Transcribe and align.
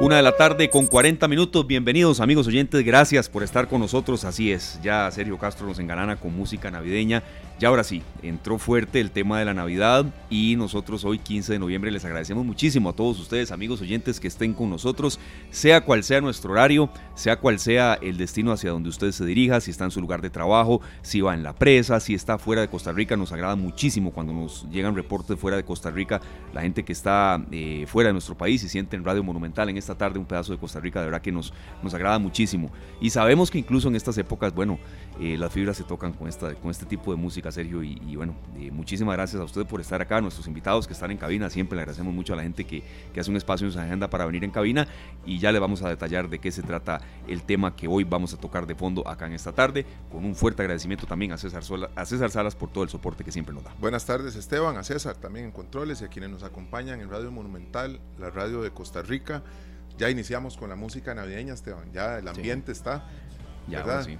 Una 0.00 0.16
de 0.16 0.22
la 0.22 0.34
tarde 0.34 0.70
con 0.70 0.86
40 0.86 1.28
minutos. 1.28 1.66
Bienvenidos 1.66 2.20
amigos 2.20 2.46
oyentes, 2.46 2.82
gracias 2.82 3.28
por 3.28 3.42
estar 3.42 3.68
con 3.68 3.82
nosotros. 3.82 4.24
Así 4.24 4.50
es, 4.50 4.80
ya 4.82 5.10
Sergio 5.10 5.36
Castro 5.36 5.66
nos 5.66 5.78
engalana 5.78 6.16
con 6.16 6.34
música 6.34 6.70
navideña. 6.70 7.22
Y 7.60 7.66
ahora 7.66 7.84
sí, 7.84 8.02
entró 8.22 8.56
fuerte 8.56 9.00
el 9.00 9.10
tema 9.10 9.38
de 9.38 9.44
la 9.44 9.52
Navidad 9.52 10.06
y 10.30 10.56
nosotros 10.56 11.04
hoy 11.04 11.18
15 11.18 11.52
de 11.52 11.58
noviembre 11.58 11.90
les 11.90 12.06
agradecemos 12.06 12.46
muchísimo 12.46 12.88
a 12.88 12.94
todos 12.94 13.20
ustedes 13.20 13.52
amigos 13.52 13.82
oyentes 13.82 14.18
que 14.18 14.28
estén 14.28 14.54
con 14.54 14.70
nosotros, 14.70 15.20
sea 15.50 15.82
cual 15.82 16.02
sea 16.02 16.22
nuestro 16.22 16.52
horario, 16.52 16.88
sea 17.14 17.36
cual 17.36 17.58
sea 17.58 17.98
el 18.00 18.16
destino 18.16 18.52
hacia 18.52 18.70
donde 18.70 18.88
usted 18.88 19.12
se 19.12 19.26
dirija, 19.26 19.60
si 19.60 19.72
está 19.72 19.84
en 19.84 19.90
su 19.90 20.00
lugar 20.00 20.22
de 20.22 20.30
trabajo, 20.30 20.80
si 21.02 21.20
va 21.20 21.34
en 21.34 21.42
la 21.42 21.52
presa, 21.52 22.00
si 22.00 22.14
está 22.14 22.38
fuera 22.38 22.62
de 22.62 22.68
Costa 22.68 22.92
Rica, 22.92 23.14
nos 23.18 23.30
agrada 23.30 23.56
muchísimo 23.56 24.10
cuando 24.10 24.32
nos 24.32 24.66
llegan 24.70 24.94
reportes 24.94 25.38
fuera 25.38 25.58
de 25.58 25.64
Costa 25.64 25.90
Rica, 25.90 26.22
la 26.54 26.62
gente 26.62 26.82
que 26.82 26.94
está 26.94 27.44
eh, 27.52 27.84
fuera 27.86 28.08
de 28.08 28.14
nuestro 28.14 28.38
país 28.38 28.64
y 28.64 28.70
siente 28.70 28.96
en 28.96 29.04
Radio 29.04 29.22
Monumental 29.22 29.68
en 29.68 29.76
esta 29.76 29.89
tarde 29.96 30.18
un 30.18 30.26
pedazo 30.26 30.52
de 30.52 30.58
Costa 30.58 30.80
Rica, 30.80 31.00
de 31.00 31.06
verdad 31.06 31.22
que 31.22 31.32
nos, 31.32 31.52
nos 31.82 31.94
agrada 31.94 32.18
muchísimo. 32.18 32.70
Y 33.00 33.10
sabemos 33.10 33.50
que 33.50 33.58
incluso 33.58 33.88
en 33.88 33.96
estas 33.96 34.16
épocas, 34.18 34.54
bueno, 34.54 34.78
eh, 35.20 35.36
las 35.36 35.52
fibras 35.52 35.76
se 35.76 35.84
tocan 35.84 36.12
con, 36.12 36.28
esta, 36.28 36.54
con 36.54 36.70
este 36.70 36.86
tipo 36.86 37.10
de 37.10 37.16
música, 37.16 37.52
Sergio. 37.52 37.82
Y, 37.82 38.16
bueno, 38.16 38.34
eh, 38.56 38.70
muchísimas 38.70 39.16
gracias 39.16 39.40
a 39.40 39.44
usted 39.44 39.66
por 39.66 39.80
estar 39.80 40.00
acá, 40.00 40.20
nuestros 40.20 40.46
invitados 40.46 40.86
que 40.86 40.92
están 40.92 41.10
en 41.10 41.18
cabina. 41.18 41.50
Siempre 41.50 41.76
le 41.76 41.82
agradecemos 41.82 42.14
mucho 42.14 42.32
a 42.32 42.36
la 42.36 42.42
gente 42.42 42.64
que, 42.64 42.82
que, 43.12 43.20
hace 43.20 43.30
un 43.30 43.36
espacio 43.36 43.66
en 43.66 43.72
su 43.72 43.78
agenda 43.78 44.08
para 44.08 44.24
venir 44.26 44.44
en 44.44 44.50
cabina. 44.50 44.86
Y 45.26 45.38
ya 45.38 45.52
le 45.52 45.58
vamos 45.58 45.82
a 45.82 45.88
detallar 45.88 46.28
de 46.28 46.38
qué 46.38 46.50
se 46.50 46.62
trata 46.62 47.00
el 47.28 47.42
tema 47.42 47.76
que 47.76 47.88
hoy 47.88 48.04
vamos 48.04 48.32
a 48.34 48.36
tocar 48.36 48.66
de 48.66 48.74
fondo 48.74 49.06
acá 49.06 49.26
en 49.26 49.34
esta 49.34 49.52
tarde. 49.52 49.84
Con 50.10 50.24
un 50.24 50.34
fuerte 50.34 50.62
agradecimiento 50.62 51.06
también 51.06 51.32
a 51.32 51.38
César, 51.38 51.62
a 51.94 52.04
César 52.06 52.30
Salas 52.30 52.54
por 52.54 52.70
todo 52.70 52.84
el 52.84 52.90
soporte 52.90 53.24
que 53.24 53.32
siempre 53.32 53.54
nos 53.54 53.64
da. 53.64 53.74
Buenas 53.80 54.06
tardes, 54.06 54.36
Esteban, 54.36 54.76
a 54.76 54.84
César 54.84 55.16
también 55.16 55.46
en 55.46 55.52
controles 55.52 56.00
y 56.00 56.04
a 56.04 56.08
quienes 56.08 56.30
nos 56.30 56.42
acompañan 56.42 57.00
en 57.00 57.10
Radio 57.10 57.30
Monumental, 57.30 58.00
la 58.18 58.30
radio 58.30 58.62
de 58.62 58.70
Costa 58.70 59.02
Rica. 59.02 59.42
Ya 60.00 60.10
iniciamos 60.10 60.56
con 60.56 60.70
la 60.70 60.76
música 60.76 61.14
navideña, 61.14 61.54
Esteban. 61.54 61.92
Ya 61.92 62.18
el 62.18 62.26
ambiente 62.26 62.72
está. 62.72 63.04
Ya, 63.68 63.84
¿verdad? 63.84 64.04
Sí 64.04 64.18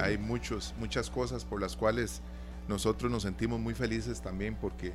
hay, 0.00 0.18
muchos, 0.18 0.74
muchas 0.78 1.10
cosas 1.10 1.44
por 1.44 1.60
las 1.60 1.76
cuales 1.76 2.22
nosotros 2.68 3.10
nos 3.10 3.22
sentimos 3.22 3.58
muy 3.58 3.74
felices 3.74 4.20
también 4.20 4.56
porque 4.60 4.92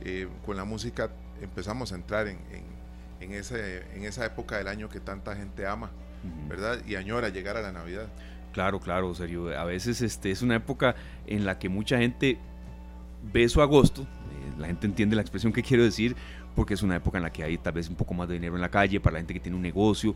eh, 0.00 0.28
con 0.44 0.56
la 0.56 0.64
música 0.64 1.10
empezamos 1.40 1.92
a 1.92 1.94
entrar 1.94 2.26
en, 2.28 2.38
en, 3.20 3.32
ese, 3.32 3.84
en 3.94 4.04
esa 4.04 4.26
época 4.26 4.58
del 4.58 4.68
año 4.68 4.88
que 4.88 5.00
tanta 5.00 5.34
gente 5.34 5.66
ama, 5.66 5.90
¿verdad? 6.48 6.80
Y 6.86 6.96
añora 6.96 7.28
llegar 7.28 7.56
a 7.56 7.62
la 7.62 7.72
Navidad. 7.72 8.08
Claro, 8.52 8.80
claro, 8.80 9.14
serio. 9.14 9.56
A 9.58 9.64
veces 9.64 10.02
este, 10.02 10.30
es 10.30 10.42
una 10.42 10.56
época 10.56 10.94
en 11.26 11.46
la 11.46 11.58
que 11.58 11.68
mucha 11.68 11.98
gente 11.98 12.38
ve 13.22 13.48
su 13.48 13.62
agosto, 13.62 14.06
la 14.62 14.68
gente 14.68 14.86
entiende 14.86 15.14
la 15.16 15.22
expresión 15.22 15.52
que 15.52 15.62
quiero 15.62 15.84
decir, 15.84 16.16
porque 16.56 16.74
es 16.74 16.82
una 16.82 16.96
época 16.96 17.18
en 17.18 17.24
la 17.24 17.30
que 17.30 17.42
hay 17.44 17.58
tal 17.58 17.74
vez 17.74 17.88
un 17.88 17.96
poco 17.96 18.14
más 18.14 18.28
de 18.28 18.34
dinero 18.34 18.54
en 18.54 18.62
la 18.62 18.70
calle 18.70 19.00
para 19.00 19.14
la 19.14 19.18
gente 19.20 19.34
que 19.34 19.40
tiene 19.40 19.56
un 19.56 19.62
negocio, 19.62 20.14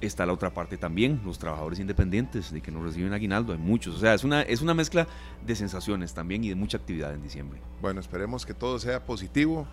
está 0.00 0.26
la 0.26 0.32
otra 0.32 0.52
parte 0.52 0.76
también, 0.76 1.20
los 1.24 1.38
trabajadores 1.38 1.78
independientes, 1.78 2.52
de 2.52 2.60
que 2.60 2.70
no 2.70 2.82
reciben 2.82 3.12
aguinaldo, 3.12 3.52
hay 3.52 3.58
muchos. 3.58 3.96
O 3.96 3.98
sea, 3.98 4.14
es 4.14 4.24
una, 4.24 4.42
es 4.42 4.62
una 4.62 4.74
mezcla 4.74 5.06
de 5.44 5.56
sensaciones 5.56 6.14
también 6.14 6.44
y 6.44 6.48
de 6.48 6.54
mucha 6.54 6.78
actividad 6.78 7.14
en 7.14 7.22
diciembre. 7.22 7.60
Bueno, 7.80 8.00
esperemos 8.00 8.46
que 8.46 8.54
todo 8.54 8.78
sea 8.78 9.04
positivo 9.04 9.66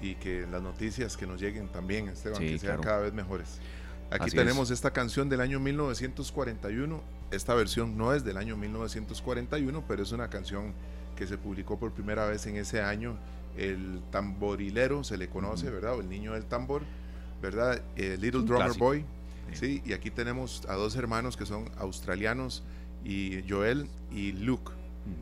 y 0.00 0.14
que 0.14 0.46
las 0.50 0.62
noticias 0.62 1.16
que 1.16 1.26
nos 1.26 1.40
lleguen 1.40 1.68
también, 1.68 2.08
Esteban, 2.08 2.38
que 2.38 2.58
sean 2.58 2.80
cada 2.80 3.00
vez 3.00 3.12
mejores. 3.12 3.60
Aquí 4.10 4.30
tenemos 4.30 4.70
esta 4.70 4.90
canción 4.92 5.28
del 5.28 5.40
año 5.40 5.60
1941. 5.60 7.02
Esta 7.30 7.54
versión 7.54 7.98
no 7.98 8.14
es 8.14 8.24
del 8.24 8.38
año 8.38 8.56
1941, 8.56 9.84
pero 9.86 10.02
es 10.02 10.12
una 10.12 10.30
canción 10.30 10.72
que 11.18 11.26
se 11.26 11.36
publicó 11.36 11.78
por 11.78 11.92
primera 11.92 12.26
vez 12.26 12.46
en 12.46 12.56
ese 12.56 12.80
año. 12.80 13.18
El 13.56 14.00
tamborilero 14.12 15.02
se 15.02 15.16
le 15.16 15.28
conoce, 15.28 15.68
¿verdad? 15.68 15.96
O 15.96 16.00
el 16.00 16.08
niño 16.08 16.34
del 16.34 16.44
tambor, 16.44 16.82
¿verdad? 17.42 17.82
El 17.96 18.20
Little 18.20 18.42
Drummer 18.42 18.78
Boy 18.78 19.04
Sí, 19.52 19.82
y 19.84 19.92
aquí 19.92 20.10
tenemos 20.10 20.62
a 20.68 20.74
dos 20.74 20.96
hermanos 20.96 21.36
que 21.36 21.46
son 21.46 21.70
australianos, 21.78 22.62
y 23.04 23.42
Joel 23.48 23.88
y 24.12 24.32
Luke. 24.32 24.72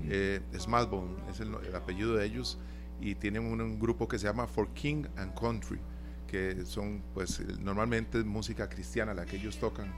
Eh, 0.09 0.41
Smallbone 0.59 1.15
es 1.31 1.41
el, 1.41 1.55
apellido 1.75 2.17
de 2.17 2.27
ellos, 2.27 2.59
y 3.01 3.15
tienen 3.15 3.45
un, 3.45 3.79
grupo 3.79 4.09
que 4.09 4.19
se 4.19 4.27
llama 4.27 4.47
For 4.47 4.69
King 4.75 5.05
and 5.17 5.39
Country, 5.39 5.79
que 6.27 6.65
son, 6.65 7.03
pues, 7.15 7.41
normalmente 7.61 8.23
música 8.25 8.69
cristiana 8.69 9.15
la 9.15 9.25
que 9.25 9.37
ellos 9.37 9.59
tocan. 9.59 9.93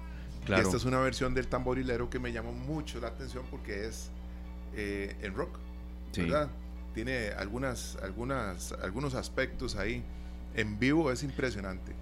Claro. 0.44 0.62
Y 0.62 0.64
esta 0.66 0.76
es 0.76 0.84
una 0.84 1.00
versión 1.00 1.34
del 1.34 1.48
tamborilero 1.48 2.10
que 2.10 2.18
me 2.18 2.32
llamó 2.32 2.52
mucho 2.52 3.00
la 3.00 3.08
atención 3.08 3.44
porque 3.50 3.86
es 3.86 4.10
eh, 4.74 5.16
en 5.22 5.34
rock, 5.34 5.58
¿verdad? 6.16 6.48
Tiene 6.94 7.28
algunas, 7.30 7.96
algunas, 8.02 8.72
algunos 8.72 9.14
aspectos 9.14 9.76
ahí. 9.76 10.02
En 10.54 10.78
vivo 10.78 11.12
es 11.12 11.22
impresionante 11.22 11.92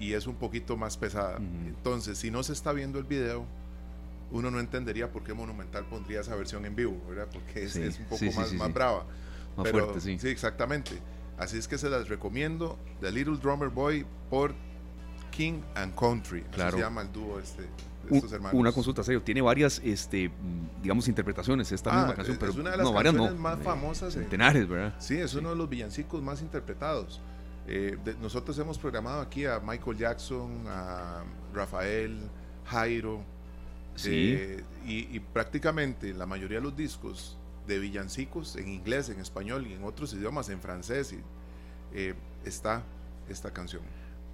y 0.00 0.14
es 0.14 0.26
un 0.26 0.34
poquito 0.34 0.76
más 0.76 0.96
pesada. 0.96 1.36
Entonces, 1.36 2.18
si 2.18 2.30
no 2.30 2.42
se 2.42 2.52
está 2.52 2.72
viendo 2.72 2.98
el 2.98 3.04
video, 3.04 3.46
uno 4.32 4.50
no 4.50 4.58
entendería 4.58 5.12
por 5.12 5.22
qué 5.22 5.34
Monumental 5.34 5.84
pondría 5.84 6.20
esa 6.20 6.34
versión 6.34 6.64
en 6.64 6.74
vivo, 6.74 7.00
¿verdad? 7.08 7.28
Porque 7.32 7.64
es, 7.64 7.76
un 7.76 8.06
poco 8.06 8.24
más, 8.34 8.52
más 8.54 8.72
brava. 8.72 9.06
Más 9.56 9.70
fuerte, 9.70 10.00
sí. 10.00 10.18
Sí, 10.18 10.28
exactamente. 10.28 10.98
Así 11.38 11.58
es 11.58 11.68
que 11.68 11.78
se 11.78 11.88
las 11.90 12.08
recomiendo. 12.08 12.78
The 13.00 13.12
Little 13.12 13.36
Drummer 13.36 13.68
Boy 13.68 14.06
por 14.30 14.54
King 15.30 15.60
and 15.74 15.94
Country. 15.94 16.42
Claro. 16.52 16.78
se 16.78 16.82
llama 16.82 17.02
el 17.02 17.12
dúo 17.12 17.38
este. 17.38 17.64
De 18.08 18.16
estos 18.16 18.32
hermanos. 18.32 18.58
Una 18.58 18.72
consulta, 18.72 19.02
serio. 19.02 19.22
Tiene 19.22 19.40
varias, 19.40 19.80
este, 19.84 20.30
digamos, 20.82 21.08
interpretaciones 21.08 21.70
esta 21.72 21.90
ah, 21.90 21.98
misma 21.98 22.14
canción, 22.14 22.36
pero 22.38 22.52
es 22.52 22.58
una 22.58 22.70
de 22.70 22.76
las 22.78 22.86
no, 22.86 22.94
canciones 22.94 23.34
más 23.38 23.58
eh, 23.58 23.62
famosas. 23.62 24.14
Centenares, 24.14 24.68
¿verdad? 24.68 24.94
Sí, 24.98 25.16
es 25.16 25.34
uno 25.34 25.50
de 25.50 25.56
los 25.56 25.68
villancicos 25.68 26.22
más 26.22 26.42
interpretados. 26.42 27.20
Eh, 27.66 27.96
nosotros 28.20 28.58
hemos 28.58 28.78
programado 28.78 29.20
aquí 29.20 29.46
a 29.46 29.60
Michael 29.60 29.96
Jackson, 29.96 30.64
a 30.66 31.22
Rafael, 31.54 32.18
Jairo, 32.66 33.22
eh, 34.04 34.64
y, 34.84 35.20
prácticamente 35.20 36.14
la 36.14 36.26
mayoría 36.26 36.58
de 36.58 36.64
los 36.64 36.76
discos 36.76 37.36
de 37.66 37.78
villancicos 37.78 38.56
en 38.56 38.68
inglés, 38.68 39.08
en 39.10 39.20
español 39.20 39.66
y 39.66 39.74
en 39.74 39.84
otros 39.84 40.12
idiomas, 40.14 40.48
en 40.48 40.60
francés, 40.60 41.14
eh, 41.92 42.14
está 42.44 42.82
esta 43.28 43.52
canción. 43.52 43.82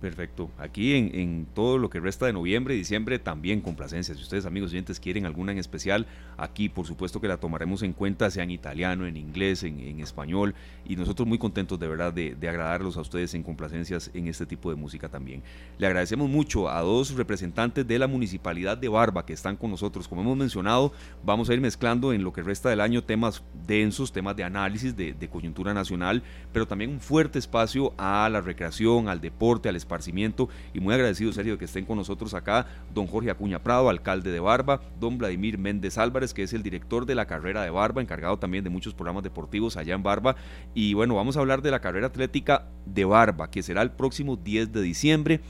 Perfecto. 0.01 0.49
Aquí 0.59 0.95
en, 0.95 1.47
todo 1.55 1.77
lo 1.77 1.91
que 1.91 1.99
resta 1.99 2.27
de 2.27 2.33
noviembre 2.33 2.75
y 2.75 2.79
diciembre 2.79 3.19
también 3.19 3.61
complacencias. 3.61 4.17
Si 4.17 4.23
ustedes, 4.23 4.47
amigos 4.47 4.71
oyentes, 4.71 5.01
quieren 5.01 5.27
alguna 5.27 5.51
en 5.51 5.59
especial, 5.59 6.07
aquí 6.37 6.69
por 6.69 6.87
supuesto 6.87 7.21
que 7.21 7.27
la 7.27 7.39
tomaremos 7.39 7.83
en 7.83 7.93
cuenta, 7.93 8.31
sea 8.31 8.45
en 8.45 8.53
italiano, 8.53 9.07
en 9.07 9.17
inglés, 9.17 9.65
en, 9.65 9.99
español. 9.99 10.55
Y 10.87 10.95
nosotros 10.95 11.27
muy 11.27 11.39
contentos 11.39 11.81
de 11.81 11.89
verdad 11.89 12.13
de, 12.13 12.37
agradarlos 12.49 12.97
a 12.97 13.01
ustedes 13.01 13.35
en 13.35 13.43
complacencias 13.43 14.11
en 14.15 14.29
este 14.29 14.47
tipo 14.47 14.71
de 14.71 14.77
música 14.77 15.09
también. 15.09 15.43
Le 15.79 15.89
agradecemos 15.89 16.31
mucho 16.31 16.71
a 16.71 16.81
dos 16.81 17.15
representantes 17.17 17.87
de 17.87 17.99
la 17.99 18.07
Municipalidad 18.07 18.79
de 18.79 18.89
Barba 18.89 19.27
que 19.27 19.33
están 19.33 19.57
con 19.57 19.71
nosotros. 19.71 20.07
Como 20.07 20.23
hemos 20.23 20.37
mencionado, 20.37 20.93
vamos 21.25 21.51
a 21.51 21.55
ir 21.55 21.61
mezclando 21.61 22.13
en 22.13 22.23
lo 22.23 22.33
que 22.33 22.43
resta 22.43 22.71
del 22.71 22.81
año 22.81 23.03
temas 23.03 23.43
densos, 23.67 24.13
temas 24.13 24.37
de 24.37 24.45
análisis, 24.45 24.97
de, 24.97 25.13
de 25.13 25.29
coyuntura 25.29 25.75
nacional, 25.75 26.23
pero 26.53 26.69
también 26.69 26.91
un 26.91 27.01
fuerte 27.01 27.41
espacio 27.41 27.93
a 27.99 28.29
la 28.31 28.41
recreación, 28.41 29.09
al 29.09 29.21
deporte, 29.21 29.69
al 29.69 29.77
y 30.75 30.81
muy 30.81 30.95
agradecido, 30.95 31.33
serio, 31.33 31.55
de 31.55 31.59
que 31.59 31.65
estén 31.65 31.85
con 31.85 31.97
nosotros 31.97 32.35
acá 32.35 32.67
don 32.95 33.07
Jorge 33.07 33.31
Acuña 33.31 33.63
Prado, 33.63 33.89
alcalde 33.89 34.31
de 34.31 34.41
Barba, 34.41 34.81
don 35.01 35.19
Vladimir 35.19 35.59
Méndez 35.59 35.99
Álvarez, 35.99 36.35
que 36.35 36.43
es 36.43 36.53
el 36.53 36.63
director 36.63 37.07
de 37.07 37.15
la 37.15 37.27
carrera 37.27 37.63
de 37.63 37.71
Barba, 37.71 38.03
encargado 38.03 38.39
también 38.39 38.65
de 38.65 38.71
muchos 38.71 38.95
programas 38.95 39.23
deportivos 39.23 39.77
allá 39.77 39.95
en 39.95 40.03
Barba. 40.03 40.37
Y 40.75 40.95
bueno, 40.95 41.15
vamos 41.15 41.37
a 41.37 41.41
hablar 41.41 41.63
de 41.63 41.71
la 41.71 41.81
carrera 41.81 42.09
atlética 42.09 42.67
de 42.87 43.05
Barba, 43.05 43.51
que 43.51 43.63
será 43.63 43.83
el 43.83 43.91
próximo 43.91 44.37
10 44.37 44.73
de 44.73 44.83
diciembre 44.83 45.41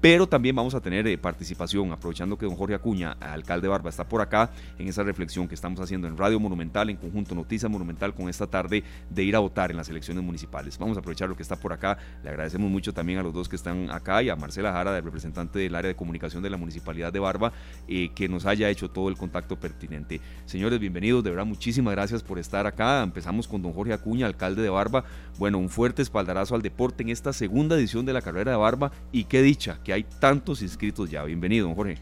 pero 0.00 0.28
también 0.28 0.54
vamos 0.54 0.74
a 0.74 0.80
tener 0.80 1.06
eh, 1.06 1.18
participación, 1.18 1.90
aprovechando 1.92 2.38
que 2.38 2.46
don 2.46 2.54
Jorge 2.54 2.74
Acuña, 2.74 3.16
alcalde 3.20 3.66
Barba, 3.68 3.90
está 3.90 4.08
por 4.08 4.20
acá 4.20 4.50
en 4.78 4.86
esa 4.88 5.02
reflexión 5.02 5.48
que 5.48 5.54
estamos 5.54 5.80
haciendo 5.80 6.06
en 6.06 6.16
Radio 6.16 6.38
Monumental, 6.38 6.88
en 6.90 6.96
conjunto 6.96 7.34
Noticia 7.34 7.68
Monumental, 7.68 8.14
con 8.14 8.28
esta 8.28 8.46
tarde 8.46 8.84
de 9.10 9.24
ir 9.24 9.34
a 9.34 9.40
votar 9.40 9.70
en 9.70 9.76
las 9.76 9.88
elecciones 9.88 10.22
municipales. 10.22 10.78
Vamos 10.78 10.96
a 10.96 11.00
aprovechar 11.00 11.28
lo 11.28 11.36
que 11.36 11.42
está 11.42 11.56
por 11.56 11.72
acá. 11.72 11.98
Le 12.22 12.30
agradecemos 12.30 12.70
mucho 12.70 12.92
también 12.92 13.18
a 13.18 13.22
los 13.22 13.34
dos 13.34 13.48
que 13.48 13.56
están 13.56 13.90
acá 13.90 14.22
y 14.22 14.28
a 14.28 14.36
Marcela 14.36 14.72
Jara, 14.72 14.92
del 14.92 15.02
representante 15.02 15.58
del 15.58 15.74
área 15.74 15.88
de 15.88 15.96
comunicación 15.96 16.42
de 16.42 16.50
la 16.50 16.56
Municipalidad 16.56 17.12
de 17.12 17.18
Barba, 17.18 17.52
eh, 17.88 18.10
que 18.14 18.28
nos 18.28 18.46
haya 18.46 18.68
hecho 18.70 18.90
todo 18.90 19.08
el 19.08 19.16
contacto 19.16 19.56
pertinente. 19.56 20.20
Señores, 20.44 20.78
bienvenidos, 20.78 21.24
de 21.24 21.30
verdad, 21.30 21.46
muchísimas 21.46 21.92
gracias 21.94 22.22
por 22.22 22.38
estar 22.38 22.66
acá. 22.66 23.02
Empezamos 23.02 23.48
con 23.48 23.62
don 23.62 23.72
Jorge 23.72 23.92
Acuña, 23.92 24.26
alcalde 24.26 24.62
de 24.62 24.70
Barba. 24.70 25.04
Bueno, 25.38 25.58
un 25.58 25.68
fuerte 25.68 26.02
espaldarazo 26.02 26.54
al 26.54 26.62
deporte 26.62 27.02
en 27.02 27.08
esta 27.08 27.32
segunda 27.32 27.76
edición 27.76 28.06
de 28.06 28.12
la 28.12 28.22
carrera 28.22 28.52
de 28.52 28.56
Barba 28.56 28.92
y 29.10 29.24
qué 29.24 29.42
dicha 29.42 29.80
que 29.88 29.94
hay 29.94 30.04
tantos 30.04 30.60
inscritos 30.60 31.10
ya. 31.10 31.24
Bienvenido, 31.24 31.66
don 31.66 31.74
Jorge. 31.74 31.96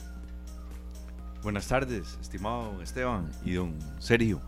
Buenas 1.41 1.69
tardes, 1.69 2.19
estimado 2.21 2.83
Esteban 2.83 3.31
y 3.45 3.53
don 3.53 3.79
Sergio. 4.01 4.43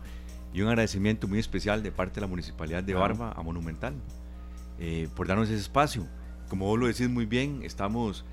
Y 0.53 0.59
un 0.59 0.67
agradecimiento 0.67 1.25
muy 1.25 1.39
especial 1.39 1.81
de 1.81 1.89
parte 1.89 2.15
de 2.15 2.21
la 2.21 2.27
Municipalidad 2.27 2.83
de 2.83 2.95
Barba 2.95 3.31
a 3.31 3.41
Monumental 3.41 3.93
eh, 4.77 5.07
por 5.15 5.25
darnos 5.25 5.47
ese 5.47 5.61
espacio. 5.61 6.05
Como 6.49 6.65
vos 6.65 6.77
lo 6.77 6.87
decís 6.87 7.09
muy 7.09 7.25
bien, 7.25 7.61
estamos 7.63 8.25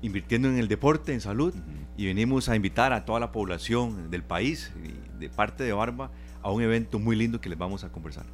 invirtiendo 0.00 0.46
en 0.46 0.56
el 0.58 0.68
deporte, 0.68 1.12
en 1.12 1.20
salud, 1.20 1.52
y 1.96 2.06
venimos 2.06 2.48
a 2.48 2.54
invitar 2.54 2.92
a 2.92 3.04
toda 3.04 3.18
la 3.18 3.32
población 3.32 4.12
del 4.12 4.22
país, 4.22 4.70
de 5.18 5.28
parte 5.28 5.64
de 5.64 5.72
Barba, 5.72 6.12
a 6.40 6.52
un 6.52 6.62
evento 6.62 7.00
muy 7.00 7.16
lindo 7.16 7.40
que 7.40 7.48
les 7.48 7.58
vamos 7.58 7.82
a 7.82 7.90
conversar. 7.90 8.26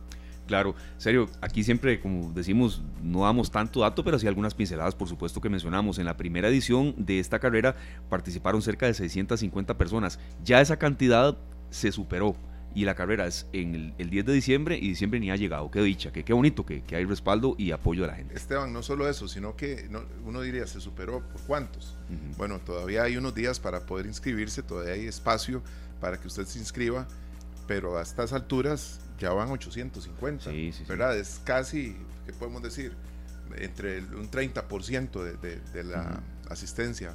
Claro, 0.49 0.75
serio, 0.97 1.29
aquí 1.43 1.62
siempre, 1.62 2.00
como 2.00 2.33
decimos, 2.33 2.83
no 3.03 3.25
damos 3.25 3.50
tanto 3.50 3.81
dato, 3.81 4.03
pero 4.03 4.19
sí 4.19 4.27
algunas 4.27 4.55
pinceladas, 4.55 4.95
por 4.95 5.06
supuesto, 5.06 5.43
que 5.43 5.50
mencionamos. 5.50 5.99
En 5.99 6.06
la 6.06 6.17
primera 6.17 6.49
edición 6.49 6.95
de 6.97 7.21
esta 7.21 7.39
carrera 7.39 7.77
participaron 8.09 8.62
cerca 8.62 8.87
de 8.87 8.95
650 8.95 9.77
personas. 9.77 10.19
Ya 10.43 10.62
esa 10.62 10.79
cantidad 10.79 11.37
se 11.69 11.93
superó 11.93 12.35
y 12.75 12.87
la 12.87 12.95
carrera 12.95 13.27
es 13.27 13.47
en 13.53 13.95
el, 13.99 14.11
10 14.11 14.25
de 14.25 14.33
diciembre 14.33 14.79
y 14.79 14.89
diciembre 14.89 15.21
ni 15.21 15.31
ha 15.31 15.37
llegado. 15.37 15.71
Qué 15.71 15.83
dicha, 15.83 16.12
que 16.12 16.25
qué 16.25 16.33
bonito 16.33 16.65
que, 16.65 16.83
hay 16.93 17.05
respaldo 17.05 17.55
y 17.59 17.73
apoyo 17.73 18.03
de 18.03 18.09
la 18.09 18.15
gente. 18.15 18.35
Esteban, 18.35 18.73
no 18.73 18.83
solo 18.83 19.06
eso, 19.06 19.29
sino 19.29 19.55
que 19.55 19.87
uno 20.25 20.41
diría, 20.41 20.67
¿se 20.67 20.81
superó 20.81 21.21
por 21.29 21.43
cuántos? 21.43 21.94
Bueno, 22.39 22.59
todavía 22.61 23.03
hay 23.03 23.19
unos 23.19 23.35
días 23.35 23.61
para 23.61 23.85
poder 23.85 24.06
inscribirse, 24.06 24.62
todavía 24.62 24.94
hay 24.94 25.06
espacio 25.06 25.62
para 26.01 26.19
que 26.19 26.27
usted 26.27 26.47
se 26.47 26.59
inscriba, 26.59 27.06
pero 27.67 27.99
a 27.99 28.03
estas 28.03 28.33
alturas 28.33 29.01
ya 29.19 29.31
van 29.31 29.50
850, 29.50 30.50
¿verdad? 30.88 31.17
Es 31.17 31.41
casi, 31.44 31.97
¿qué 32.26 32.32
podemos 32.32 32.62
decir? 32.62 32.94
Entre 33.56 34.00
un 34.00 34.31
30% 34.31 35.23
de, 35.23 35.32
de, 35.37 35.56
de 35.73 35.85
la 35.85 36.23
asistencia, 36.50 37.15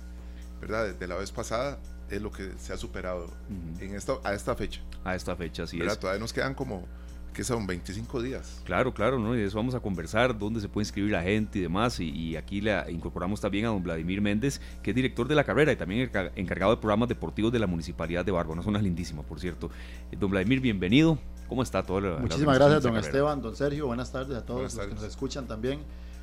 ¿verdad? 0.59 0.93
De 0.93 1.07
la 1.07 1.15
vez 1.15 1.31
pasada 1.31 1.79
es 2.09 2.21
lo 2.21 2.31
que 2.31 2.51
se 2.57 2.73
ha 2.73 2.77
superado 2.77 3.31
en 3.79 3.95
esta, 3.95 4.13
a 4.23 4.33
esta 4.33 4.55
fecha. 4.55 4.81
A 5.03 5.15
esta 5.15 5.35
fecha, 5.35 5.67
sí. 5.67 5.79
Todavía 5.99 6.19
nos 6.19 6.33
quedan 6.33 6.53
como, 6.53 6.85
que 7.33 7.43
son 7.43 7.65
25 7.67 8.21
días. 8.21 8.61
Claro, 8.63 8.93
claro, 8.93 9.19
¿no? 9.19 9.35
Y 9.35 9.39
de 9.39 9.45
eso 9.45 9.57
vamos 9.57 9.75
a 9.75 9.79
conversar, 9.79 10.37
dónde 10.37 10.61
se 10.61 10.69
puede 10.69 10.83
inscribir 10.83 11.11
la 11.11 11.21
gente 11.21 11.59
y 11.59 11.61
demás. 11.63 11.99
Y, 11.99 12.35
aquí 12.37 12.61
le 12.61 12.79
incorporamos 12.91 13.41
también 13.41 13.65
a 13.65 13.69
don 13.69 13.83
Vladimir 13.83 14.21
Méndez, 14.21 14.61
que 14.81 14.91
es 14.91 14.95
director 14.95 15.27
de 15.27 15.35
la 15.35 15.43
carrera 15.43 15.71
y 15.71 15.75
también 15.75 16.09
encargado 16.35 16.75
de 16.75 16.77
programas 16.77 17.09
deportivos 17.09 17.51
de 17.51 17.59
la 17.59 17.67
Municipalidad 17.67 18.23
de 18.23 18.31
Barba. 18.31 18.53
Una 18.53 18.63
zona 18.63 18.81
lindísima, 18.81 19.23
por 19.23 19.39
cierto. 19.39 19.69
Eh, 20.11 20.17
don 20.19 20.29
Vladimir, 20.29 20.61
bienvenido. 20.61 21.17
¿Cómo 21.49 21.63
está 21.63 21.83
todo? 21.83 22.01
La, 22.01 22.17
Muchísimas 22.19 22.57
gracias, 22.57 22.83
don 22.83 22.97
Esteban, 22.97 23.41
don 23.41 23.55
Sergio. 23.55 23.87
Buenas 23.87 24.11
tardes 24.11 24.37
a 24.37 24.45
todos 24.45 24.61
los 24.61 24.87
que 24.87 24.93
nos 24.93 25.03
escuchan 25.03 25.47
también. 25.47 25.81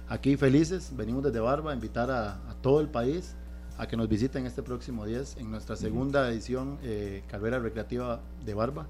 Aquí 0.08 0.36
felices, 0.36 0.92
venimos 0.96 1.22
desde 1.22 1.40
Barba 1.40 1.72
a 1.72 1.74
invitar 1.74 2.10
a, 2.10 2.34
a 2.50 2.54
todo 2.62 2.80
el 2.80 2.88
país 2.88 3.36
a 3.80 3.86
que 3.86 3.96
nos 3.96 4.08
visiten 4.08 4.44
este 4.44 4.62
próximo 4.62 5.06
10 5.06 5.38
en 5.38 5.50
nuestra 5.50 5.74
segunda 5.74 6.28
edición 6.30 6.78
eh, 6.82 7.22
Carrera 7.28 7.58
Recreativa 7.58 8.20
de 8.44 8.52
Barba. 8.52 8.86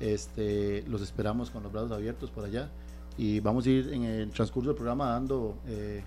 Este, 0.00 0.82
los 0.88 1.02
esperamos 1.02 1.50
con 1.50 1.62
los 1.62 1.70
brazos 1.70 1.92
abiertos 1.92 2.30
por 2.30 2.44
allá 2.44 2.70
y 3.18 3.40
vamos 3.40 3.66
a 3.66 3.70
ir 3.70 3.92
en 3.92 4.04
el 4.04 4.30
transcurso 4.30 4.70
del 4.70 4.76
programa 4.76 5.10
dando 5.10 5.58
eh, 5.66 6.02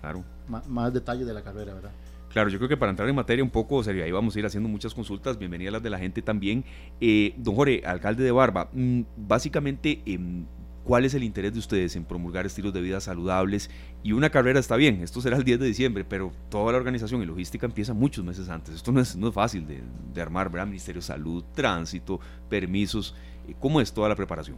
más 0.68 0.92
detalles 0.92 1.26
de 1.26 1.32
la 1.32 1.42
carrera, 1.42 1.74
¿verdad? 1.74 1.92
Claro, 2.34 2.50
yo 2.50 2.58
creo 2.58 2.68
que 2.68 2.76
para 2.76 2.90
entrar 2.90 3.08
en 3.08 3.14
materia 3.14 3.44
un 3.44 3.50
poco, 3.50 3.80
serio, 3.84 4.02
ahí 4.02 4.10
vamos 4.10 4.34
a 4.34 4.38
ir 4.40 4.44
haciendo 4.44 4.68
muchas 4.68 4.92
consultas, 4.92 5.38
bienvenidas 5.38 5.74
las 5.74 5.82
de 5.84 5.90
la 5.90 6.00
gente 6.00 6.20
también. 6.20 6.64
Eh, 7.00 7.32
don 7.36 7.54
Jorge, 7.54 7.82
alcalde 7.86 8.24
de 8.24 8.32
Barba, 8.32 8.68
mm, 8.72 9.02
básicamente, 9.16 10.02
em, 10.04 10.44
cuál 10.84 11.04
es 11.04 11.14
el 11.14 11.22
interés 11.22 11.52
de 11.52 11.58
ustedes 11.58 11.94
en 11.94 12.04
promulgar 12.04 12.44
estilos 12.44 12.72
de 12.72 12.80
vida 12.80 13.00
saludables. 13.00 13.70
Y 14.02 14.10
una 14.12 14.30
carrera 14.30 14.58
está 14.58 14.74
bien, 14.74 15.00
esto 15.02 15.20
será 15.20 15.36
el 15.36 15.44
10 15.44 15.60
de 15.60 15.66
diciembre, 15.66 16.04
pero 16.04 16.32
toda 16.50 16.72
la 16.72 16.78
organización 16.78 17.22
y 17.22 17.26
logística 17.26 17.66
empieza 17.66 17.94
muchos 17.94 18.24
meses 18.24 18.48
antes. 18.48 18.74
Esto 18.74 18.90
no 18.90 19.00
es, 19.00 19.14
no 19.14 19.28
es 19.28 19.34
fácil 19.34 19.64
de, 19.66 20.20
armar, 20.20 20.50
¿verdad? 20.50 20.66
Ministerio 20.66 21.00
de 21.00 21.06
Salud, 21.06 21.44
tránsito, 21.54 22.18
permisos. 22.48 23.14
¿Cómo 23.60 23.80
es 23.80 23.92
toda 23.92 24.08
la 24.08 24.16
preparación? 24.16 24.56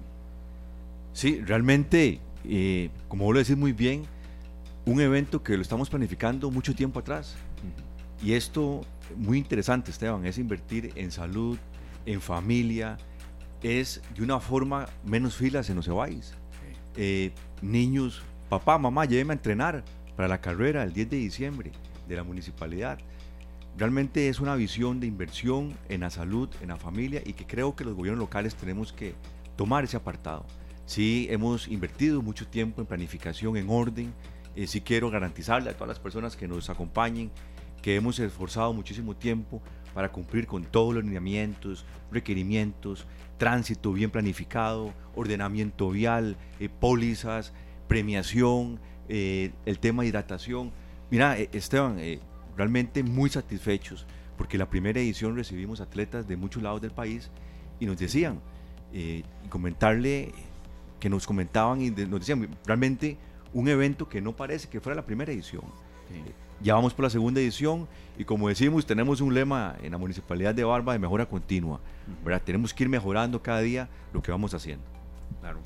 Sí, 1.13 1.41
realmente, 1.41 2.21
eh, 2.45 2.91
como 3.09 3.25
vos 3.25 3.35
lo 3.35 3.41
decís 3.41 3.57
muy 3.57 3.73
bien, 3.73 4.05
un 4.85 5.01
evento 5.01 5.43
que 5.43 5.57
lo 5.57 5.63
estamos 5.63 5.91
planificando 5.91 6.51
mucho 6.51 6.75
tiempo 6.75 7.01
atrás. 7.01 7.37
Y 8.23 8.33
esto, 8.33 8.83
muy 9.17 9.39
interesante, 9.39 9.91
Esteban, 9.91 10.25
es 10.27 10.39
invertir 10.39 10.93
en 10.95 11.11
salud, 11.11 11.59
en 12.07 12.21
familia, 12.21 12.97
es 13.63 14.01
de 14.15 14.23
una 14.23 14.41
forma 14.41 14.89
menos 15.05 15.37
filas 15.37 15.69
en 15.71 15.77
los 15.77 15.87
Cebáis. 15.87 16.35
Eh, 16.97 17.33
niños, 17.63 18.23
papá, 18.49 18.79
mamá, 18.79 19.05
lléveme 19.05 19.33
a 19.33 19.37
entrenar 19.37 19.85
para 20.15 20.29
la 20.29 20.41
carrera 20.41 20.83
el 20.83 20.93
10 20.93 21.11
de 21.11 21.17
diciembre 21.17 21.73
de 22.09 22.17
la 22.17 22.23
municipalidad. 22.23 22.99
Realmente 23.77 24.29
es 24.29 24.41
una 24.41 24.57
visión 24.57 25.01
de 25.01 25.07
inversión 25.07 25.77
en 25.89 26.01
la 26.01 26.11
salud, 26.11 26.49
en 26.63 26.69
la 26.69 26.77
familia 26.77 27.23
y 27.25 27.35
que 27.35 27.47
creo 27.47 27.77
que 27.77 27.85
los 27.85 27.95
gobiernos 27.95 28.21
locales 28.21 28.55
tenemos 28.55 28.93
que 28.93 29.15
tomar 29.57 29.85
ese 29.85 29.97
apartado. 29.97 30.47
Sí, 30.87 31.27
hemos 31.31 31.69
invertido 31.69 32.23
mucho 32.23 32.47
tiempo 32.47 32.81
en 32.81 32.87
planificación, 32.87 33.57
en 33.57 33.69
orden. 33.69 34.15
Eh, 34.55 34.67
sí 34.67 34.81
quiero 34.81 35.11
garantizarle 35.11 35.71
a 35.71 35.75
todas 35.75 35.89
las 35.89 35.99
personas 35.99 36.37
que 36.37 36.49
nos 36.49 36.71
acompañen 36.71 37.31
que 37.83 37.95
hemos 37.95 38.19
esforzado 38.19 38.73
muchísimo 38.73 39.15
tiempo 39.15 39.63
para 39.95 40.11
cumplir 40.11 40.47
con 40.47 40.65
todos 40.65 40.95
los 40.95 41.05
lineamientos, 41.05 41.85
requerimientos, 42.11 43.07
tránsito 43.39 43.93
bien 43.93 44.11
planificado, 44.11 44.93
ordenamiento 45.15 45.91
vial, 45.91 46.37
eh, 46.59 46.69
pólizas, 46.69 47.53
premiación, 47.89 48.81
eh, 49.09 49.53
el 49.67 49.79
tema 49.79 50.03
de 50.03 50.09
hidratación. 50.09 50.73
Mira, 51.11 51.39
eh, 51.39 51.49
Esteban, 51.53 51.99
realmente 52.57 53.03
muy 53.03 53.31
satisfechos 53.31 54.07
porque 54.37 54.59
la 54.59 54.69
primera 54.69 55.01
edición 55.01 55.35
recibimos 55.35 55.81
atletas 55.81 56.29
de 56.29 56.37
muchos 56.37 56.63
lados 56.63 56.81
del 56.81 56.91
país 56.91 57.31
y 57.81 57.87
nos 57.87 57.99
decían, 57.99 58.41
y 58.93 59.25
comentarle 59.49 60.33
que 61.01 61.09
nos 61.09 61.27
comentaban 61.27 61.81
y 61.81 61.91
nos 61.91 62.21
decían, 62.21 62.49
realmente 62.65 63.17
un 63.53 63.69
evento 63.69 64.09
que 64.09 64.21
no 64.21 64.35
parece 64.35 64.69
que 64.69 64.81
fuera 64.81 64.97
la 64.97 65.07
primera 65.07 65.33
edición. 65.33 65.63
Ya 66.61 66.75
vamos 66.75 66.95
por 66.95 67.05
la 67.05 67.11
segunda 67.11 67.41
edición 67.41 67.87
y 68.17 68.25
como 68.25 68.49
decimos, 68.49 68.87
tenemos 68.87 69.21
un 69.21 69.35
lema 69.35 69.77
en 69.83 69.93
la 69.93 69.99
Municipalidad 69.99 70.55
de 70.55 70.65
Barba 70.65 70.93
de 70.93 70.99
mejora 70.99 71.27
continua. 71.27 71.81
¿verdad? 72.25 72.43
Tenemos 72.45 72.73
que 72.73 72.85
ir 72.85 72.89
mejorando 72.89 73.43
cada 73.43 73.61
día 73.61 73.89
lo 74.13 74.23
que 74.23 74.31
vamos 74.31 74.55
haciendo. 74.55 74.85
Claro. 75.41 75.61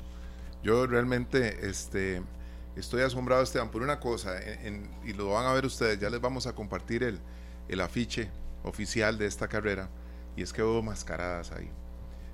Yo 0.63 0.85
realmente 0.85 1.67
este, 1.67 2.21
estoy 2.75 3.01
asombrado, 3.01 3.43
Esteban, 3.43 3.69
por 3.69 3.81
una 3.81 3.99
cosa, 3.99 4.35
y 5.05 5.13
lo 5.13 5.29
van 5.29 5.45
a 5.45 5.53
ver 5.53 5.65
ustedes, 5.65 5.99
ya 5.99 6.09
les 6.09 6.21
vamos 6.21 6.47
a 6.47 6.53
compartir 6.53 7.03
el, 7.03 7.19
el 7.67 7.81
afiche 7.81 8.29
oficial 8.63 9.17
de 9.17 9.25
esta 9.25 9.47
carrera, 9.47 9.89
y 10.35 10.41
es 10.41 10.53
que 10.53 10.63
hubo 10.63 10.81
mascaradas 10.81 11.51
ahí. 11.51 11.69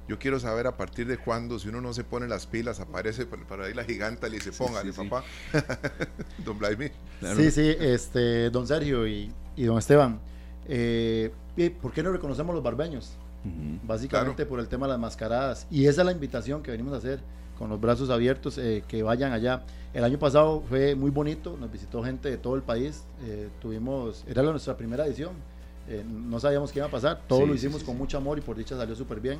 Yo 0.07 0.17
quiero 0.17 0.39
saber 0.39 0.67
a 0.67 0.77
partir 0.77 1.05
de 1.05 1.17
cuándo, 1.17 1.59
si 1.59 1.67
uno 1.67 1.81
no 1.81 1.93
se 1.93 2.05
pone 2.05 2.27
las 2.27 2.47
pilas, 2.47 2.79
aparece 2.79 3.25
para 3.25 3.65
ahí 3.65 3.73
la 3.73 3.83
giganta 3.83 4.27
y 4.27 4.31
le 4.31 4.37
dice, 4.37 4.53
póngale, 4.53 4.93
papá. 4.93 5.23
don 6.45 6.57
Vladimir. 6.57 6.93
Sí, 7.35 7.51
sí, 7.51 7.75
este, 7.77 8.49
don 8.49 8.65
Sergio 8.65 9.05
y, 9.05 9.33
don 9.57 9.77
Esteban. 9.77 10.21
Eh, 10.65 11.31
¿Por 11.81 11.91
qué 11.91 12.03
no 12.03 12.11
reconocemos 12.13 12.55
los 12.55 12.63
barbeños? 12.63 13.17
Básicamente 13.83 14.45
por 14.45 14.59
el 14.59 14.69
tema 14.69 14.85
de 14.85 14.93
las 14.93 14.99
mascaradas. 14.99 15.67
Y 15.69 15.87
esa 15.87 16.01
es 16.01 16.05
la 16.05 16.11
invitación 16.13 16.63
que 16.63 16.71
venimos 16.71 16.93
a 16.93 16.97
hacer 16.97 17.21
con 17.57 17.69
los 17.69 17.79
brazos 17.79 18.09
abiertos, 18.09 18.57
eh, 18.57 18.83
que 18.87 19.03
vayan 19.03 19.33
allá. 19.33 19.63
El 19.93 20.03
año 20.03 20.19
pasado 20.19 20.61
fue 20.67 20.95
muy 20.95 21.11
bonito, 21.11 21.57
nos 21.59 21.71
visitó 21.71 22.03
gente 22.03 22.29
de 22.29 22.37
todo 22.37 22.55
el 22.55 22.61
país. 22.61 23.03
Eh, 23.23 23.49
tuvimos, 23.61 24.23
era 24.27 24.43
nuestra 24.43 24.77
primera 24.77 25.05
edición. 25.05 25.31
no 26.05 26.39
sabíamos 26.39 26.71
qué 26.71 26.79
iba 26.79 26.87
a 26.87 26.91
pasar, 26.91 27.21
todo 27.27 27.45
lo 27.45 27.55
hicimos 27.55 27.81
con 27.83 27.97
mucho 27.97 28.17
amor 28.17 28.37
y 28.37 28.41
por 28.41 28.57
dicha 28.57 28.75
salió 28.75 28.93
súper 28.93 29.21
bien 29.21 29.39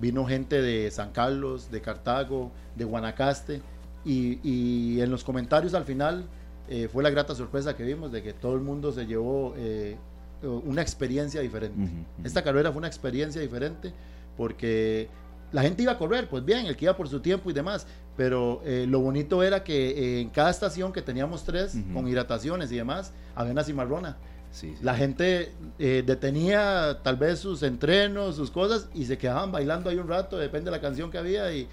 vino 0.00 0.24
gente 0.26 0.60
de 0.60 0.90
San 0.90 1.10
Carlos, 1.12 1.70
de 1.70 1.80
Cartago, 1.80 2.50
de 2.76 2.84
Guanacaste, 2.84 3.62
y, 4.04 5.00
en 5.00 5.10
los 5.10 5.24
comentarios 5.24 5.72
al 5.72 5.84
final 5.84 6.24
eh, 6.68 6.88
fue 6.92 7.02
la 7.02 7.08
grata 7.08 7.34
sorpresa 7.34 7.74
que 7.74 7.84
vimos 7.84 8.12
de 8.12 8.22
que 8.22 8.34
todo 8.34 8.54
el 8.54 8.60
mundo 8.60 8.92
se 8.92 9.06
llevó 9.06 9.54
eh, 9.56 9.96
una 10.42 10.82
experiencia 10.82 11.40
diferente. 11.40 11.88
Esta 12.22 12.42
carrera 12.42 12.70
fue 12.70 12.78
una 12.80 12.86
experiencia 12.86 13.40
diferente 13.40 13.94
porque 14.36 15.08
la 15.54 15.62
gente 15.62 15.84
iba 15.84 15.92
a 15.92 15.98
correr, 15.98 16.28
pues 16.28 16.44
bien, 16.44 16.66
el 16.66 16.76
que 16.76 16.86
iba 16.86 16.96
por 16.96 17.08
su 17.08 17.20
tiempo 17.20 17.48
y 17.48 17.52
demás, 17.52 17.86
pero 18.16 18.60
eh, 18.64 18.86
lo 18.88 18.98
bonito 18.98 19.40
era 19.40 19.62
que 19.62 20.20
en 20.20 20.30
cada 20.30 20.50
estación 20.50 20.92
que 20.92 21.00
teníamos 21.00 21.44
tres, 21.44 21.76
con 21.92 22.08
hidrataciones 22.08 22.72
y 22.72 22.76
demás, 22.76 23.12
había 23.36 23.52
una 23.52 23.62
cimarrona. 23.62 24.16
La 24.82 24.96
gente 24.96 25.52
eh, 25.78 26.02
detenía 26.04 26.98
tal 27.04 27.16
vez 27.16 27.38
sus 27.38 27.62
entrenos, 27.62 28.34
sus 28.34 28.50
cosas 28.50 28.88
y 28.94 29.04
se 29.04 29.16
quedaban 29.16 29.52
bailando 29.52 29.90
ahí 29.90 29.96
un 29.96 30.08
rato, 30.08 30.38
depende 30.38 30.72
de 30.72 30.76
la 30.76 30.80
canción 30.80 31.10
que 31.12 31.18
había 31.18 31.52
y, 31.52 31.68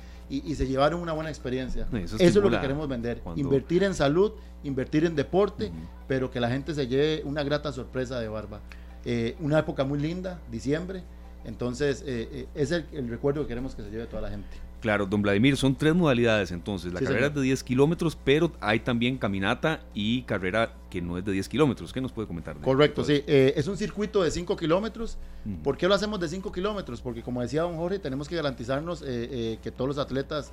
se 0.55 0.67
llevaron 0.67 1.01
una 1.01 1.13
buena 1.13 1.29
experiencia. 1.31 1.88
Eso, 1.91 2.17
es 2.19 2.35
lo 2.35 2.51
que 2.51 2.59
queremos 2.59 2.88
vender. 2.88 3.23
Invertir 3.35 3.83
en 3.83 3.95
salud, 3.95 4.33
invertir 4.63 5.05
en 5.05 5.15
deporte, 5.15 5.71
pero 6.07 6.29
que 6.29 6.39
la 6.39 6.50
gente 6.51 6.75
se 6.75 6.85
lleve 6.85 7.23
una 7.25 7.41
grata 7.41 7.71
sorpresa 7.71 8.19
de 8.19 8.27
barba. 8.27 8.61
Eh, 9.05 9.35
una 9.39 9.57
época 9.57 9.83
muy 9.83 10.00
linda, 10.00 10.39
diciembre. 10.51 11.03
Entonces, 11.45 12.03
eh, 12.05 12.48
es 12.55 12.71
el 12.71 13.07
recuerdo 13.10 13.41
que 13.41 13.50
queremos 13.50 13.75
que 13.75 13.83
se 13.83 13.89
lleve 13.89 14.05
toda 14.05 14.21
la 14.21 14.29
gente. 14.29 14.71
Claro, 14.81 15.05
don 15.05 15.21
Vladimir, 15.21 15.55
son 15.57 15.75
tres 15.75 15.93
modalidades 15.93 16.51
entonces. 16.51 16.91
La 16.91 17.00
carrera 17.00 17.27
es 17.27 17.36
de 17.36 17.41
10 17.41 17.63
kilómetros, 17.63 18.17
pero 18.21 18.51
hay 18.60 18.79
también 18.79 19.15
caminata 19.15 19.79
y 19.93 20.24
carrera 20.24 20.74
que 20.89 21.01
no 21.03 21.19
es 21.19 21.24
de 21.24 21.31
10 21.33 21.48
kilómetros. 21.50 21.93
¿Qué 21.93 22.01
nos 22.01 22.12
puede 22.12 22.27
comentar? 22.27 22.57
De 22.57 22.62
Correcto, 22.63 23.03
sí. 23.03 23.24
Eh, 23.27 23.53
es 23.55 23.67
un 23.67 23.77
circuito 23.77 24.24
de 24.24 24.31
5 24.31 24.57
kilómetros. 24.57 25.19
¿Por 25.63 25.77
qué 25.77 25.88
lo 25.88 25.93
hacemos 25.93 26.19
de 26.19 26.27
5 26.27 26.51
kilómetros? 26.51 27.00
Porque 27.00 27.21
como 27.21 27.41
decía 27.41 27.62
don 27.62 27.77
Jorge, 27.77 28.00
tenemos 28.00 28.27
que 28.27 28.36
garantizarnos 28.36 29.03
eh, 29.03 29.05
eh, 29.07 29.60
que 29.62 29.69
todos 29.69 29.88
los 29.88 29.98
atletas, 30.00 30.51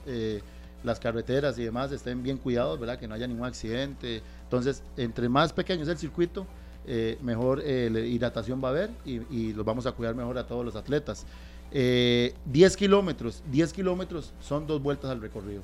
las 0.85 1.01
carreteras 1.01 1.59
y 1.59 1.65
demás 1.65 1.91
estén 1.91 2.23
bien 2.23 2.37
cuidados, 2.37 2.79
¿verdad? 2.79 2.99
Que 2.99 3.09
no 3.09 3.15
haya 3.15 3.27
ningún 3.27 3.47
accidente. 3.47 4.23
Entonces, 4.45 4.83
entre 4.99 5.31
más 5.31 5.55
pequeño 5.55 5.85
es 5.85 5.89
el 5.89 5.97
circuito, 5.97 6.47
mejor 7.23 7.63
hidratación 7.65 8.63
va 8.63 8.69
a 8.69 8.71
haber 8.71 8.91
y, 9.05 9.21
y 9.31 9.53
los 9.53 9.65
vamos 9.65 9.87
a 9.87 9.93
cuidar 9.93 10.15
mejor 10.15 10.39
a 10.39 10.47
todos 10.47 10.65
los 10.65 10.77
atletas. 10.77 11.27
10 11.71 12.35
kilómetros, 12.77 13.43
10 13.51 13.73
kilómetros 13.75 14.33
son 14.41 14.67
dos 14.67 14.83
vueltas 14.83 15.11
al 15.11 15.21
recorrido. 15.21 15.63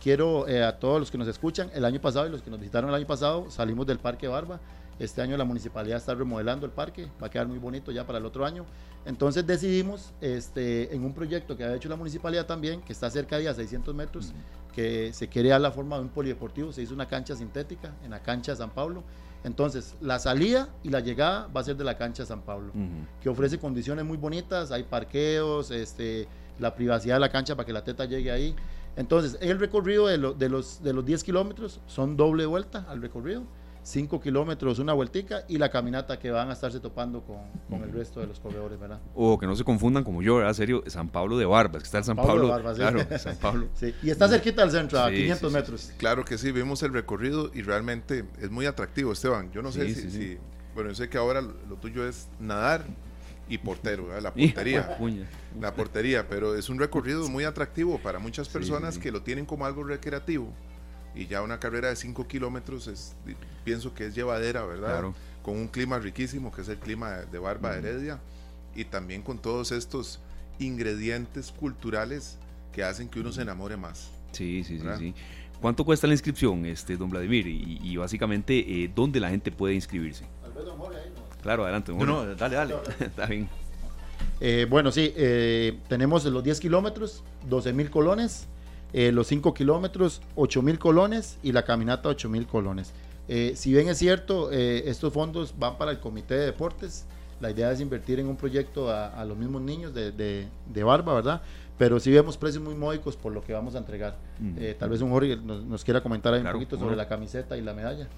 quiero 0.00 0.46
a 0.46 0.72
todos 0.78 1.00
los 1.00 1.10
que 1.10 1.18
nos 1.18 1.28
escuchan, 1.28 1.70
el 1.74 1.84
año 1.84 2.00
pasado 2.00 2.26
y 2.26 2.30
los 2.30 2.42
que 2.42 2.50
nos 2.50 2.58
visitaron 2.58 2.88
el 2.90 2.96
año 2.96 3.06
pasado, 3.06 3.50
salimos 3.50 3.86
del 3.86 3.98
Parque 3.98 4.28
Barba. 4.28 4.60
Este 4.98 5.22
año 5.22 5.36
la 5.36 5.44
municipalidad 5.44 5.98
está 5.98 6.14
remodelando 6.14 6.66
el 6.66 6.72
parque, 6.72 7.08
va 7.22 7.28
a 7.28 7.30
quedar 7.30 7.46
muy 7.46 7.58
bonito 7.58 7.92
ya 7.92 8.04
para 8.04 8.18
el 8.18 8.24
otro 8.24 8.44
año. 8.44 8.64
Entonces 9.06 9.46
decidimos, 9.46 10.12
este, 10.20 10.94
en 10.94 11.04
un 11.04 11.14
proyecto 11.14 11.56
que 11.56 11.64
ha 11.64 11.74
hecho 11.74 11.88
la 11.88 11.96
municipalidad 11.96 12.46
también, 12.46 12.80
que 12.82 12.92
está 12.92 13.08
cerca 13.08 13.38
de 13.38 13.48
a 13.48 13.54
600 13.54 13.94
metros, 13.94 14.32
que 14.74 15.12
se 15.12 15.28
quiere 15.28 15.50
dar 15.50 15.60
la 15.60 15.70
forma 15.70 15.96
de 15.96 16.02
un 16.02 16.08
polideportivo, 16.08 16.72
se 16.72 16.82
hizo 16.82 16.94
una 16.94 17.06
cancha 17.06 17.36
sintética 17.36 17.94
en 18.04 18.10
la 18.10 18.20
cancha 18.20 18.52
de 18.52 18.58
San 18.58 18.70
Pablo. 18.70 19.04
Entonces, 19.44 19.94
la 20.00 20.18
salida 20.18 20.68
y 20.82 20.90
la 20.90 21.00
llegada 21.00 21.48
va 21.54 21.60
a 21.60 21.64
ser 21.64 21.76
de 21.76 21.84
la 21.84 21.96
cancha 21.96 22.24
de 22.24 22.26
San 22.26 22.42
Pablo, 22.42 22.72
que 23.20 23.28
ofrece 23.28 23.58
condiciones 23.58 24.04
muy 24.04 24.16
bonitas, 24.16 24.72
hay 24.72 24.82
parqueos, 24.82 25.70
este, 25.70 26.26
la 26.58 26.74
privacidad 26.74 27.16
de 27.16 27.20
la 27.20 27.30
cancha 27.30 27.54
para 27.54 27.66
que 27.66 27.72
la 27.72 27.84
teta 27.84 28.04
llegue 28.04 28.30
ahí. 28.30 28.54
Entonces, 28.96 29.38
el 29.40 29.60
recorrido 29.60 30.08
de, 30.08 30.18
de, 30.34 30.48
los, 30.48 30.82
de 30.82 30.92
los 30.92 31.04
10 31.04 31.22
kilómetros 31.22 31.80
son 31.86 32.16
doble 32.16 32.46
vuelta 32.46 32.84
al 32.88 33.00
recorrido 33.00 33.44
5 33.88 34.20
kilómetros, 34.20 34.78
una 34.80 34.92
vueltica 34.92 35.44
y 35.48 35.56
la 35.56 35.70
caminata 35.70 36.18
que 36.18 36.30
van 36.30 36.50
a 36.50 36.52
estarse 36.52 36.78
topando 36.78 37.22
con, 37.22 37.38
con 37.70 37.82
el 37.82 37.90
resto 37.90 38.20
de 38.20 38.26
los 38.26 38.38
corredores, 38.38 38.78
¿verdad? 38.78 39.00
O 39.14 39.38
que 39.38 39.46
no 39.46 39.56
se 39.56 39.64
confundan 39.64 40.04
como 40.04 40.20
yo, 40.20 40.36
¿verdad? 40.36 40.52
Serio, 40.52 40.84
San 40.86 41.08
Pablo 41.08 41.38
de 41.38 41.46
Barbas, 41.46 41.82
que 41.82 41.86
está 41.86 41.98
en 41.98 42.04
San, 42.04 42.16
Pablo. 42.16 42.48
Pablo 42.48 42.74
Claro, 42.74 43.18
San 43.18 43.36
Pablo. 43.36 43.68
Sí. 43.74 43.94
Y 44.02 44.10
está 44.10 44.28
cerquita 44.28 44.60
del 44.62 44.72
centro, 44.72 45.00
a 45.00 45.10
500 45.10 45.52
metros. 45.52 45.92
Claro 45.96 46.24
que 46.24 46.36
sí, 46.36 46.52
vimos 46.52 46.82
el 46.82 46.92
recorrido 46.92 47.50
y 47.54 47.62
realmente 47.62 48.26
es 48.40 48.50
muy 48.50 48.66
atractivo, 48.66 49.12
Esteban. 49.12 49.50
Yo 49.52 49.62
no 49.62 49.72
sé 49.72 49.94
si, 49.94 50.36
Bueno, 50.74 50.90
yo 50.90 50.94
sé 50.94 51.08
que 51.08 51.16
ahora 51.16 51.40
lo 51.40 51.76
tuyo 51.76 52.06
es 52.06 52.28
nadar 52.38 52.84
y 53.48 53.56
portero, 53.56 54.08
¿verdad? 54.08 54.22
la 54.22 54.34
portería. 54.34 54.98
la 55.58 55.74
portería, 55.74 56.28
pero 56.28 56.54
es 56.54 56.68
un 56.68 56.78
recorrido 56.78 57.26
muy 57.30 57.44
atractivo 57.44 57.98
para 57.98 58.18
muchas 58.18 58.50
personas 58.50 58.98
que 58.98 59.10
lo 59.10 59.22
tienen 59.22 59.46
como 59.46 59.64
algo 59.64 59.82
recreativo 59.82 60.52
y 61.18 61.26
ya 61.26 61.42
una 61.42 61.58
carrera 61.58 61.88
de 61.88 61.96
5 61.96 62.28
kilómetros 62.28 62.86
es, 62.86 63.16
pienso 63.64 63.92
que 63.92 64.06
es 64.06 64.14
llevadera, 64.14 64.64
¿verdad? 64.64 65.02
Con 65.42 65.56
un 65.56 65.66
clima 65.66 65.98
riquísimo, 65.98 66.52
que 66.52 66.60
es 66.60 66.68
el 66.68 66.78
clima 66.78 67.10
de 67.10 67.38
Barba 67.40 67.72
de 67.72 67.78
Heredia, 67.78 68.20
y 68.76 68.84
también 68.84 69.22
con 69.22 69.38
todos 69.38 69.72
estos 69.72 70.20
ingredientes 70.60 71.50
culturales 71.50 72.38
que 72.72 72.84
hacen 72.84 73.08
que 73.08 73.18
uno 73.18 73.32
se 73.32 73.42
enamore 73.42 73.76
más. 73.76 74.12
Sí, 74.30 74.62
sí, 74.62 74.78
sí, 74.78 74.86
sí. 74.96 75.14
¿Cuánto 75.60 75.84
cuesta 75.84 76.06
la 76.06 76.12
inscripción, 76.12 76.64
este, 76.66 76.96
don 76.96 77.10
Vladimir? 77.10 77.48
Y, 77.48 77.96
básicamente, 77.96 78.84
eh, 78.84 78.88
¿dónde 78.94 79.18
la 79.18 79.28
gente 79.28 79.50
puede 79.50 79.74
inscribirse? 79.74 80.24
Claro, 81.42 81.64
adelante. 81.64 81.92
No, 81.92 82.06
no, 82.06 82.34
dale, 82.36 82.54
dale. 82.54 82.74
Está 83.00 83.26
bien. 83.26 83.48
Eh, 84.40 84.68
bueno, 84.70 84.92
sí, 84.92 85.12
eh, 85.16 85.78
tenemos 85.88 86.24
los 86.26 86.44
10 86.44 86.60
kilómetros, 86.60 87.24
12 87.48 87.72
mil 87.72 87.90
colones 87.90 88.46
eh, 88.92 89.12
los 89.12 89.26
5 89.26 89.52
kilómetros, 89.52 90.22
8 90.34 90.62
mil 90.62 90.78
colones 90.78 91.38
y 91.42 91.52
la 91.52 91.64
caminata 91.64 92.08
8 92.08 92.28
mil 92.28 92.46
colones. 92.46 92.92
Eh, 93.28 93.52
si 93.56 93.72
bien 93.72 93.88
es 93.88 93.98
cierto, 93.98 94.50
eh, 94.50 94.84
estos 94.86 95.12
fondos 95.12 95.54
van 95.58 95.76
para 95.76 95.90
el 95.90 96.00
comité 96.00 96.34
de 96.34 96.46
deportes, 96.46 97.04
la 97.40 97.50
idea 97.50 97.70
es 97.70 97.80
invertir 97.80 98.18
en 98.18 98.26
un 98.26 98.36
proyecto 98.36 98.90
a, 98.90 99.24
los 99.24 99.36
mismos 99.36 99.62
niños 99.62 99.94
de, 99.94 100.10
de, 100.10 100.82
Barba, 100.82 101.14
¿verdad? 101.14 101.42
Pero 101.76 102.00
sí 102.00 102.10
vemos 102.10 102.36
precios 102.36 102.64
muy 102.64 102.74
módicos 102.74 103.16
por 103.16 103.32
lo 103.32 103.44
que 103.44 103.52
vamos 103.52 103.76
a 103.76 103.78
entregar. 103.78 104.16
tal 104.78 104.90
vez 104.90 105.00
un 105.02 105.10
Jorge 105.10 105.36
nos, 105.36 105.84
quiera 105.84 106.02
comentar 106.02 106.34
ahí 106.34 106.40
un 106.40 106.50
poquito 106.50 106.76
sobre 106.76 106.96
la 106.96 107.06
camiseta 107.06 107.56
y 107.56 107.60
la 107.60 107.74
medalla. 107.74 108.08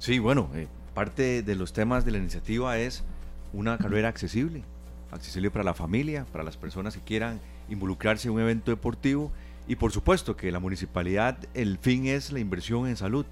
Sí, 0.00 0.18
bueno, 0.18 0.50
parte 0.92 1.42
de 1.42 1.54
los 1.54 1.72
temas 1.72 2.04
de 2.04 2.10
la 2.10 2.18
iniciativa 2.18 2.76
es 2.78 3.04
una 3.52 3.78
carrera 3.78 4.08
accesible, 4.08 4.64
accesible 5.12 5.52
para 5.52 5.62
la 5.62 5.74
familia, 5.74 6.26
para 6.32 6.42
las 6.42 6.56
personas 6.56 6.96
que 6.96 7.02
quieran 7.02 7.40
involucrarse 7.68 8.26
en 8.26 8.34
un 8.34 8.40
evento 8.40 8.72
deportivo 8.72 9.30
y 9.66 9.76
por 9.76 9.92
supuesto 9.92 10.36
que 10.36 10.52
la 10.52 10.58
municipalidad, 10.58 11.38
el 11.54 11.78
fin 11.78 12.06
es 12.06 12.32
la 12.32 12.40
inversión 12.40 12.86
en 12.86 12.96
salud 12.96 13.24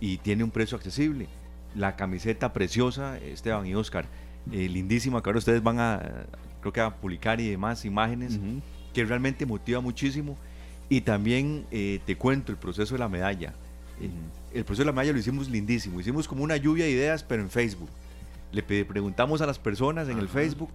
y 0.00 0.18
tiene 0.18 0.42
un 0.42 0.50
precio 0.50 0.76
accesible. 0.76 1.28
La 1.74 1.94
camiseta 1.94 2.52
preciosa, 2.52 3.18
Esteban 3.18 3.66
y 3.66 3.74
Oscar, 3.74 4.06
eh, 4.50 4.68
lindísima, 4.68 5.22
que 5.22 5.28
ahora 5.28 5.38
ustedes 5.38 5.62
van 5.62 5.78
a, 5.78 6.26
creo 6.60 6.72
que 6.72 6.80
a 6.80 6.90
publicar 6.96 7.40
y 7.40 7.48
demás 7.48 7.84
imágenes, 7.84 8.40
que 8.92 9.04
realmente 9.04 9.46
motiva 9.46 9.80
muchísimo. 9.80 10.36
Y 10.88 11.02
también 11.02 11.66
eh, 11.70 12.00
te 12.04 12.16
cuento 12.16 12.50
el 12.50 12.58
proceso 12.58 12.94
de 12.94 12.98
la 12.98 13.08
medalla. 13.08 13.54
el 14.52 14.64
proceso 14.64 14.82
de 14.82 14.86
la 14.86 14.92
medalla 14.92 15.12
lo 15.12 15.20
hicimos 15.20 15.48
lindísimo. 15.48 16.00
Hicimos 16.00 16.26
como 16.26 16.42
una 16.42 16.56
lluvia 16.56 16.86
de 16.86 16.90
ideas, 16.90 17.22
pero 17.22 17.42
en 17.42 17.50
Facebook. 17.50 17.90
Le 18.50 18.64
preguntamos 18.64 19.40
a 19.40 19.46
las 19.46 19.60
personas 19.60 20.08
en 20.08 20.18
el 20.18 20.28
Facebook 20.28 20.70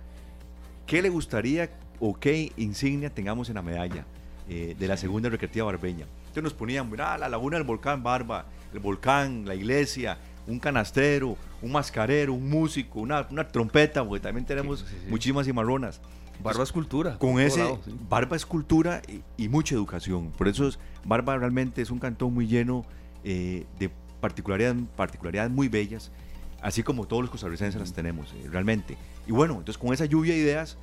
qué 0.85 1.01
le 1.01 1.09
gustaría 1.09 1.69
o 1.99 2.13
qué 2.17 2.53
insignia 2.55 3.09
tengamos 3.09 3.49
en 3.49 3.55
la 3.55 3.61
medalla. 3.61 4.05
Eh, 4.47 4.75
de 4.77 4.87
la 4.87 4.95
segunda 4.95 5.27
recreativa 5.27 5.65
barbeña. 5.65 6.05
Entonces 6.19 6.43
nos 6.43 6.53
ponían, 6.53 6.91
mira, 6.91 7.17
la 7.17 7.29
laguna 7.29 7.57
del 7.57 7.65
volcán 7.65 8.03
Barba, 8.03 8.45
el 8.71 8.79
volcán, 8.79 9.43
la 9.43 9.55
iglesia, 9.55 10.19
un 10.45 10.59
canastero, 10.59 11.35
un 11.63 11.71
mascarero, 11.71 12.31
un 12.33 12.47
músico, 12.47 12.99
una, 12.99 13.25
una 13.31 13.47
trompeta, 13.47 14.05
porque 14.05 14.21
también 14.21 14.45
tenemos 14.45 14.85
muchísimas 15.09 15.47
cimarronas. 15.47 15.99
Barba 16.43 16.63
es 16.63 16.71
cultura. 16.71 17.17
Con 17.17 17.39
ese, 17.39 17.63
Barba 18.07 18.35
es 18.35 18.45
cultura 18.45 19.01
y, 19.35 19.49
mucha 19.49 19.73
educación. 19.73 20.31
Por 20.37 20.47
eso 20.47 20.67
es, 20.67 20.77
Barba 21.05 21.35
realmente 21.37 21.81
es 21.81 21.89
un 21.89 21.97
cantón 21.97 22.31
muy 22.31 22.45
lleno 22.45 22.85
eh, 23.23 23.65
de 23.79 23.89
particularidades, 24.21 24.83
particularidades 24.95 25.51
muy 25.51 25.69
bellas, 25.69 26.11
así 26.61 26.83
como 26.83 27.07
todos 27.07 27.23
los 27.23 27.31
costarricenses 27.31 27.79
las 27.79 27.93
tenemos, 27.93 28.31
eh, 28.33 28.47
realmente. 28.51 28.95
Y 29.25 29.31
bueno, 29.31 29.53
entonces 29.53 29.79
con 29.79 29.91
esa 29.91 30.05
lluvia 30.05 30.35
de 30.35 30.39
ideas 30.41 30.77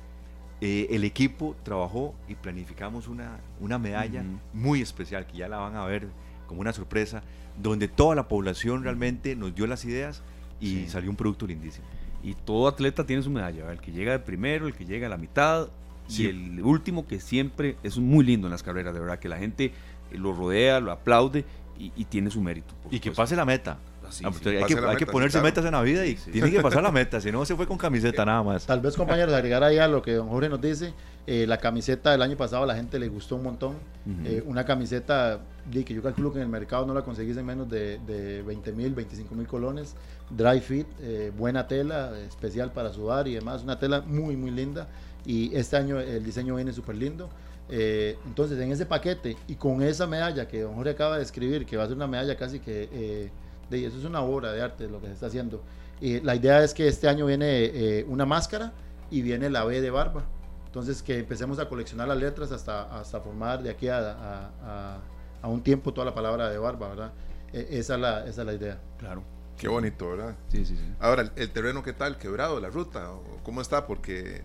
eh, 0.65 0.87
el 0.91 1.03
equipo 1.03 1.57
trabajó 1.63 2.15
y 2.29 2.35
planificamos 2.35 3.09
una, 3.09 3.41
una 3.59 3.77
medalla 3.77 4.23
muy 4.53 4.81
especial 4.81 5.27
que 5.27 5.35
ya 5.35 5.49
la 5.49 5.57
van 5.57 5.75
a 5.75 5.83
ver 5.83 6.07
como 6.47 6.61
una 6.61 6.71
sorpresa, 6.71 7.21
donde 7.61 7.89
toda 7.89 8.15
la 8.15 8.29
población 8.29 8.81
realmente 8.81 9.35
nos 9.35 9.53
dio 9.53 9.67
las 9.67 9.83
ideas 9.83 10.23
y 10.61 10.87
salió 10.87 11.09
un 11.09 11.17
producto 11.17 11.45
lindísimo. 11.45 11.85
Y 12.23 12.35
todo 12.35 12.69
atleta 12.69 13.05
tiene 13.05 13.21
su 13.21 13.29
medalla, 13.29 13.69
el 13.73 13.81
que 13.81 13.91
llega 13.91 14.13
de 14.13 14.19
primero, 14.19 14.65
el 14.65 14.73
que 14.73 14.85
llega 14.85 15.07
a 15.07 15.09
la 15.09 15.17
mitad 15.17 15.67
y 16.07 16.27
el 16.27 16.61
último 16.61 17.07
que 17.07 17.19
siempre 17.19 17.75
es 17.83 17.97
muy 17.97 18.23
lindo 18.23 18.47
en 18.47 18.51
las 18.51 18.63
carreras, 18.63 18.93
de 18.93 19.01
verdad, 19.01 19.19
que 19.19 19.27
la 19.27 19.39
gente 19.39 19.73
lo 20.13 20.31
rodea, 20.31 20.79
lo 20.79 20.93
aplaude 20.93 21.43
y, 21.77 22.05
tiene 22.05 22.31
su 22.31 22.39
mérito. 22.39 22.73
Y 22.89 23.01
que 23.01 23.11
pase 23.11 23.35
la 23.35 23.43
meta. 23.43 23.79
Pues, 24.03 24.47
hay, 24.47 24.63
que, 24.65 24.77
hay 24.77 24.95
que, 24.97 25.05
ponerse 25.05 25.41
metas 25.41 25.65
en 25.65 25.71
la 25.71 25.81
vida 25.81 26.05
y 26.05 26.15
tiene 26.15 26.51
que 26.51 26.61
pasar 26.61 26.83
la 26.83 26.91
meta, 26.91 27.21
si 27.21 27.31
no 27.31 27.45
se 27.45 27.55
fue 27.55 27.65
con 27.65 27.77
camiseta 27.77 28.25
nada 28.25 28.43
más. 28.43 28.65
Tal 28.65 28.81
vez, 28.81 28.95
compañeros, 28.95 29.33
agregar 29.33 29.63
ahí 29.63 29.77
a 29.77 29.87
lo 29.87 30.01
que 30.01 30.13
don 30.13 30.29
Jorge 30.29 30.49
nos 30.49 30.61
dice, 30.61 30.93
eh, 31.25 31.45
la 31.47 31.57
camiseta 31.57 32.11
del 32.11 32.21
año 32.21 32.35
pasado 32.35 32.63
a 32.63 32.65
la 32.65 32.75
gente 32.75 32.99
le 32.99 33.07
gustó 33.07 33.37
un 33.37 33.43
montón. 33.43 33.77
Eh, 34.25 34.43
una 34.45 34.65
camiseta 34.65 35.39
que 35.71 35.93
yo 35.93 36.03
calculo 36.03 36.33
que 36.33 36.39
en 36.39 36.43
el 36.43 36.49
mercado 36.49 36.85
no 36.85 36.93
la 36.93 37.03
conseguís 37.03 37.37
en 37.37 37.45
menos 37.45 37.69
de, 37.69 37.97
de 37.99 38.41
20 38.43 38.73
mil, 38.73 38.93
25 38.93 39.33
mil 39.33 39.47
colones. 39.47 39.95
Dry 40.29 40.59
fit, 40.59 40.87
eh, 41.01 41.31
buena 41.35 41.67
tela, 41.67 42.11
especial 42.27 42.73
para 42.73 42.91
sudar 42.91 43.27
y 43.27 43.35
demás. 43.35 43.63
Una 43.63 43.79
tela 43.79 44.01
muy, 44.01 44.35
muy 44.35 44.51
linda. 44.51 44.89
Y 45.25 45.55
este 45.55 45.77
año 45.77 45.99
el 45.99 46.23
diseño 46.23 46.55
viene 46.55 46.73
súper 46.73 46.95
lindo. 46.95 47.29
entonces, 47.69 48.59
en 48.59 48.71
ese 48.71 48.85
paquete 48.85 49.37
y 49.47 49.55
con 49.55 49.81
esa 49.81 50.05
medalla 50.05 50.47
que 50.47 50.61
don 50.61 50.75
Jorge 50.75 50.91
acaba 50.91 51.17
de 51.17 51.23
escribir, 51.23 51.65
que 51.65 51.77
va 51.77 51.83
a 51.83 51.87
ser 51.87 51.95
una 51.95 52.07
medalla 52.07 52.35
casi 52.35 52.59
que 52.59 53.31
de 53.69 53.85
eso 53.85 53.97
es 53.97 54.05
una 54.05 54.21
obra 54.21 54.51
de 54.51 54.61
arte 54.61 54.87
lo 54.87 54.99
que 54.99 55.07
se 55.07 55.13
está 55.13 55.27
haciendo. 55.27 55.61
y 56.01 56.19
la 56.21 56.35
idea 56.35 56.63
es 56.63 56.73
que 56.73 56.87
este 56.87 57.07
año 57.07 57.25
viene 57.25 57.65
eh, 57.65 58.05
una 58.07 58.25
máscara 58.25 58.73
y 59.09 59.21
viene 59.21 59.49
la 59.49 59.63
B 59.63 59.79
de 59.81 59.91
barba. 59.91 60.23
Entonces 60.65 61.03
que 61.03 61.19
empecemos 61.19 61.59
a 61.59 61.69
coleccionar 61.69 62.07
las 62.07 62.17
letras 62.17 62.51
hasta, 62.51 62.99
hasta 62.99 63.19
formar 63.21 63.61
de 63.61 63.69
aquí 63.69 63.87
a, 63.89 64.99
a, 65.41 65.47
un 65.47 65.61
tiempo 65.61 65.93
toda 65.93 66.05
la 66.05 66.15
palabra 66.15 66.49
de 66.49 66.57
barba, 66.57 66.89
¿verdad? 66.89 67.11
E, 67.53 67.67
esa, 67.77 67.93
es 67.93 67.99
la, 68.01 68.25
esa 68.25 68.41
es 68.41 68.47
la 68.47 68.53
idea. 68.53 68.79
Claro. 68.97 69.23
Qué 69.57 69.67
bonito, 69.67 70.09
¿verdad? 70.09 70.35
Sí, 70.49 70.65
sí, 70.65 70.75
sí. 70.75 70.95
Ahora, 70.99 71.31
¿el, 71.35 71.51
terreno 71.51 71.83
qué 71.83 71.93
tal? 71.93 72.17
¿Quebrado 72.17 72.59
la 72.59 72.69
ruta? 72.69 73.11
¿Cómo 73.43 73.61
está? 73.61 73.85
Porque 73.85 74.41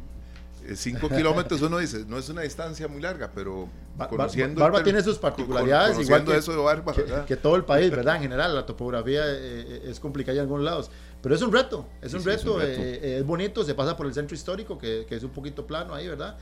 5 0.76 1.06
eh, 1.06 1.10
kilómetros 1.16 1.62
uno 1.62 1.78
dice, 1.78 2.04
no 2.06 2.18
es 2.18 2.28
una 2.28 2.42
distancia 2.42 2.88
muy 2.88 3.00
larga, 3.00 3.30
pero 3.34 3.68
conociendo... 4.08 4.60
Barba 4.60 4.82
tiene 4.82 5.02
sus 5.02 5.18
particularidades, 5.18 5.98
igual 5.98 6.24
que, 6.24 6.36
eso 6.36 6.52
de 6.52 6.58
Barba, 6.58 6.94
que, 7.26 7.36
todo 7.36 7.56
el 7.56 7.64
país, 7.64 7.90
¿verdad? 7.90 8.16
En 8.16 8.22
general, 8.28 8.54
la 8.54 8.66
topografía 8.66 9.22
eh, 9.26 9.36
eh, 9.38 9.82
es 9.86 10.00
complicada 10.00 10.36
en 10.36 10.42
algunos 10.42 10.64
lados, 10.64 10.90
pero 11.22 11.34
es 11.34 11.42
un 11.42 11.52
reto, 11.52 11.86
es, 12.00 12.14
un, 12.14 12.24
reto, 12.24 12.60
es, 12.60 13.24
bonito, 13.24 13.64
se 13.64 13.74
pasa 13.74 13.96
por 13.96 14.06
el 14.06 14.14
centro 14.14 14.34
histórico, 14.34 14.78
que, 14.78 15.06
es 15.08 15.22
un 15.22 15.30
poquito 15.30 15.66
plano 15.66 15.94
ahí, 15.94 16.08
¿verdad? 16.08 16.36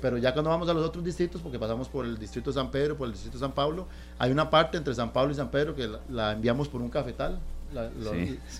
pero 0.00 0.18
ya 0.18 0.32
cuando 0.34 0.50
vamos 0.50 0.68
a 0.68 0.74
los 0.74 0.84
otros 0.84 1.02
distritos, 1.04 1.40
porque 1.40 1.58
pasamos 1.58 1.88
por 1.88 2.04
el 2.04 2.18
distrito 2.18 2.50
de 2.50 2.54
San 2.54 2.70
Pedro, 2.70 2.98
por 2.98 3.06
el 3.06 3.12
distrito 3.12 3.38
de 3.38 3.40
San 3.40 3.52
Pablo, 3.52 3.86
hay 4.18 4.30
una 4.30 4.50
parte 4.50 4.76
entre 4.76 4.94
San 4.94 5.12
Pablo 5.12 5.32
y 5.32 5.36
San 5.36 5.50
Pedro 5.50 5.74
que 5.74 5.88
la 6.10 6.32
enviamos 6.32 6.68
por 6.68 6.82
un 6.82 6.90
cafetal, 6.90 7.40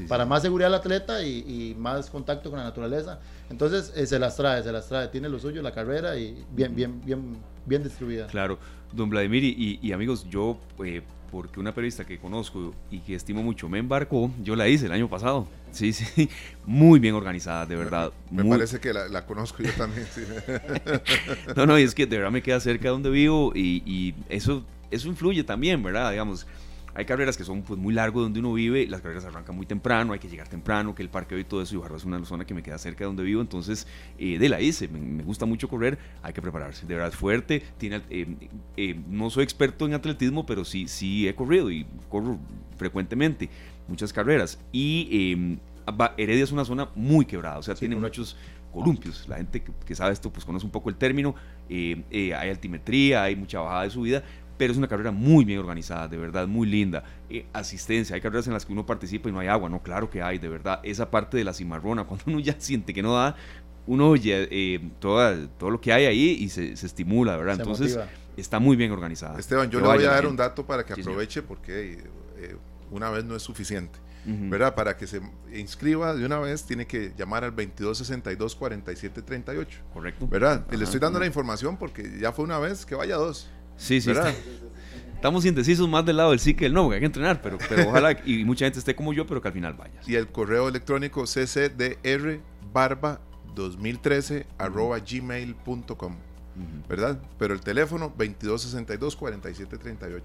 para 0.09 0.27
más 0.27 0.43
seguridad 0.43 0.69
del 0.69 0.79
atleta 0.79 1.23
y, 1.25 1.75
más 1.79 2.11
contacto 2.11 2.51
con 2.51 2.59
la 2.59 2.65
naturaleza. 2.65 3.21
Entonces 3.49 3.93
eh, 3.97 4.07
se 4.07 4.19
las 4.19 4.37
trae, 4.37 4.63
se 4.63 4.73
las 4.73 4.89
trae, 4.89 5.09
tiene 5.09 5.29
lo 5.29 5.39
suyo 5.39 5.63
la 5.63 5.73
carrera 5.73 6.17
y 6.17 6.45
bien, 6.53 6.75
bien, 6.75 7.01
bien, 7.05 7.39
bien 7.67 7.83
distribuida. 7.83 8.27
Claro, 8.29 8.59
don 8.93 9.11
Vladimir 9.11 9.45
y, 9.45 9.93
amigos, 9.93 10.27
yo 10.29 10.59
eh, 10.85 11.03
porque 11.31 11.61
una 11.61 11.73
periodista 11.73 12.05
que 12.05 12.19
conozco 12.19 12.75
y 12.91 12.99
que 13.01 13.15
estimo 13.15 13.43
mucho 13.43 13.69
me 13.69 13.79
embarcó, 13.79 14.31
yo 14.43 14.57
la 14.57 14.69
hice 14.69 14.87
el 14.87 14.93
año 14.93 15.09
pasado. 15.09 15.47
Sí, 15.71 15.93
sí, 15.93 16.29
muy 16.67 16.99
bien 16.99 17.15
organizada, 17.15 17.67
de 17.67 17.77
verdad. 17.77 18.13
Me, 18.31 18.45
parece 18.45 18.81
que 18.81 18.93
la, 18.93 19.25
conozco 19.25 19.63
yo 19.63 19.71
también. 19.73 20.07
no, 21.57 21.67
no, 21.67 21.79
y 21.79 21.83
es 21.83 21.95
que 21.95 22.07
de 22.07 22.17
verdad 22.17 22.33
me 22.33 22.43
queda 22.43 22.59
cerca 22.61 22.85
de 22.85 22.91
donde 22.91 23.11
vivo 23.11 23.53
y, 23.55 23.83
y 23.87 24.15
eso, 24.29 24.65
eso 24.91 25.09
influye 25.09 25.45
también, 25.45 25.83
¿verdad? 25.83 26.11
Digamos, 26.11 26.47
hay 26.95 27.05
carreras 27.05 27.37
que 27.37 27.45
son 27.45 27.63
pues, 27.63 27.79
muy 27.79 27.95
largos 27.95 28.23
donde 28.23 28.41
uno 28.41 28.53
vive, 28.53 28.87
las 28.87 29.01
carreras 29.01 29.25
arrancan 29.25 29.57
muy 29.57 29.67
temprano, 29.67 30.13
hay 30.13 30.19
que 30.19 30.29
llegar 30.29 30.49
temprano, 30.49 30.95
que 30.95 31.03
el 31.03 31.09
parque 31.09 31.39
y 31.39 31.45
todo 31.45 31.63
eso, 31.63 31.75
y 31.75 31.79
Barba 31.79 31.97
es 31.97 32.05
una 32.05 32.25
zona 32.25 32.45
que 32.45 32.55
me 32.55 32.63
queda 32.63 32.79
cerca 32.79 33.01
de 33.01 33.07
donde 33.07 33.23
vivo, 33.23 33.41
entonces 33.41 33.87
eh, 34.19 34.39
de 34.39 34.49
la 34.49 34.61
hice, 34.61 34.89
me, 34.89 35.23
gusta 35.23 35.47
mucho 35.47 35.69
correr, 35.69 35.99
hay 36.23 36.33
que 36.33 36.43
prepararse, 36.43 36.87
de 36.87 36.95
verdad 36.95 37.13
fuerte, 37.13 37.63
tiene, 37.79 38.03
eh, 38.11 38.27
eh, 38.77 39.01
no 39.09 39.31
soy 39.31 39.45
experto 39.45 39.87
en 39.87 39.95
atletismo, 39.95 40.47
pero 40.47 40.65
sí, 40.65 40.89
sí 40.89 41.29
he 41.29 41.35
corrido 41.35 41.71
y 41.71 41.87
corro 42.09 42.39
frecuentemente 42.77 43.49
muchas 43.89 44.13
carreras, 44.13 44.59
y 44.73 45.33
em, 45.33 45.59
Heredia 46.17 46.45
es 46.45 46.53
una 46.53 46.65
zona 46.65 46.89
muy 46.95 47.25
quebrada, 47.25 47.59
o 47.59 47.63
sea, 47.63 47.75
tiene 47.75 47.97
muchos 47.97 48.37
columpios. 48.73 49.27
La 49.29 49.37
gente 49.37 49.65
que, 49.85 49.95
sabe 49.97 50.13
esto 50.13 50.31
pues 50.31 50.45
conoce 50.45 50.65
un 50.65 50.71
poco 50.71 50.89
el 50.89 50.95
término. 50.95 51.35
hay 51.69 52.33
altimetría, 52.33 53.25
hay 53.25 53.35
mucha 53.35 53.59
bajada 53.59 53.83
de 53.83 53.91
subida, 53.91 54.23
pero 54.61 54.73
es 54.73 54.79
una 54.79 54.89
carrera 54.89 55.11
muy 55.11 55.47
bien 55.47 55.59
organizada, 55.59 56.07
de 56.07 56.19
verdad, 56.19 56.47
muy 56.47 56.69
linda. 56.69 57.03
Eh, 57.31 57.47
asistencia, 57.55 58.15
hay 58.15 58.21
carreras 58.21 58.47
en 58.47 58.53
las 58.53 58.67
que 58.67 58.75
uno 58.75 58.85
participa 58.85 59.31
y 59.31 59.33
no 59.33 59.39
hay 59.39 59.49
agua, 59.49 59.71
no, 59.71 59.83
claro 59.83 60.11
que 60.11 60.21
hay, 60.21 60.37
de 60.37 60.51
verdad. 60.51 60.81
Esa 60.83 61.11
parte 61.11 61.39
de 61.39 61.45
la 61.45 61.55
cimarrona, 61.55 62.05
cuando 62.07 62.25
uno 62.27 62.41
ya 62.41 62.55
siente 62.59 62.93
que 62.93 63.03
no 63.03 63.15
da, 63.15 63.37
uno 63.87 64.11
oye 64.11 64.49
eh, 64.51 64.91
todo 64.99 65.71
lo 65.71 65.81
que 65.81 65.95
hay 65.95 66.05
ahí 66.05 66.37
y 66.39 66.51
se, 66.51 66.73
estimula, 66.73 67.39
¿verdad? 67.39 67.57
Entonces, 67.59 67.99
está 68.37 68.59
muy 68.59 68.77
bien 68.77 68.93
organizada. 68.93 69.39
Esteban, 69.39 69.71
yo 69.71 69.81
le 69.81 69.87
voy 69.87 70.05
a 70.05 70.11
dar 70.11 70.27
un 70.27 70.37
dato 70.37 70.67
para 70.67 70.85
que 70.85 70.93
aproveche, 70.93 71.41
porque 71.41 72.05
eh, 72.37 72.57
una 72.91 73.09
vez 73.09 73.25
no 73.25 73.35
es 73.35 73.43
suficiente. 73.43 73.99
¿verdad? 74.27 74.75
Para 74.75 74.99
que 74.99 75.07
se 75.07 75.23
inscriba 75.55 76.15
de 76.15 76.27
una 76.27 76.39
vez 76.39 76.65
tiene 76.65 76.87
que 76.87 77.15
llamar 77.17 77.43
al 77.43 77.53
2262 77.53 78.55
4738. 78.55 79.81
Correcto. 79.95 80.29
¿Verdad? 80.29 80.67
Y 80.71 80.77
le 80.77 80.85
estoy 80.85 81.01
dando 81.01 81.19
la 81.19 81.25
información 81.25 81.79
porque 81.79 82.19
ya 82.21 82.31
fue 82.31 82.45
una 82.45 82.59
vez 82.59 82.85
que 82.85 82.95
vaya 82.95 83.17
dos. 83.17 83.49
Sí, 83.81 84.01
sí. 84.01 84.13
Estamos 85.15 85.45
indecisos 85.45 85.89
más 85.89 86.07
del 86.07 86.19
lado 86.19 86.31
del 86.31 86.39
sí 86.41 86.55
que 86.55 86.67
del 86.67 86.75
no, 86.75 86.85
porque 86.85 86.95
hay 86.97 87.01
que 87.01 87.07
entrenar, 87.07 87.43
pero, 87.43 87.59
pero 87.69 87.89
ojalá 87.91 88.17
y 88.25 88.45
mucha 88.45 88.67
gente 88.67 88.79
esté 88.79 88.95
como 88.95 89.13
yo, 89.13 89.27
pero 89.27 89.43
que 89.43 89.49
al 89.49 89.55
final 89.55 89.75
vaya. 89.75 90.01
Y 90.07 90.15
el 90.15 90.29
correo 90.29 90.69
electrónico 90.69 91.25
ccdrbarba 91.25 93.21
2013 93.55 94.47
arroba 94.59 94.99
gmail.com. 94.99 96.17
¿verdad? 96.89 97.21
Pero 97.39 97.55
el 97.55 97.61
teléfono 97.61 98.13
2262-4738. 98.19 100.21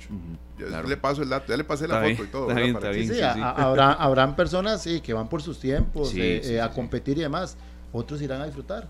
Ya 0.57 0.81
le 0.81 0.97
paso 0.97 1.21
el 1.21 1.29
dato, 1.29 1.45
ya 1.47 1.55
le 1.55 1.63
pasé 1.63 1.87
la 1.87 2.01
foto 2.01 2.23
y 2.23 2.27
todo. 2.27 2.49
sí, 2.53 2.73
habrán 3.21 4.35
personas 4.35 4.83
sí, 4.83 4.99
que 5.01 5.13
van 5.13 5.29
por 5.29 5.41
sus 5.41 5.59
tiempos 5.59 6.13
eh, 6.15 6.55
eh, 6.55 6.61
a 6.61 6.71
competir 6.71 7.17
y 7.17 7.21
demás 7.21 7.57
otros 7.91 8.21
irán 8.21 8.41
a 8.41 8.45
disfrutar. 8.45 8.87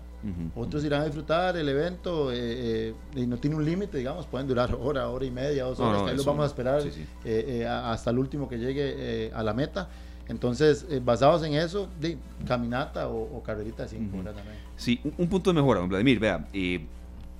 Otros 0.54 0.84
irán 0.84 1.02
a 1.02 1.04
disfrutar 1.04 1.56
el 1.56 1.68
evento 1.68 2.32
eh, 2.32 2.36
eh, 2.36 2.94
y 3.14 3.26
no 3.26 3.36
tiene 3.36 3.56
un 3.56 3.64
límite, 3.64 3.98
digamos, 3.98 4.26
pueden 4.26 4.46
durar 4.46 4.74
hora, 4.80 5.08
hora 5.08 5.24
y 5.24 5.30
media, 5.30 5.64
dos 5.64 5.80
horas, 5.80 6.02
ahí 6.08 6.16
los 6.16 6.26
vamos 6.26 6.44
a 6.44 6.46
esperar 6.46 6.82
eh, 7.24 7.66
hasta 7.66 8.10
el 8.10 8.18
último 8.18 8.48
que 8.48 8.58
llegue 8.58 9.30
a 9.34 9.42
la 9.42 9.52
meta. 9.52 9.88
Entonces, 10.28 10.86
basados 11.04 11.44
en 11.44 11.54
eso, 11.54 11.88
de, 12.00 12.18
caminata 12.48 13.08
o, 13.08 13.40
carrerita 13.44 13.84
de 13.84 13.90
5 13.90 14.18
horas 14.18 14.34
también. 14.34 14.56
Sí, 14.76 15.00
un, 15.18 15.28
punto 15.28 15.50
de 15.50 15.54
mejora, 15.54 15.78
don 15.78 15.88
Vladimir, 15.88 16.18
vea, 16.18 16.44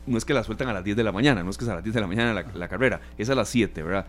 no 0.06 0.16
es 0.16 0.24
que 0.24 0.32
la 0.32 0.44
sueltan 0.44 0.68
a 0.68 0.72
las 0.72 0.84
10 0.84 0.96
de 0.96 1.02
la 1.02 1.10
mañana, 1.10 1.42
no 1.42 1.50
es 1.50 1.58
que 1.58 1.64
es 1.64 1.70
a 1.70 1.74
las 1.74 1.82
10 1.82 1.94
de 1.94 2.00
la 2.00 2.06
mañana 2.06 2.32
la, 2.32 2.68
carrera, 2.68 3.00
es 3.18 3.28
a 3.28 3.34
las 3.34 3.48
7, 3.48 3.82
¿verdad? 3.82 4.06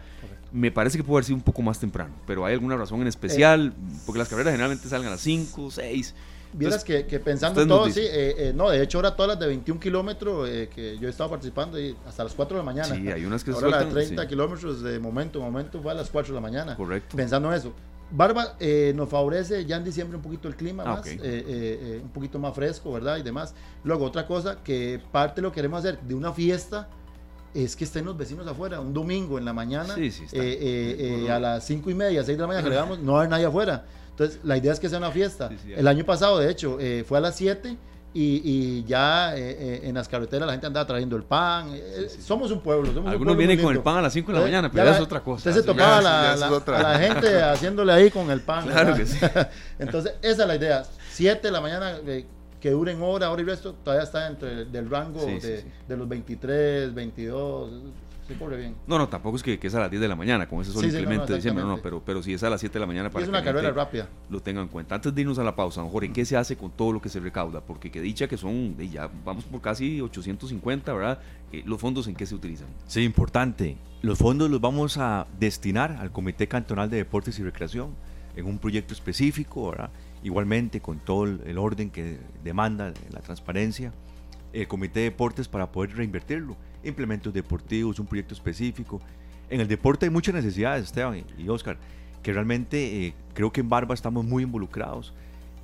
Me 0.51 0.71
parece 0.71 0.97
que 0.99 1.03
puede 1.03 1.17
haber 1.17 1.25
sido 1.25 1.37
un 1.37 1.41
poco 1.41 1.63
más 1.63 1.79
temprano, 1.79 2.13
pero 2.27 2.45
hay 2.45 2.53
alguna 2.53 2.77
razón 2.77 3.01
en 3.01 3.07
especial, 3.07 3.73
porque 4.05 4.19
las 4.19 4.29
carreras 4.29 4.51
generalmente 4.51 4.87
salen 4.87 5.07
a 5.07 5.11
las 5.11 5.21
5, 5.21 5.71
6 5.71 6.13
Vieras 6.53 6.83
que, 6.83 7.05
que, 7.05 7.19
pensando 7.19 7.65
todo, 7.67 7.89
sí, 7.89 8.01
eh, 8.01 8.35
eh, 8.37 8.53
no, 8.55 8.69
de 8.69 8.81
hecho 8.81 8.97
ahora 8.97 9.15
todas 9.15 9.29
las 9.29 9.39
de 9.39 9.47
21 9.47 9.79
kilómetros 9.79 10.49
eh, 10.49 10.69
que 10.73 10.97
yo 10.97 11.07
he 11.07 11.11
estado 11.11 11.29
participando 11.29 11.79
y 11.79 11.95
hasta 12.07 12.23
las 12.23 12.33
4 12.33 12.57
de 12.57 12.63
la 12.63 12.65
mañana. 12.65 12.95
Sí, 12.95 13.09
hay 13.09 13.25
unas 13.25 13.43
que 13.43 13.51
Ahora 13.51 13.69
las 13.69 13.85
de 13.85 13.91
30 13.91 14.27
kilómetros 14.27 14.81
de 14.81 14.99
momento, 14.99 15.39
momento 15.41 15.81
fue 15.81 15.91
a 15.91 15.95
las 15.95 16.09
4 16.09 16.33
de 16.33 16.35
la 16.35 16.41
mañana. 16.41 16.75
Correcto. 16.75 17.15
Pensando 17.15 17.49
en 17.49 17.55
eso. 17.55 17.73
Barba 18.09 18.55
nos 18.95 19.09
favorece 19.09 19.65
ya 19.65 19.75
en 19.75 19.83
diciembre 19.83 20.15
un 20.15 20.23
poquito 20.23 20.47
el 20.47 20.55
clima 20.55 20.83
ah, 20.85 20.95
más, 20.95 21.07
un 21.07 22.09
poquito 22.13 22.39
más 22.39 22.55
fresco, 22.55 22.93
¿verdad? 22.93 23.17
Y 23.17 23.23
demás. 23.23 23.53
Luego, 23.83 24.05
otra 24.05 24.25
cosa 24.25 24.63
que 24.63 25.01
parte 25.11 25.41
lo 25.41 25.51
queremos 25.51 25.79
hacer 25.79 25.99
de 25.99 26.15
una 26.15 26.31
fiesta 26.31 26.87
es 27.53 27.75
que 27.75 27.83
estén 27.83 28.05
los 28.05 28.15
vecinos 28.15 28.47
afuera, 28.47 28.79
un 28.79 28.93
domingo 28.93 29.37
en 29.37 29.45
la 29.45 29.53
mañana, 29.53 29.95
sí, 29.95 30.11
sí, 30.11 30.25
a 31.27 31.39
las 31.39 31.65
5 31.65 31.89
y 31.89 31.95
media, 31.95 32.23
6 32.23 32.37
de 32.37 32.41
la 32.41 32.47
mañana 32.47 32.63
que 32.63 32.69
le 32.69 32.75
damos, 32.75 32.99
no 32.99 33.19
hay 33.19 33.27
nadie 33.27 33.45
afuera. 33.45 33.85
Entonces, 34.17 34.39
la 34.43 34.57
idea 34.57 34.73
es 34.73 34.79
que 34.79 34.89
sea 34.89 34.97
una 34.97 35.11
fiesta. 35.11 35.51
el 35.67 35.87
año 35.87 36.03
pasado, 36.03 36.39
de 36.39 36.49
hecho, 36.49 36.79
eh, 36.79 37.05
fue 37.07 37.19
a 37.19 37.21
las 37.21 37.35
7 37.35 37.77
y, 38.15 38.83
ya 38.85 39.37
eh, 39.37 39.57
eh, 39.59 39.81
en 39.83 39.93
las 39.93 40.07
carreteras 40.07 40.47
la 40.47 40.53
gente 40.53 40.65
andaba 40.65 40.87
trayendo 40.87 41.15
el 41.15 41.21
pan. 41.21 41.69
somos 42.19 42.49
un 42.49 42.61
pueblo. 42.61 43.07
Algunos 43.07 43.37
vienen 43.37 43.61
con 43.61 43.75
el 43.75 43.83
pan 43.83 43.97
a 43.97 44.01
las 44.01 44.13
5 44.13 44.31
de 44.31 44.39
la 44.39 44.43
mañana, 44.43 44.71
pero 44.71 44.89
es 44.89 44.99
otra 44.99 45.19
cosa. 45.21 45.47
Usted 45.47 45.61
se 45.61 45.67
tocaba 45.67 46.01
la, 46.01 46.35
la, 46.35 46.99
gente 46.99 47.43
haciéndole 47.43 47.93
ahí 47.93 48.09
con 48.09 48.31
el 48.31 48.41
pan. 48.41 48.65
Claro 48.65 48.95
que 48.95 49.05
sí. 49.05 49.19
Entonces, 49.79 50.15
esa 50.23 50.41
es 50.41 50.47
la 50.47 50.55
idea. 50.55 50.83
7 51.11 51.39
de 51.47 51.51
la 51.51 51.61
mañana, 51.61 51.97
que 52.59 52.71
duren 52.71 52.99
hora, 53.03 53.29
hora 53.29 53.41
y 53.43 53.45
resto, 53.45 53.73
todavía 53.83 54.03
está 54.03 54.25
entre 54.25 54.65
del 54.65 54.89
rango 54.89 55.23
de, 55.23 55.63
de, 55.87 55.97
los 55.97 56.09
23, 56.09 56.91
22 56.91 57.71
bien. 58.27 58.75
No, 58.87 58.97
no, 58.97 59.07
tampoco 59.07 59.37
es 59.37 59.43
que, 59.43 59.59
es 59.61 59.75
a 59.75 59.79
las 59.79 59.89
10 59.89 60.01
de 60.01 60.07
la 60.07 60.15
mañana, 60.15 60.47
como 60.47 60.61
ese 60.61 60.71
solo 60.71 60.87
implemento 60.87 61.27
de 61.27 61.35
diciembre, 61.35 61.63
no, 61.63 61.77
no, 61.77 61.81
pero, 61.81 62.01
pero 62.03 62.21
si 62.21 62.33
es 62.33 62.43
a 62.43 62.49
las 62.49 62.59
7 62.59 62.73
de 62.73 62.79
la 62.79 62.85
mañana 62.85 63.09
para 63.09 63.23
es 63.23 63.29
una 63.29 63.43
carrera 63.43 63.71
rápida. 63.71 64.07
Lo 64.29 64.41
tengan 64.41 64.63
en 64.63 64.69
cuenta. 64.69 64.95
Antes 64.95 65.13
de 65.13 65.21
irnos 65.21 65.39
a 65.39 65.43
la 65.43 65.55
pausa, 65.55 65.81
don 65.81 65.89
Jorge, 65.89 66.11
¿qué 66.11 66.25
se 66.25 66.37
hace 66.37 66.57
con 66.57 66.71
todo 66.71 66.91
lo 66.91 67.01
que 67.01 67.09
se 67.09 67.19
recauda? 67.19 67.61
Porque 67.61 67.91
que 67.91 68.01
dicha 68.01 68.27
que 68.27 68.37
son, 68.37 68.77
ya 68.77 69.09
vamos 69.25 69.45
por 69.45 69.61
casi 69.61 70.01
850, 70.01 70.93
¿verdad? 70.93 71.19
Eh, 71.51 71.63
¿Los 71.65 71.79
fondos 71.79 72.07
en 72.07 72.15
qué 72.15 72.25
se 72.25 72.35
utilizan? 72.35 72.67
Sí, 72.87 73.03
importante. 73.03 73.77
Los 74.01 74.17
fondos 74.17 74.49
los 74.49 74.61
vamos 74.61 74.97
a 74.97 75.27
destinar 75.39 75.91
al 75.93 76.11
Comité 76.11 76.47
Cantonal 76.47 76.89
de 76.89 76.97
Deportes 76.97 77.39
y 77.39 77.43
Recreación 77.43 77.95
en 78.35 78.45
un 78.45 78.59
proyecto 78.59 78.93
específico, 78.93 79.71
¿verdad? 79.71 79.89
Igualmente 80.23 80.81
con 80.81 80.99
todo 80.99 81.25
el 81.25 81.57
orden 81.57 81.89
que 81.89 82.19
demanda 82.43 82.93
la 83.11 83.19
transparencia, 83.21 83.93
el 84.53 84.67
Comité 84.67 84.99
de 84.99 85.05
Deportes 85.05 85.47
para 85.47 85.71
poder 85.71 85.95
reinvertirlo 85.95 86.55
implementos 86.87 87.33
deportivos, 87.33 87.99
un 87.99 88.07
proyecto 88.07 88.33
específico. 88.33 89.01
En 89.49 89.61
el 89.61 89.67
deporte 89.67 90.05
hay 90.05 90.09
muchas 90.09 90.35
necesidades, 90.35 90.85
Esteban 90.85 91.23
y 91.37 91.49
Oscar, 91.49 91.77
que 92.21 92.33
realmente 92.33 93.07
eh, 93.07 93.13
creo 93.33 93.51
que 93.51 93.61
en 93.61 93.69
Barba 93.69 93.93
estamos 93.93 94.25
muy 94.25 94.43
involucrados. 94.43 95.13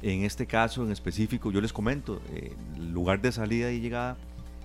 En 0.02 0.24
este 0.24 0.46
caso 0.46 0.84
en 0.84 0.92
específico, 0.92 1.52
yo 1.52 1.62
les 1.62 1.74
comento, 1.74 2.22
eh, 2.32 2.54
el 2.76 2.92
lugar 2.92 3.22
de 3.22 3.32
salida 3.32 3.72
y 3.72 3.80
llegada 3.80 4.18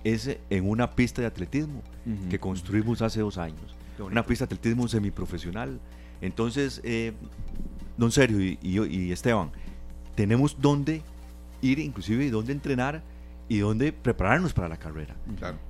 es 0.03 0.37
en 0.49 0.69
una 0.69 0.91
pista 0.91 1.21
de 1.21 1.27
atletismo 1.27 1.81
que 2.29 2.39
construimos 2.39 3.01
hace 3.01 3.19
dos 3.19 3.37
años. 3.37 3.75
Una 3.99 4.25
pista 4.25 4.45
de 4.45 4.55
atletismo 4.55 4.87
semiprofesional. 4.87 5.79
Entonces, 6.21 6.81
eh, 6.83 7.13
don 7.97 8.11
Sergio 8.11 8.41
y, 8.41 8.57
y, 8.61 9.11
Esteban, 9.11 9.51
tenemos 10.15 10.57
dónde 10.59 11.01
ir, 11.61 11.79
inclusive, 11.79 12.25
y 12.25 12.29
dónde 12.29 12.53
entrenar 12.53 13.01
y 13.49 13.57
dónde 13.57 13.91
prepararnos 13.91 14.53
para 14.53 14.69
la 14.69 14.77
carrera. 14.77 15.15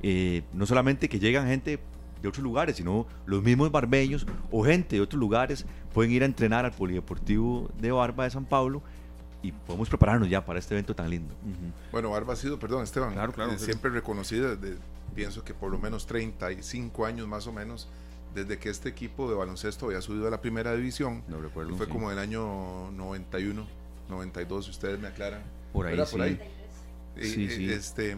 Eh, 0.03 0.43
no 0.53 0.65
solamente 0.65 1.09
que 1.09 1.17
llegan 1.17 1.47
gente 1.47 1.79
de 2.21 2.27
otros 2.27 2.43
lugares, 2.43 2.75
sino 2.75 3.07
los 3.25 3.41
mismos 3.41 3.71
barbeños 3.71 4.27
o 4.51 4.63
gente 4.63 4.97
de 4.97 5.01
otros 5.01 5.19
lugares 5.19 5.65
pueden 5.93 6.11
ir 6.11 6.21
a 6.21 6.25
entrenar 6.25 6.65
al 6.65 6.73
Polideportivo 6.73 7.71
de 7.79 7.91
Barba 7.91 8.25
de 8.25 8.31
San 8.31 8.45
Pablo 8.45 8.83
y 9.41 9.53
podemos 9.53 9.87
prepararnos 9.87 10.29
ya 10.29 10.43
para 10.43 10.59
este 10.59 10.75
evento 10.75 10.93
tan 10.93 11.09
lindo. 11.09 11.33
Bueno, 11.93 12.09
Barba 12.09 12.33
ha 12.33 12.35
sido, 12.35 12.59
perdón 12.59 12.83
Esteban, 12.83 13.13
claro, 13.13 13.31
claro, 13.31 13.53
eh, 13.53 13.57
siempre 13.57 13.89
reconocida, 13.89 14.57
desde, 14.57 14.77
pienso 15.15 15.45
que 15.45 15.53
por 15.53 15.71
lo 15.71 15.79
menos 15.79 16.05
35 16.05 17.05
años 17.05 17.29
más 17.29 17.47
o 17.47 17.53
menos, 17.53 17.87
desde 18.35 18.59
que 18.59 18.69
este 18.69 18.89
equipo 18.89 19.29
de 19.29 19.37
baloncesto 19.37 19.85
había 19.85 20.01
subido 20.01 20.27
a 20.27 20.29
la 20.29 20.41
primera 20.41 20.75
división. 20.75 21.23
No 21.29 21.39
recuerdo. 21.39 21.77
Fue 21.77 21.87
como 21.87 22.11
el 22.11 22.19
año 22.19 22.91
91, 22.91 23.65
92, 24.09 24.65
si 24.65 24.71
ustedes 24.71 24.99
me 24.99 25.07
aclaran. 25.07 25.41
Por 25.71 25.87
ahí, 25.87 25.97
sí. 26.05 26.11
por 26.11 26.21
ahí. 26.21 26.39
Este, 27.15 28.17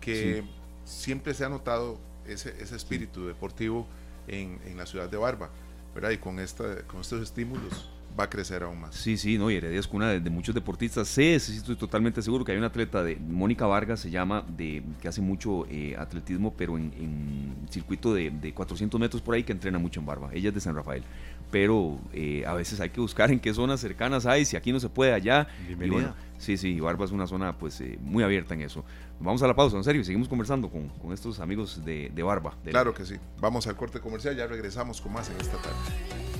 que 0.00 0.42
siempre 0.84 1.34
se 1.34 1.44
ha 1.44 1.48
notado 1.48 1.98
ese, 2.26 2.54
ese 2.60 2.76
espíritu 2.76 3.26
deportivo 3.26 3.86
en, 4.26 4.58
en, 4.64 4.76
la 4.76 4.86
ciudad 4.86 5.08
de 5.08 5.16
Barba, 5.16 5.50
¿verdad? 5.94 6.10
Y 6.10 6.18
con, 6.18 6.38
esta, 6.38 6.82
con 6.86 7.00
estos 7.00 7.22
estímulos 7.22 7.90
va 8.18 8.24
a 8.24 8.30
crecer 8.30 8.62
aún 8.62 8.80
más. 8.80 8.94
Sí, 8.94 9.16
sí, 9.16 9.38
no, 9.38 9.50
y 9.50 9.56
Heredia 9.56 9.78
es 9.78 9.86
cuna 9.86 10.08
de, 10.10 10.30
muchos 10.30 10.54
deportistas. 10.54 11.08
Sé, 11.08 11.38
sí, 11.40 11.56
estoy 11.56 11.76
totalmente 11.76 12.20
seguro 12.22 12.44
que 12.44 12.52
hay 12.52 12.58
una 12.58 12.68
atleta 12.68 13.02
de 13.02 13.16
Mónica 13.16 13.66
Vargas, 13.66 14.00
se 14.00 14.10
llama, 14.10 14.44
de 14.56 14.82
que 15.00 15.08
hace 15.08 15.20
mucho 15.20 15.66
eh, 15.70 15.96
atletismo, 15.98 16.54
pero 16.56 16.76
en, 16.76 16.92
en 16.98 17.68
circuito 17.70 18.14
de, 18.14 18.30
de, 18.30 18.52
400 18.52 18.98
metros 19.00 19.22
por 19.22 19.34
ahí, 19.34 19.44
que 19.44 19.52
entrena 19.52 19.78
mucho 19.78 20.00
en 20.00 20.06
Barba. 20.06 20.30
Ella 20.32 20.48
es 20.48 20.54
de 20.54 20.60
San 20.60 20.74
Rafael. 20.74 21.02
Pero 21.50 21.98
eh, 22.12 22.44
a 22.46 22.54
veces 22.54 22.80
hay 22.80 22.90
que 22.90 23.00
buscar 23.00 23.30
en 23.30 23.40
qué 23.40 23.54
zonas 23.54 23.80
cercanas 23.80 24.26
hay, 24.26 24.44
si 24.44 24.56
aquí 24.56 24.72
no 24.72 24.80
se 24.80 24.88
puede, 24.88 25.12
allá. 25.12 25.48
Bienvenida 25.66 26.14
Sí, 26.38 26.56
sí, 26.56 26.80
Barba 26.80 27.04
es 27.04 27.10
una 27.10 27.26
zona 27.26 27.58
pues 27.58 27.80
eh, 27.80 27.98
muy 28.00 28.22
abierta 28.22 28.54
en 28.54 28.62
eso. 28.62 28.84
Vamos 29.20 29.42
a 29.42 29.46
la 29.46 29.54
pausa, 29.54 29.76
en 29.76 29.84
serio, 29.84 30.04
seguimos 30.04 30.28
conversando 30.28 30.70
con, 30.70 30.88
con 30.88 31.12
estos 31.12 31.40
amigos 31.40 31.84
de, 31.84 32.10
de 32.14 32.22
Barba. 32.22 32.54
claro 32.64 32.94
que 32.94 33.04
sí. 33.04 33.16
Vamos 33.40 33.66
al 33.66 33.76
corte 33.76 34.00
comercial, 34.00 34.36
ya 34.36 34.46
regresamos 34.46 35.00
con 35.00 35.12
más 35.12 35.28
en 35.30 35.40
esta 35.40 35.56
tarde. 35.58 35.76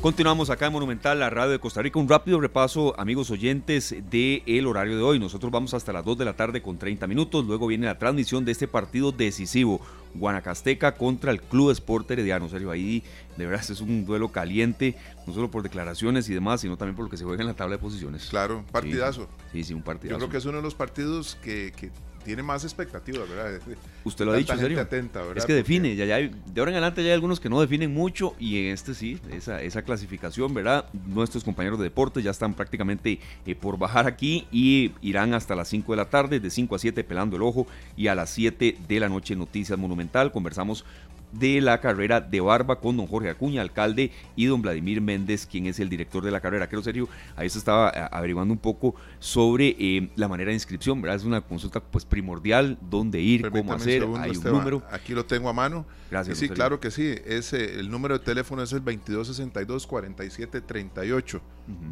Continuamos 0.01 0.49
acá 0.49 0.67
en 0.67 0.73
Monumental, 0.75 1.19
la 1.19 1.29
radio 1.29 1.51
de 1.51 1.59
Costa 1.59 1.83
Rica. 1.83 1.99
Un 1.99 2.09
rápido 2.09 2.41
repaso, 2.41 2.95
amigos 3.01 3.33
oyentes, 3.33 3.97
del 4.09 4.45
el 4.47 4.67
horario 4.69 4.97
de 4.97 5.03
hoy. 5.03 5.19
Nosotros 5.19 5.51
vamos 5.51 5.75
hasta 5.75 5.93
las 5.93 6.05
2 6.05 6.19
de 6.19 6.25
la 6.25 6.37
tarde 6.37 6.63
con 6.63 6.79
30 6.79 7.09
minutos. 7.09 7.45
Luego 7.45 7.67
viene 7.67 7.87
la 7.87 7.99
transmisión 7.99 8.45
de 8.45 8.53
este 8.53 8.69
partido 8.69 9.11
decisivo. 9.11 9.81
Guanacasteca 10.15 10.95
contra 10.95 11.31
el 11.31 11.41
Club 11.41 11.71
Sport 11.71 12.11
Herediano. 12.11 12.49
serio, 12.49 12.71
ahí 12.71 13.03
de 13.37 13.47
verdad 13.47 13.65
es 13.69 13.81
un 13.81 14.05
duelo 14.05 14.29
caliente, 14.29 14.97
no 15.27 15.35
solo 15.35 15.51
por 15.51 15.63
declaraciones 15.63 16.29
y 16.29 16.35
demás, 16.35 16.61
sino 16.61 16.77
también 16.77 16.97
por 16.97 17.05
lo 17.05 17.11
que 17.11 17.17
se 17.17 17.25
juega 17.25 17.43
en 17.43 17.49
la 17.49 17.55
tabla 17.55 17.77
de 17.77 17.83
posiciones. 17.83 18.27
Claro, 18.27 18.65
partidazo. 18.73 19.29
Sí, 19.53 19.65
sí, 19.65 19.75
un 19.75 19.83
partidazo. 19.83 20.17
Yo 20.17 20.19
creo 20.19 20.31
que 20.31 20.39
es 20.39 20.45
uno 20.45 20.59
de 20.59 20.63
los 20.63 20.75
partidos 20.75 21.37
que, 21.43 21.73
que 21.77 21.91
tiene 22.29 22.43
más 22.43 22.63
expectativas, 22.63 23.27
¿verdad? 23.27 23.59
Usted 24.05 24.27
lo 24.27 24.33
ha 24.33 24.37
dicho, 24.37 24.55
serio. 24.55 24.87
Es 25.35 25.47
que 25.47 25.55
define, 25.55 25.97
ya, 25.97 26.05
ya 26.05 26.19
de 26.19 26.61
ahora 26.61 26.73
en 26.73 26.77
adelante 26.77 27.03
ya 27.03 27.09
hay 27.09 27.15
algunos 27.15 27.41
que 27.41 27.49
no 27.49 27.59
definen 27.59 27.95
mucho 27.95 28.35
y 28.39 28.67
en 28.67 28.75
este 28.75 28.93
sí, 28.93 29.19
esa, 29.33 29.63
esa 29.63 29.81
clasificación, 29.81 30.53
¿verdad? 30.53 30.85
Nuestros 31.07 31.43
compañeros 31.43 31.79
de 31.79 31.85
deporte 31.85 32.23
ya 32.23 32.31
están 32.31 32.53
prácticamente 32.53 33.19
eh, 33.47 33.55
por 33.55 33.79
bajar 33.79 34.07
aquí 34.07 34.47
y 34.53 34.93
irán 35.01 35.33
hasta 35.33 35.55
las 35.55 35.69
5 35.69 35.91
de 35.91 35.97
la 35.97 36.11
tarde, 36.11 36.39
de 36.39 36.51
5 36.51 36.75
a 36.75 36.79
7 36.79 37.03
pelando 37.03 37.37
el 37.37 37.43
ojo 37.43 37.67
y 37.97 38.09
a 38.09 38.15
las 38.15 38.29
7 38.29 38.77
de 38.87 39.01
la 39.01 39.09
noche 39.09 39.35
Noticias 39.35 39.79
Monumental. 39.79 40.31
Conversamos 40.31 40.85
de 41.33 41.61
la 41.61 41.81
carrera 41.81 42.21
de 42.21 42.41
Barba 42.41 42.81
con 42.81 42.97
don 42.97 43.07
Jorge 43.07 43.31
Acuña, 43.31 43.63
alcalde, 43.63 44.11
y 44.37 44.47
don 44.47 44.63
Vladimir 44.63 45.01
Méndez, 45.01 45.47
quien 45.47 45.67
es 45.67 45.81
el 45.81 45.89
director 45.89 46.25
de 46.25 46.31
la 46.31 46.41
carrera. 46.41 46.69
Creo 46.69 46.83
serio, 46.83 47.09
ahí 47.37 47.49
se 47.49 47.59
estaba 47.59 47.91
eh, 47.91 48.09
averiguando 48.11 48.53
un 48.53 48.59
poco 48.59 48.95
sobre 49.19 49.77
eh, 49.79 50.11
la 50.17 50.29
manera 50.29 50.49
de 50.49 50.55
inscripción, 50.55 51.01
¿verdad? 51.03 51.17
Es 51.17 51.25
una 51.25 51.41
consulta 51.41 51.81
pues 51.81 52.05
primordial, 52.05 52.79
dónde 52.81 53.21
ir, 53.21 53.51
cómo 53.51 53.73
hacer, 53.73 54.07
hay 54.19 54.37
un 54.37 54.45
número. 54.45 54.83
Aquí 54.91 55.15
lo 55.15 55.25
tengo 55.25 55.49
a 55.49 55.53
mano. 55.53 55.87
Gracias. 56.11 56.39
sí, 56.39 56.49
claro 56.49 56.81
que 56.81 56.91
sí. 56.91 57.15
Ese, 57.27 57.79
el 57.79 57.91
número 57.91 58.19
de 58.19 58.25
teléfono 58.25 58.63
es 58.63 58.73
el 58.73 58.79
2262 58.79 59.87
4738. 59.87 61.41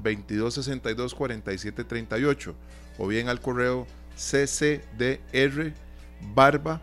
2262 0.02 1.14
4738. 1.14 2.54
O 2.98 3.06
bien 3.06 3.28
al 3.28 3.40
correo 3.40 3.86
ccdr 4.16 5.74
barba 6.34 6.80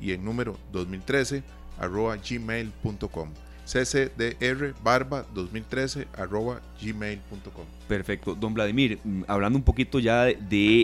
y 0.00 0.12
el 0.12 0.24
número 0.24 0.58
2013 0.72 1.42
arroba 1.80 2.16
gmail.com 2.16 3.30
ccdr 3.70 4.74
barba 4.82 5.24
2013 5.34 6.08
arroba 6.16 6.60
gmail.com 6.82 7.64
Perfecto. 7.86 8.34
Don 8.34 8.54
Vladimir, 8.54 8.98
mm, 9.02 9.22
hablando 9.26 9.58
un 9.58 9.64
poquito 9.64 9.98
ya 9.98 10.24
de, 10.24 10.36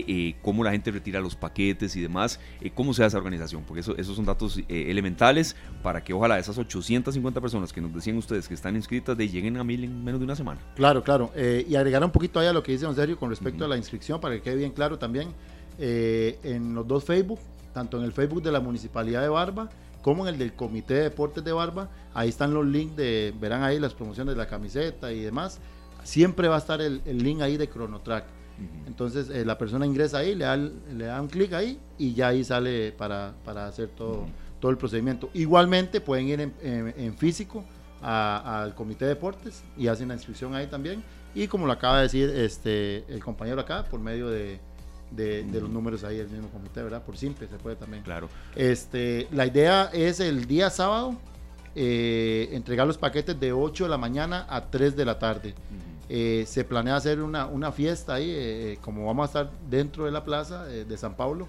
eh, 0.07 0.35
cómo 0.41 0.63
la 0.63 0.71
gente 0.71 0.91
retira 0.91 1.19
los 1.19 1.35
paquetes 1.35 1.95
y 1.95 2.01
demás, 2.01 2.39
eh, 2.61 2.69
¿cómo 2.73 2.93
se 2.93 3.01
da 3.01 3.07
esa 3.07 3.17
organización? 3.17 3.63
Porque 3.65 3.81
eso, 3.81 3.95
esos 3.97 4.15
son 4.15 4.25
datos 4.25 4.57
eh, 4.57 4.63
elementales 4.89 5.55
para 5.81 6.03
que 6.03 6.13
ojalá 6.13 6.37
esas 6.37 6.57
850 6.57 7.39
personas 7.39 7.71
que 7.71 7.81
nos 7.81 7.93
decían 7.93 8.17
ustedes 8.17 8.47
que 8.47 8.53
están 8.53 8.75
inscritas 8.75 9.17
de 9.17 9.27
lleguen 9.29 9.57
a 9.57 9.63
mil 9.63 9.83
en 9.83 10.03
menos 10.03 10.19
de 10.19 10.25
una 10.25 10.35
semana. 10.35 10.59
Claro, 10.75 11.03
claro. 11.03 11.31
y 11.35 11.75
agregar 11.75 12.03
un 12.03 12.11
poquito 12.11 12.39
ahí 12.39 12.47
a 12.47 12.53
lo 12.53 12.63
que 12.63 12.73
dice 12.73 12.85
Don 12.85 12.95
Sergio 12.95 13.17
con 13.17 13.29
respecto 13.29 13.65
a 13.65 13.67
la 13.67 13.77
inscripción, 13.77 14.19
para 14.19 14.35
que 14.35 14.41
quede 14.41 14.55
bien 14.55 14.71
claro 14.71 14.97
también, 14.97 15.29
en 15.79 16.73
los 16.73 16.87
dos 16.87 17.03
Facebook, 17.03 17.39
tanto 17.73 17.97
en 17.97 18.03
el 18.03 18.11
Facebook 18.11 18.41
de 18.43 18.51
la 18.51 18.59
Municipalidad 18.59 19.21
de 19.21 19.29
Barba, 19.29 19.69
como 20.01 20.27
en 20.27 20.33
el 20.33 20.39
del 20.39 20.53
Comité 20.53 20.95
de 20.95 21.03
Deportes 21.03 21.43
de 21.43 21.51
Barba. 21.51 21.89
Ahí 22.13 22.29
están 22.29 22.53
los 22.53 22.65
links 22.65 22.95
de, 22.95 23.33
verán 23.39 23.63
ahí 23.63 23.79
las 23.79 23.93
promociones 23.93 24.35
de 24.35 24.37
la 24.37 24.47
camiseta 24.47 25.11
y 25.11 25.21
demás. 25.21 25.59
Siempre 26.03 26.47
va 26.47 26.55
a 26.55 26.59
estar 26.59 26.81
el, 26.81 27.01
link 27.05 27.41
ahí 27.41 27.57
de 27.57 27.69
Chronotrack. 27.69 28.25
Entonces 28.87 29.29
eh, 29.29 29.45
la 29.45 29.57
persona 29.57 29.85
ingresa 29.85 30.19
ahí, 30.19 30.33
le 30.33 30.45
da, 30.45 30.57
le 30.57 31.05
da 31.05 31.21
un 31.21 31.27
clic 31.27 31.53
ahí 31.53 31.79
y 31.97 32.13
ya 32.13 32.29
ahí 32.29 32.43
sale 32.43 32.91
para, 32.91 33.35
para 33.43 33.67
hacer 33.67 33.89
todo, 33.89 34.25
todo 34.59 34.71
el 34.71 34.77
procedimiento. 34.77 35.29
Igualmente 35.33 36.01
pueden 36.01 36.27
ir 36.27 36.53
en, 36.61 37.17
físico 37.17 37.63
al 38.01 38.75
Comité 38.75 39.05
de 39.05 39.15
Deportes 39.15 39.63
y 39.77 39.87
hacen 39.87 40.07
la 40.07 40.15
inscripción 40.15 40.55
ahí 40.55 40.67
también. 40.67 41.03
Y 41.35 41.47
como 41.47 41.67
lo 41.67 41.73
acaba 41.73 41.97
de 41.97 42.03
decir 42.03 42.29
este, 42.29 43.03
el 43.13 43.23
compañero 43.23 43.61
acá, 43.61 43.83
por 43.83 43.99
medio 43.99 44.29
de, 44.29 44.59
de, 45.11 45.45
los 45.51 45.69
números 45.69 46.03
ahí 46.03 46.17
del 46.17 46.29
mismo 46.29 46.49
comité, 46.49 46.83
¿verdad? 46.83 47.03
Por 47.03 47.17
simple 47.17 47.47
se 47.47 47.57
puede 47.57 47.75
también. 47.75 48.03
Claro. 48.03 48.29
Este, 48.55 49.27
la 49.31 49.45
idea 49.45 49.89
es 49.93 50.19
el 50.19 50.45
día 50.45 50.69
sábado 50.69 51.15
eh, 51.75 52.49
entregar 52.53 52.87
los 52.87 52.97
paquetes 52.97 53.39
de 53.39 53.51
8 53.53 53.83
de 53.83 53.89
la 53.89 53.97
mañana 53.97 54.47
a 54.49 54.65
3 54.65 54.95
de 54.95 55.05
la 55.05 55.19
tarde. 55.19 55.53
Eh, 56.09 56.45
se 56.47 56.63
planea 56.63 56.95
hacer 56.95 57.21
una, 57.21 57.45
una 57.45 57.71
fiesta 57.71 58.15
ahí, 58.15 58.31
eh, 58.33 58.79
como 58.81 59.05
vamos 59.05 59.23
a 59.23 59.27
estar 59.27 59.51
dentro 59.69 60.05
de 60.05 60.11
la 60.11 60.23
plaza 60.23 60.65
de 60.65 60.97
San 60.97 61.15
Pablo. 61.15 61.47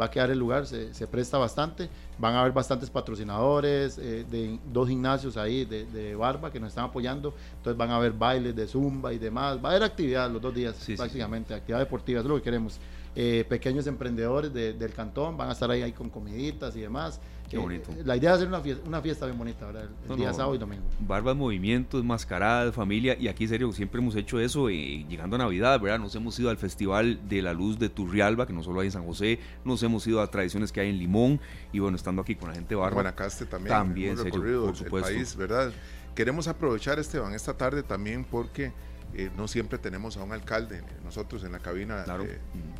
Va 0.00 0.06
a 0.06 0.10
quedar 0.10 0.30
el 0.30 0.38
lugar, 0.38 0.66
se, 0.66 0.92
se, 0.94 1.06
presta 1.06 1.38
bastante. 1.38 1.88
Van 2.18 2.34
a 2.34 2.40
haber 2.40 2.52
bastantes 2.52 2.88
patrocinadores 2.88 3.96
de 3.96 4.58
dos 4.72 4.88
gimnasios 4.88 5.36
ahí 5.36 5.64
de, 5.64 5.84
de, 5.86 6.14
Barba 6.14 6.50
que 6.50 6.58
nos 6.58 6.70
están 6.70 6.84
apoyando. 6.84 7.34
Entonces 7.58 7.76
van 7.76 7.90
a 7.90 7.96
haber 7.96 8.12
bailes 8.12 8.56
de 8.56 8.66
zumba 8.66 9.12
y 9.12 9.18
demás. 9.18 9.58
Va 9.62 9.68
a 9.68 9.72
haber 9.72 9.82
actividad 9.82 10.30
los 10.30 10.40
dos 10.40 10.54
días 10.54 10.76
prácticamente, 10.96 11.54
actividad 11.54 11.80
deportiva, 11.80 12.20
es 12.20 12.26
lo 12.26 12.36
que 12.36 12.42
queremos. 12.42 12.78
pequeños 13.14 13.86
emprendedores 13.86 14.52
del 14.52 14.92
cantón 14.94 15.36
van 15.36 15.50
a 15.50 15.52
estar 15.52 15.70
ahí, 15.70 15.82
ahí 15.82 15.92
con 15.92 16.08
comiditas 16.08 16.74
y 16.76 16.80
demás. 16.80 17.20
Qué 17.48 17.58
bonito. 17.58 17.90
La 18.04 18.16
idea 18.16 18.30
es 18.30 18.36
hacer 18.36 18.48
una 18.48 18.60
fiesta, 18.60 18.86
una 18.86 19.00
fiesta 19.00 19.26
bien 19.26 19.38
bonita, 19.38 19.66
¿verdad? 19.66 19.88
El, 20.08 20.16
día 20.16 20.32
sábado 20.32 20.54
y 20.54 20.58
domingo. 20.58 20.82
Barbas, 21.00 21.36
movimientos, 21.36 22.04
mascaradas, 22.04 22.74
familia. 22.74 23.16
Y 23.18 23.28
aquí, 23.28 23.46
serio, 23.46 23.70
siempre 23.72 24.00
hemos 24.00 24.16
hecho 24.16 24.40
eso. 24.40 24.68
Eh, 24.68 25.06
llegando 25.08 25.36
a 25.36 25.38
Navidad, 25.38 25.80
¿verdad? 25.80 25.98
Nos 25.98 26.14
hemos 26.14 26.38
ido 26.38 26.50
al 26.50 26.56
Festival 26.56 27.20
de 27.28 27.42
la 27.42 27.52
Luz 27.52 27.78
de 27.78 27.88
Turrialba, 27.88 28.46
que 28.46 28.52
no 28.52 28.62
solo 28.62 28.80
hay 28.80 28.86
en 28.86 28.92
San 28.92 29.06
José. 29.06 29.38
Nos 29.64 29.82
hemos 29.82 30.06
ido 30.06 30.20
a 30.20 30.30
tradiciones 30.30 30.72
que 30.72 30.80
hay 30.80 30.90
en 30.90 30.98
Limón. 30.98 31.40
Y 31.72 31.78
bueno, 31.78 31.96
estando 31.96 32.22
aquí 32.22 32.34
con 32.34 32.48
la 32.48 32.54
gente 32.54 32.74
Barba. 32.74 32.94
Guanacaste 32.94 33.46
también. 33.46 33.74
También, 33.74 34.12
hemos 34.12 34.24
recorrido 34.24 34.66
por 34.66 34.76
supuesto. 34.76 35.08
el 35.08 35.16
país, 35.16 35.36
¿verdad? 35.36 35.72
Queremos 36.14 36.48
aprovechar, 36.48 36.98
Esteban, 36.98 37.34
esta 37.34 37.54
tarde 37.54 37.82
también 37.82 38.24
porque 38.24 38.72
eh, 39.14 39.30
no 39.36 39.46
siempre 39.48 39.78
tenemos 39.78 40.16
a 40.16 40.24
un 40.24 40.32
alcalde, 40.32 40.82
nosotros 41.04 41.44
en 41.44 41.52
la 41.52 41.58
cabina 41.58 42.02
de, 42.02 42.38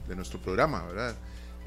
de 0.09 0.16
nuestro 0.16 0.40
programa, 0.40 0.85
¿verdad? 0.87 1.14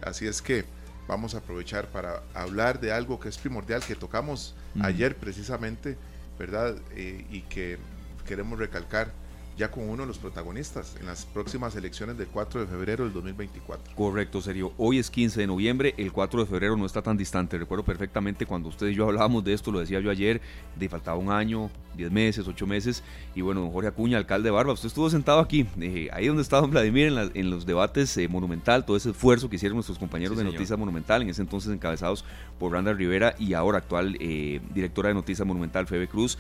Así 0.02 0.26
es 0.26 0.42
que 0.42 0.66
vamos 1.10 1.34
a 1.34 1.40
aprovechar 1.40 1.88
para 1.88 2.22
hablar 2.36 2.80
de 2.80 2.92
algo 2.92 3.20
que 3.20 3.30
es 3.30 3.38
primordial, 3.40 3.82
que 3.84 3.96
tocamos 3.96 4.54
ayer 4.80 5.18
precisamente, 5.18 5.98
¿verdad? 6.38 6.76
Eh, 6.96 7.26
y 7.32 7.42
que 7.42 7.80
queremos 8.28 8.60
recalcar 8.60 9.12
ya 9.60 9.70
con 9.70 9.90
uno 9.90 10.04
de 10.04 10.08
los 10.08 10.18
protagonistas 10.18 10.96
en 11.02 11.06
las 11.06 11.26
próximas 11.26 11.76
elecciones 11.76 12.18
del 12.18 12.28
4 12.28 12.62
de 12.62 12.68
febrero 12.68 13.04
del 13.04 13.12
2024. 13.12 13.94
Correcto, 13.94 14.42
serio. 14.42 14.72
Hoy 14.78 15.00
es 15.00 15.10
15 15.12 15.42
de 15.42 15.48
noviembre, 15.48 15.94
el 15.98 16.14
4 16.14 16.40
de 16.40 16.46
febrero 16.46 16.78
no 16.78 16.86
está 16.86 17.02
tan 17.02 17.18
distante. 17.18 17.58
Recuerdo 17.58 17.84
perfectamente 17.84 18.46
cuando 18.46 18.70
usted 18.70 18.88
y 18.88 18.96
yo 18.96 19.06
hablábamos 19.06 19.44
de 19.44 19.52
esto, 19.52 19.70
lo 19.70 19.82
decía 19.82 20.00
yo 20.00 20.12
ayer, 20.12 20.40
de 20.78 20.88
faltaba 20.88 21.18
un 21.18 21.30
año, 21.30 21.70
10 21.98 22.10
meses, 22.10 22.48
8 22.48 22.66
meses. 22.68 23.04
Y 23.36 23.42
bueno, 23.42 23.60
don 23.60 23.72
Jorge 23.72 23.90
Acuña, 23.90 24.18
alcalde 24.18 24.48
de 24.48 24.52
Barba, 24.52 24.72
usted 24.72 24.88
estuvo 24.88 25.10
sentado 25.10 25.40
aquí, 25.42 25.68
eh, 25.82 26.08
ahí 26.14 26.28
donde 26.28 26.42
estaba 26.42 26.62
don 26.62 26.72
Vladimir 26.72 27.14
en, 27.34 27.50
los 27.50 27.66
debates 27.66 28.16
eh, 28.16 28.30
Monumental, 28.30 28.86
todo 28.86 28.96
ese 28.96 29.10
esfuerzo 29.10 29.50
que 29.50 29.58
hicieron 29.58 29.76
nuestros 29.76 30.00
compañeros 30.00 30.38
de 30.38 30.46
Noticias 30.46 30.80
Monumental, 30.80 31.22
en 31.22 31.30
ese 31.30 31.42
entonces 31.42 31.74
encabezados 31.74 32.24
por 32.58 32.72
Randa 32.72 32.94
Rivera 32.94 33.36
y 33.38 33.56
ahora 33.56 33.80
actual 33.80 34.16
eh, 34.22 34.62
directora 34.74 35.10
de 35.10 35.16
Noticias 35.16 35.46
Monumental, 35.46 35.86
Febe 35.86 36.08
Cruz 36.08 36.38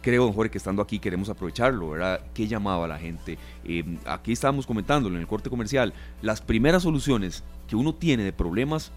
creo, 0.00 0.24
don 0.24 0.32
Jorge, 0.32 0.50
que 0.50 0.58
estando 0.58 0.82
aquí 0.82 0.98
queremos 0.98 1.28
aprovecharlo, 1.28 1.90
¿verdad? 1.90 2.20
¿Qué 2.34 2.46
llamaba 2.46 2.88
la 2.88 2.98
gente? 2.98 3.38
Eh, 3.64 3.84
aquí 4.06 4.32
estábamos 4.32 4.66
comentándolo 4.66 5.16
en 5.16 5.20
el 5.20 5.26
corte 5.26 5.50
comercial. 5.50 5.92
Las 6.22 6.40
primeras 6.40 6.82
soluciones 6.82 7.44
que 7.68 7.76
uno 7.76 7.94
tiene 7.94 8.24
de 8.24 8.32
problemas 8.32 8.92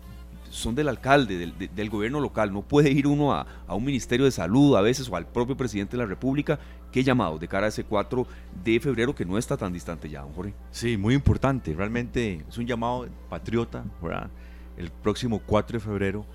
son 0.49 0.75
del 0.75 0.87
alcalde, 0.87 1.51
del, 1.73 1.89
gobierno 1.89 2.19
local. 2.19 2.53
No 2.53 2.61
puede 2.61 2.91
ir 2.91 3.07
uno 3.07 3.33
a, 3.33 3.47
un 3.69 3.83
ministerio 3.83 4.25
de 4.25 4.31
salud 4.31 4.75
a 4.75 4.81
veces 4.81 5.09
o 5.09 5.15
al 5.15 5.25
propio 5.25 5.57
presidente 5.57 5.97
de 5.97 6.03
la 6.03 6.07
República. 6.07 6.59
¿Qué 6.91 7.03
llamado 7.03 7.39
de 7.39 7.47
cara 7.47 7.65
a 7.65 7.69
ese 7.69 7.83
4 7.83 8.27
de 8.63 8.79
febrero 8.79 9.15
que 9.15 9.25
no 9.25 9.39
está 9.39 9.57
tan 9.57 9.73
distante 9.73 10.09
ya, 10.09 10.21
don 10.21 10.33
Jorge? 10.33 10.53
Sí, 10.69 10.95
muy 10.95 11.15
importante. 11.15 11.73
Realmente 11.73 12.45
es 12.47 12.57
un 12.57 12.67
llamado 12.67 13.07
patriota, 13.29 13.83
¿verdad? 14.01 14.29
El 14.77 14.91
próximo 14.91 15.41
4 15.43 15.79
de 15.79 15.83
febrero 15.83 16.25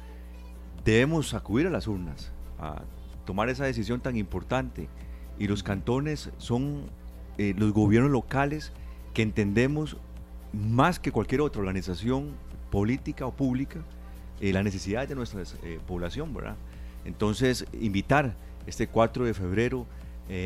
debemos 0.85 1.33
acudir 1.35 1.69
a 1.69 1.71
las 1.71 1.87
urnas, 1.87 2.33
a 2.59 2.83
tomar 3.29 3.51
esa 3.51 3.67
decisión 3.67 4.01
tan 4.01 4.17
importante. 4.17 4.89
Y 5.39 5.49
los 5.49 5.63
cantones 5.63 6.31
son 6.39 6.85
eh, 7.37 7.55
los 7.59 7.75
gobiernos 7.75 8.11
locales 8.11 8.73
que 9.13 9.21
entendemos 9.21 9.99
más 10.55 10.99
que 10.99 11.13
cualquier 11.13 11.43
otra 11.43 11.61
organización 11.61 12.31
política 12.71 13.27
o 13.27 13.33
pública 13.37 13.81
eh, 14.41 14.51
las 14.55 14.65
necesidades 14.65 15.11
de 15.11 15.15
nuestra 15.15 15.43
eh, 15.63 15.79
población, 15.87 16.33
¿verdad? 16.33 16.57
Entonces, 17.05 17.67
invitar 17.79 18.35
este 18.67 18.87
4 18.87 19.27
de 19.27 19.35
febrero 19.35 19.87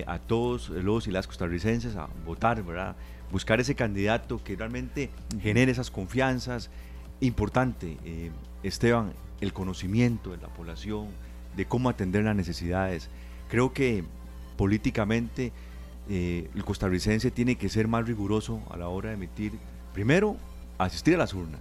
a 0.07 0.21
todos 0.21 0.69
los 0.69 1.09
y 1.09 1.11
las 1.11 1.27
costarricenses 1.27 1.97
a 1.97 2.09
votar, 2.25 2.63
¿verdad? 2.63 2.95
Buscar 3.33 3.59
ese 3.61 3.75
candidato 3.75 4.43
que 4.43 4.55
realmente 4.55 5.11
genere 5.41 5.73
esas 5.73 5.91
confianzas. 5.91 6.71
Importante, 7.21 7.99
Esteban, 8.63 9.13
el 9.41 9.53
conocimiento 9.53 10.31
de 10.31 10.37
la 10.37 10.47
población, 10.47 11.09
de 11.57 11.67
cómo 11.67 11.89
atender 11.89 12.25
las 12.25 12.37
necesidades. 12.37 13.09
Creo 13.49 13.73
que 13.73 14.05
políticamente 14.57 15.53
eh, 16.09 16.49
el 16.55 16.65
costarricense 16.65 17.31
tiene 17.31 17.57
que 17.57 17.69
ser 17.69 17.89
más 17.89 18.07
riguroso 18.07 18.61
a 18.71 18.77
la 18.77 18.89
hora 18.89 19.11
de 19.11 19.15
emitir 19.15 19.53
primero, 19.93 20.37
asistir 20.79 21.15
a 21.15 21.19
las 21.19 21.35
urnas 21.35 21.61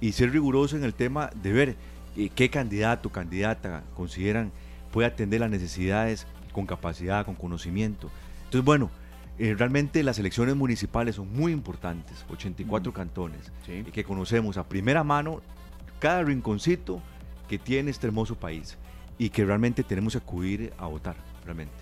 y 0.00 0.12
ser 0.12 0.32
riguroso 0.32 0.76
en 0.76 0.84
el 0.84 0.94
tema 0.94 1.30
de 1.42 1.52
ver 1.52 1.76
eh, 2.16 2.30
qué 2.34 2.50
candidato 2.50 3.08
o 3.08 3.12
candidata 3.12 3.82
consideran 3.94 4.52
puede 4.92 5.08
atender 5.08 5.40
las 5.40 5.50
necesidades 5.50 6.26
con 6.52 6.66
capacidad, 6.66 7.24
con 7.24 7.34
conocimiento. 7.34 8.10
Entonces, 8.44 8.64
bueno, 8.64 8.90
eh, 9.38 9.54
realmente 9.56 10.02
las 10.02 10.18
elecciones 10.18 10.54
municipales 10.54 11.16
son 11.16 11.32
muy 11.32 11.52
importantes, 11.52 12.24
84 12.30 12.92
mm. 12.92 12.94
cantones, 12.94 13.52
y 13.66 13.90
que 13.90 14.04
conocemos 14.04 14.58
a 14.58 14.68
primera 14.68 15.02
mano 15.02 15.40
cada 15.98 16.22
rinconcito 16.22 17.00
que 17.48 17.58
tiene 17.58 17.90
este 17.90 18.06
hermoso 18.06 18.34
país 18.34 18.76
y 19.18 19.30
que 19.30 19.44
realmente 19.44 19.82
tenemos 19.82 20.14
que 20.14 20.18
acudir 20.18 20.72
a 20.78 20.86
votar, 20.86 21.16
realmente. 21.44 21.74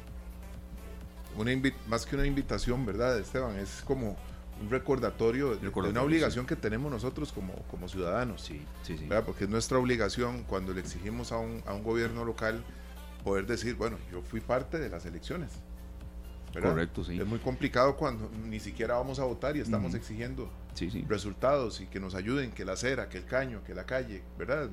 Una 1.36 1.52
más 1.88 2.04
que 2.04 2.16
una 2.16 2.26
invitación, 2.26 2.84
¿verdad, 2.84 3.18
Esteban? 3.18 3.56
Es 3.56 3.82
como 3.86 4.16
un 4.60 4.70
recordatorio, 4.70 5.56
de 5.56 5.68
una 5.68 6.02
obligación 6.02 6.46
que 6.46 6.56
tenemos 6.56 6.92
nosotros 6.92 7.32
como, 7.32 7.54
como 7.70 7.88
ciudadanos. 7.88 8.42
Sí, 8.42 8.60
sí, 8.82 8.98
sí. 8.98 9.08
Porque 9.24 9.44
es 9.44 9.50
nuestra 9.50 9.78
obligación 9.78 10.44
cuando 10.44 10.74
le 10.74 10.80
exigimos 10.80 11.32
a 11.32 11.38
un, 11.38 11.62
a 11.66 11.72
un 11.72 11.82
gobierno 11.82 12.24
local 12.24 12.62
poder 13.24 13.46
decir, 13.46 13.74
bueno, 13.74 13.96
yo 14.12 14.22
fui 14.22 14.40
parte 14.40 14.78
de 14.78 14.88
las 14.90 15.06
elecciones. 15.06 15.50
Correcto, 16.52 17.04
sí. 17.04 17.18
Es 17.18 17.26
muy 17.26 17.38
complicado 17.38 17.96
cuando 17.96 18.28
ni 18.44 18.58
siquiera 18.58 18.94
vamos 18.94 19.20
a 19.20 19.24
votar 19.24 19.56
y 19.56 19.60
estamos 19.60 19.94
exigiendo 19.94 20.50
resultados 21.08 21.80
y 21.80 21.86
que 21.86 22.00
nos 22.00 22.14
ayuden, 22.14 22.50
que 22.50 22.64
la 22.64 22.72
acera, 22.72 23.08
que 23.08 23.18
el 23.18 23.24
caño, 23.24 23.62
que 23.64 23.74
la 23.74 23.86
calle, 23.86 24.22
¿verdad? 24.36 24.68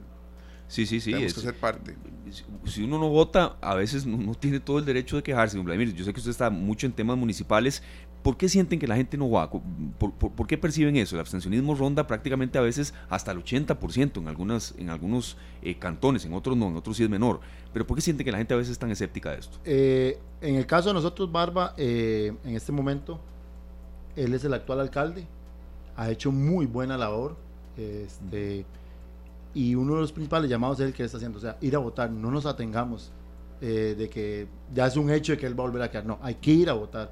Sí, 0.67 0.85
sí, 0.85 0.99
sí. 0.99 1.11
Tenemos 1.11 1.33
que 1.33 1.41
ser 1.41 1.55
parte. 1.55 1.95
Si 2.65 2.83
uno 2.83 2.99
no 2.99 3.09
vota, 3.09 3.55
a 3.61 3.75
veces 3.75 4.05
no, 4.05 4.35
tiene 4.35 4.59
todo 4.59 4.79
el 4.79 4.85
derecho 4.85 5.15
de 5.15 5.23
quejarse. 5.23 5.57
Vladimir, 5.59 5.93
yo 5.93 6.03
sé 6.03 6.13
que 6.13 6.19
usted 6.19 6.31
está 6.31 6.49
mucho 6.49 6.85
en 6.85 6.93
temas 6.93 7.17
municipales. 7.17 7.81
¿Por 8.21 8.35
qué 8.35 8.49
sienten 8.49 8.77
que 8.77 8.87
la 8.87 8.97
gente 8.97 9.17
no 9.17 9.29
va? 9.29 9.49
¿Por, 9.49 10.47
qué 10.47 10.57
perciben 10.57 10.97
eso? 10.97 11.15
El 11.15 11.21
abstencionismo 11.21 11.75
ronda 11.75 12.05
prácticamente 12.07 12.57
a 12.57 12.61
veces 12.61 12.93
hasta 13.09 13.31
el 13.31 13.41
80% 13.41 14.17
en, 14.17 14.27
algunas, 14.27 14.75
en 14.77 14.89
algunos 14.89 15.37
eh, 15.61 15.77
cantones, 15.77 16.25
en 16.25 16.33
otros 16.33 16.57
no, 16.57 16.67
en 16.67 16.75
otros 16.75 16.97
sí 16.97 17.03
es 17.03 17.09
menor. 17.09 17.39
Pero 17.71 17.87
¿por 17.87 17.95
qué 17.95 18.01
sienten 18.01 18.25
que 18.25 18.31
la 18.31 18.39
gente 18.39 18.53
a 18.53 18.57
veces 18.57 18.73
es 18.73 18.79
tan 18.79 18.91
escéptica 18.91 19.31
de 19.31 19.39
esto? 19.39 19.59
Eh, 19.63 20.19
en 20.41 20.55
el 20.55 20.65
caso 20.65 20.89
de 20.89 20.95
nosotros, 20.95 21.31
Barba, 21.31 21.73
eh, 21.77 22.33
en 22.43 22.55
este 22.55 22.73
momento, 22.73 23.21
él 24.17 24.33
es 24.33 24.43
el 24.43 24.53
actual 24.53 24.81
alcalde, 24.81 25.25
ha 25.95 26.09
hecho 26.09 26.31
muy 26.31 26.65
buena 26.65 26.97
labor. 26.97 27.37
Este, 27.77 28.65
y 29.57 29.73
uno 29.73 29.95
de 29.95 30.01
los 30.01 30.11
principales 30.11 30.51
llamados 30.51 30.79
es 30.79 30.85
el 30.85 30.93
que 30.93 31.03
está 31.03 31.17
haciendo, 31.17 31.39
o 31.39 31.41
sea, 31.41 31.57
ir 31.61 31.75
a 31.75 31.79
votar, 31.79 32.11
no 32.11 32.29
nos 32.29 32.45
atengamos 32.45 33.11
eh, 33.59 33.95
de 33.97 34.07
que 34.07 34.47
ya 34.71 34.85
es 34.85 34.95
un 34.95 35.09
hecho 35.09 35.31
de 35.31 35.39
que 35.39 35.47
él 35.47 35.59
va 35.59 35.63
a 35.63 35.67
volver 35.67 35.81
a 35.81 35.89
quedar, 35.89 36.05
no, 36.05 36.19
hay 36.21 36.35
que 36.35 36.51
ir 36.51 36.69
a 36.69 36.73
votar, 36.73 37.11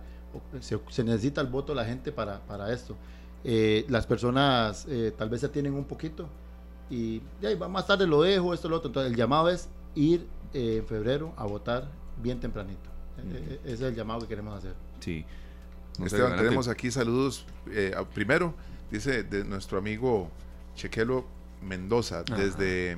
se, 0.60 1.04
necesita 1.04 1.42
el 1.42 1.48
voto 1.48 1.74
de 1.74 1.78
la 1.78 1.86
gente 1.86 2.12
para, 2.12 2.40
para 2.42 2.72
esto. 2.72 2.96
Eh, 3.44 3.84
las 3.90 4.06
personas 4.06 4.86
eh, 4.88 5.12
tal 5.18 5.28
vez 5.28 5.42
se 5.42 5.50
tienen 5.50 5.74
un 5.74 5.86
poquito 5.86 6.30
y 6.88 7.20
ya, 7.42 7.56
más 7.68 7.88
tarde 7.88 8.06
lo 8.06 8.22
dejo, 8.22 8.54
esto, 8.54 8.70
lo 8.70 8.78
otro, 8.78 8.90
entonces 8.90 9.12
el 9.12 9.18
llamado 9.18 9.50
es 9.50 9.68
ir 9.96 10.28
en 10.54 10.86
febrero 10.86 11.34
a 11.38 11.48
votar 11.48 11.90
bien 12.22 12.40
tempranito. 12.40 12.92
Ese 13.64 13.74
es 13.74 13.82
el 13.82 13.96
llamado 13.96 14.22
que 14.22 14.28
queremos 14.28 14.56
hacer. 14.56 14.76
Sí. 15.00 15.26
Esteban, 16.00 16.38
tenemos 16.38 16.68
aquí 16.68 16.92
saludos. 16.92 17.48
primero, 18.14 18.54
dice 18.92 19.24
de 19.24 19.44
nuestro 19.44 19.80
amigo 19.80 20.30
Chequelo 20.76 21.26
Mendoza, 21.66 22.24
desde, 22.24 22.98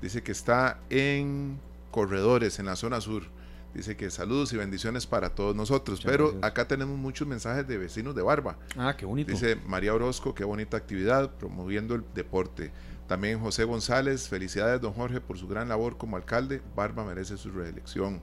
dice 0.00 0.22
que 0.22 0.32
está 0.32 0.80
en 0.90 1.58
Corredores, 1.90 2.58
en 2.58 2.66
la 2.66 2.76
zona 2.76 3.00
sur. 3.00 3.24
Dice 3.74 3.96
que 3.96 4.10
saludos 4.10 4.52
y 4.52 4.56
bendiciones 4.56 5.06
para 5.06 5.30
todos 5.30 5.56
nosotros. 5.56 6.00
Pero 6.04 6.38
acá 6.42 6.68
tenemos 6.68 6.98
muchos 6.98 7.26
mensajes 7.26 7.66
de 7.66 7.78
vecinos 7.78 8.14
de 8.14 8.22
Barba. 8.22 8.58
Ah, 8.76 8.94
qué 8.96 9.06
bonito. 9.06 9.30
Dice 9.30 9.56
María 9.66 9.94
Orozco, 9.94 10.34
qué 10.34 10.44
bonita 10.44 10.76
actividad, 10.76 11.30
promoviendo 11.36 11.94
el 11.94 12.04
deporte. 12.14 12.70
También 13.06 13.40
José 13.40 13.64
González, 13.64 14.28
felicidades 14.28 14.80
don 14.80 14.92
Jorge 14.92 15.20
por 15.20 15.38
su 15.38 15.48
gran 15.48 15.68
labor 15.68 15.96
como 15.96 16.16
alcalde. 16.16 16.60
Barba 16.76 17.04
merece 17.04 17.36
su 17.36 17.50
reelección. 17.50 18.20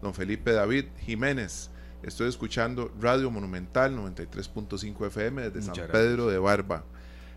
Don 0.00 0.14
Felipe 0.14 0.52
David 0.52 0.86
Jiménez, 1.00 1.70
estoy 2.02 2.28
escuchando 2.28 2.92
Radio 3.00 3.30
Monumental 3.30 3.96
93.5 3.96 5.06
FM 5.06 5.50
desde 5.50 5.62
San 5.62 5.88
Pedro 5.90 6.28
de 6.28 6.38
Barba. 6.38 6.84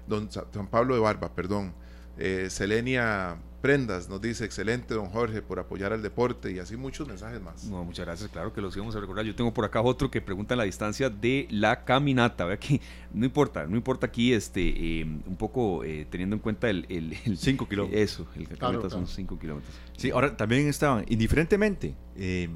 Don 0.08 0.32
San 0.32 0.68
Pablo 0.68 0.96
de 0.96 1.02
Barba, 1.02 1.34
perdón. 1.34 1.74
Eh, 2.17 2.47
Selenia 2.49 3.38
Prendas 3.65 4.10
nos 4.10 4.21
dice, 4.21 4.45
excelente 4.45 4.93
don 4.93 5.08
Jorge 5.08 5.41
por 5.41 5.60
apoyar 5.60 5.91
al 5.91 6.04
deporte 6.04 6.51
y 6.51 6.60
así 6.60 6.78
muchos 6.78 7.08
mensajes 7.08 7.41
más. 7.41 7.63
No, 7.63 7.84
muchas 7.84 8.06
gracias, 8.06 8.30
claro 8.30 8.54
que 8.54 8.62
los 8.62 8.75
íbamos 8.75 8.95
a 8.95 8.99
recordar. 8.99 9.25
Yo 9.25 9.34
tengo 9.34 9.56
por 9.56 9.65
acá 9.65 9.82
otro 9.82 10.12
que 10.12 10.21
pregunta 10.21 10.56
la 10.56 10.65
distancia 10.65 11.10
de 11.10 11.47
la 11.49 11.84
caminata. 11.84 12.45
Vea 12.45 12.58
que 12.58 12.80
no 13.12 13.25
importa, 13.25 13.65
no 13.65 13.75
importa 13.75 14.06
aquí, 14.06 14.34
este, 14.34 14.99
em, 15.01 15.19
un 15.25 15.36
poco 15.36 15.84
eh, 15.84 16.06
teniendo 16.12 16.36
en 16.36 16.41
cuenta 16.43 16.69
el... 16.69 17.17
5 17.36 17.67
kilómetros. 17.69 18.01
Eso, 18.01 18.28
el 18.36 18.47
caminata 18.47 18.88
son 18.89 19.08
5 19.08 19.39
kilómetros. 19.39 19.73
Sí, 19.97 20.12
ahora 20.12 20.38
también 20.38 20.67
estaban, 20.67 21.04
indiferentemente, 21.10 21.95
em, 22.15 22.51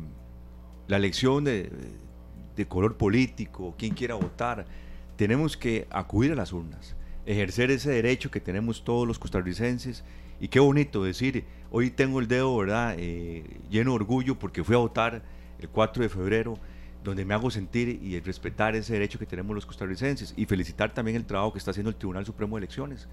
la 0.87 0.97
elección 0.97 1.43
de, 1.43 1.71
de 2.55 2.67
color 2.67 2.97
político, 2.97 3.73
quien 3.79 3.95
quiera 3.95 4.13
votar, 4.13 4.67
tenemos 5.15 5.57
que 5.57 5.87
acudir 5.89 6.33
a 6.33 6.35
las 6.35 6.53
urnas 6.53 6.95
ejercer 7.29 7.69
ese 7.69 7.91
derecho 7.91 8.31
que 8.31 8.39
tenemos 8.39 8.83
todos 8.83 9.07
los 9.07 9.19
costarricenses. 9.19 10.03
Y 10.39 10.47
qué 10.47 10.59
bonito 10.59 11.03
decir, 11.03 11.45
hoy 11.69 11.91
tengo 11.91 12.19
el 12.19 12.27
dedo, 12.27 12.57
¿verdad?, 12.57 12.95
eh, 12.97 13.43
lleno 13.69 13.91
de 13.91 13.95
orgullo 13.97 14.39
porque 14.39 14.63
fui 14.63 14.73
a 14.73 14.79
votar 14.79 15.21
el 15.59 15.69
4 15.69 16.01
de 16.01 16.09
febrero, 16.09 16.57
donde 17.03 17.25
me 17.25 17.35
hago 17.35 17.51
sentir 17.51 17.87
y 18.01 18.19
respetar 18.19 18.75
ese 18.75 18.93
derecho 18.93 19.19
que 19.19 19.27
tenemos 19.27 19.53
los 19.53 19.67
costarricenses. 19.67 20.33
Y 20.37 20.45
felicitar 20.45 20.91
también 20.91 21.17
el 21.17 21.25
trabajo 21.25 21.53
que 21.53 21.59
está 21.59 21.69
haciendo 21.69 21.91
el 21.91 21.97
Tribunal 21.97 22.25
Supremo 22.25 22.55
de 22.55 22.61
Elecciones, 22.61 23.07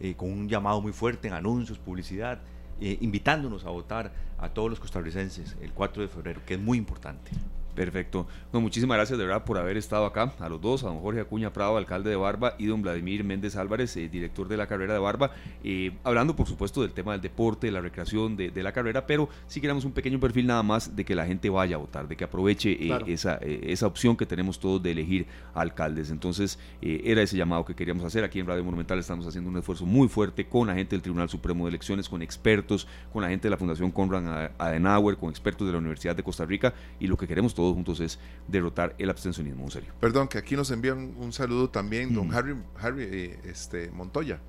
eh, 0.00 0.14
con 0.14 0.30
un 0.30 0.48
llamado 0.50 0.82
muy 0.82 0.92
fuerte 0.92 1.28
en 1.28 1.34
anuncios, 1.34 1.78
publicidad, 1.78 2.42
eh, 2.78 2.98
invitándonos 3.00 3.64
a 3.64 3.70
votar 3.70 4.12
a 4.36 4.50
todos 4.50 4.68
los 4.68 4.80
costarricenses 4.80 5.56
el 5.62 5.72
4 5.72 6.02
de 6.02 6.08
febrero, 6.08 6.42
que 6.44 6.54
es 6.54 6.60
muy 6.60 6.76
importante. 6.76 7.30
Perfecto. 7.74 8.26
No, 8.52 8.60
muchísimas 8.60 8.96
gracias 8.96 9.18
de 9.18 9.24
verdad 9.24 9.44
por 9.44 9.56
haber 9.56 9.76
estado 9.76 10.04
acá. 10.04 10.34
A 10.38 10.48
los 10.48 10.60
dos, 10.60 10.84
a 10.84 10.88
don 10.88 11.00
Jorge 11.00 11.20
Acuña 11.20 11.52
Prado, 11.52 11.76
alcalde 11.76 12.10
de 12.10 12.16
Barba, 12.16 12.54
y 12.58 12.66
don 12.66 12.82
Vladimir 12.82 13.24
Méndez 13.24 13.56
Álvarez, 13.56 13.96
eh, 13.96 14.08
director 14.08 14.46
de 14.46 14.56
la 14.56 14.66
carrera 14.66 14.92
de 14.92 14.98
Barba, 14.98 15.30
eh, 15.64 15.92
hablando 16.04 16.36
por 16.36 16.46
supuesto 16.46 16.82
del 16.82 16.92
tema 16.92 17.12
del 17.12 17.22
deporte, 17.22 17.68
de 17.68 17.72
la 17.72 17.80
recreación 17.80 18.36
de, 18.36 18.62
la 18.62 18.72
carrera, 18.72 19.06
pero 19.06 19.28
sí 19.46 19.60
queremos 19.60 19.84
un 19.84 19.92
pequeño 19.92 20.20
perfil 20.20 20.46
nada 20.46 20.62
más 20.62 20.94
de 20.94 21.04
que 21.04 21.14
la 21.14 21.26
gente 21.26 21.50
vaya 21.50 21.76
a 21.76 21.78
votar, 21.78 22.06
de 22.06 22.16
que 22.16 22.24
aproveche 22.24 22.70
eh, 22.72 22.96
esa, 23.06 23.36
esa 23.36 23.86
opción 23.86 24.16
que 24.16 24.26
tenemos 24.26 24.60
todos 24.60 24.82
de 24.82 24.92
elegir 24.92 25.26
alcaldes. 25.54 26.10
Entonces, 26.10 26.58
era 26.80 27.22
ese 27.22 27.36
llamado 27.36 27.64
que 27.64 27.74
queríamos 27.74 28.04
hacer. 28.04 28.22
Aquí 28.22 28.38
en 28.38 28.46
Radio 28.46 28.62
Monumental 28.62 28.98
estamos 28.98 29.26
haciendo 29.26 29.50
un 29.50 29.56
esfuerzo 29.56 29.86
muy 29.86 30.08
fuerte 30.08 30.46
con 30.46 30.68
la 30.68 30.74
gente 30.74 30.94
del 30.94 31.02
Tribunal 31.02 31.28
Supremo 31.28 31.64
de 31.64 31.70
Elecciones, 31.70 32.08
con 32.08 32.22
expertos, 32.22 32.86
con 33.12 33.22
la 33.22 33.28
gente 33.28 33.44
de 33.44 33.50
la 33.50 33.56
Fundación 33.56 33.90
Conrad 33.90 34.50
Adenauer, 34.58 35.16
con 35.16 35.30
expertos 35.30 35.66
de 35.66 35.72
la 35.72 35.78
Universidad 35.78 36.14
de 36.14 36.22
Costa 36.22 36.44
Rica, 36.44 36.74
y 37.00 37.06
lo 37.06 37.16
que 37.16 37.26
queremos 37.26 37.54
todos 37.54 37.61
juntos 37.70 38.00
es 38.00 38.18
derrotar 38.48 38.94
el 38.98 39.10
abstencionismo, 39.10 39.64
en 39.64 39.70
serio. 39.70 39.92
Perdón, 40.00 40.28
que 40.28 40.38
aquí 40.38 40.56
nos 40.56 40.70
envían 40.70 41.14
un 41.18 41.32
saludo 41.32 41.70
también 41.70 42.14
don 42.14 42.32
Harry, 42.34 42.56
Harry 42.80 43.04
eh, 43.04 43.40
este, 43.44 43.90
Montoya, 43.90 44.40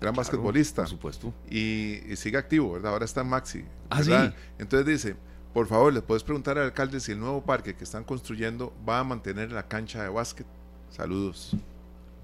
gran 0.00 0.14
basquetbolista. 0.14 0.82
Por 0.82 0.90
supuesto. 0.90 1.34
Y, 1.50 2.00
sigue 2.16 2.38
activo, 2.38 2.72
¿verdad? 2.72 2.92
Ahora 2.92 3.04
está 3.04 3.20
en 3.20 3.28
Maxi. 3.28 3.64
Ah, 3.90 4.32
Entonces 4.58 4.86
dice, 4.86 5.16
por 5.54 5.66
favor, 5.66 5.92
le 5.92 6.02
puedes 6.02 6.22
preguntar 6.22 6.58
al 6.58 6.64
alcalde 6.64 7.00
si 7.00 7.12
el 7.12 7.20
nuevo 7.20 7.44
parque 7.44 7.74
que 7.74 7.84
están 7.84 8.04
construyendo 8.04 8.74
va 8.86 8.98
a 8.98 9.04
mantener 9.04 9.52
la 9.52 9.68
cancha 9.68 10.02
de 10.02 10.08
básquet. 10.08 10.46
Saludos. 10.90 11.56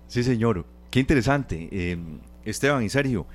Sí, 0.09 0.23
señor. 0.23 0.67
Qué 0.91 1.01
interesante. 1.01 1.69
Eh, 1.73 1.99
Esteban 2.45 2.83
y 2.83 2.89
Sergio, 2.91 3.27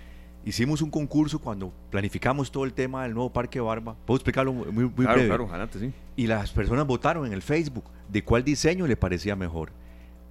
hicimos 0.47 0.81
un 0.81 0.89
concurso 0.89 1.39
cuando 1.39 1.73
planificamos 1.89 2.51
todo 2.51 2.63
el 2.63 2.73
tema 2.73 3.03
del 3.03 3.13
nuevo 3.13 3.33
Parque 3.33 3.59
Barba. 3.59 3.97
¿Puedo 4.05 4.15
explicarlo 4.15 4.53
muy, 4.53 4.85
muy 4.85 4.91
claro, 4.93 5.13
breve? 5.13 5.27
Claro, 5.27 5.49
adelante, 5.49 5.79
sí. 5.79 5.91
Y 6.15 6.27
las 6.27 6.51
personas 6.51 6.87
votaron 6.87 7.27
en 7.27 7.33
el 7.33 7.41
Facebook 7.41 7.83
de 8.07 8.23
cuál 8.23 8.45
diseño 8.45 8.87
le 8.87 8.95
parecía 8.95 9.35
mejor. 9.35 9.73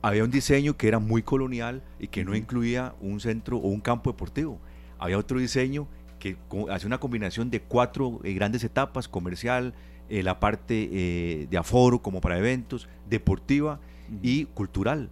Había 0.00 0.24
un 0.24 0.30
diseño 0.30 0.76
que 0.76 0.88
era 0.88 0.98
muy 1.00 1.22
colonial 1.22 1.82
y 1.98 2.08
que 2.08 2.24
no 2.24 2.34
incluía 2.34 2.94
un 3.00 3.20
centro 3.20 3.58
o 3.58 3.68
un 3.68 3.80
campo 3.80 4.10
deportivo. 4.10 4.58
Había 4.98 5.18
otro 5.18 5.38
diseño 5.38 5.86
que 6.18 6.38
hace 6.70 6.86
una 6.86 6.98
combinación 6.98 7.50
de 7.50 7.60
cuatro 7.60 8.20
eh, 8.24 8.32
grandes 8.32 8.64
etapas, 8.64 9.08
comercial, 9.08 9.74
eh, 10.08 10.22
la 10.22 10.40
parte 10.40 10.88
eh, 10.92 11.46
de 11.50 11.58
aforo 11.58 12.00
como 12.00 12.22
para 12.22 12.38
eventos, 12.38 12.88
deportiva 13.06 13.80
y 14.22 14.46
cultural 14.46 15.10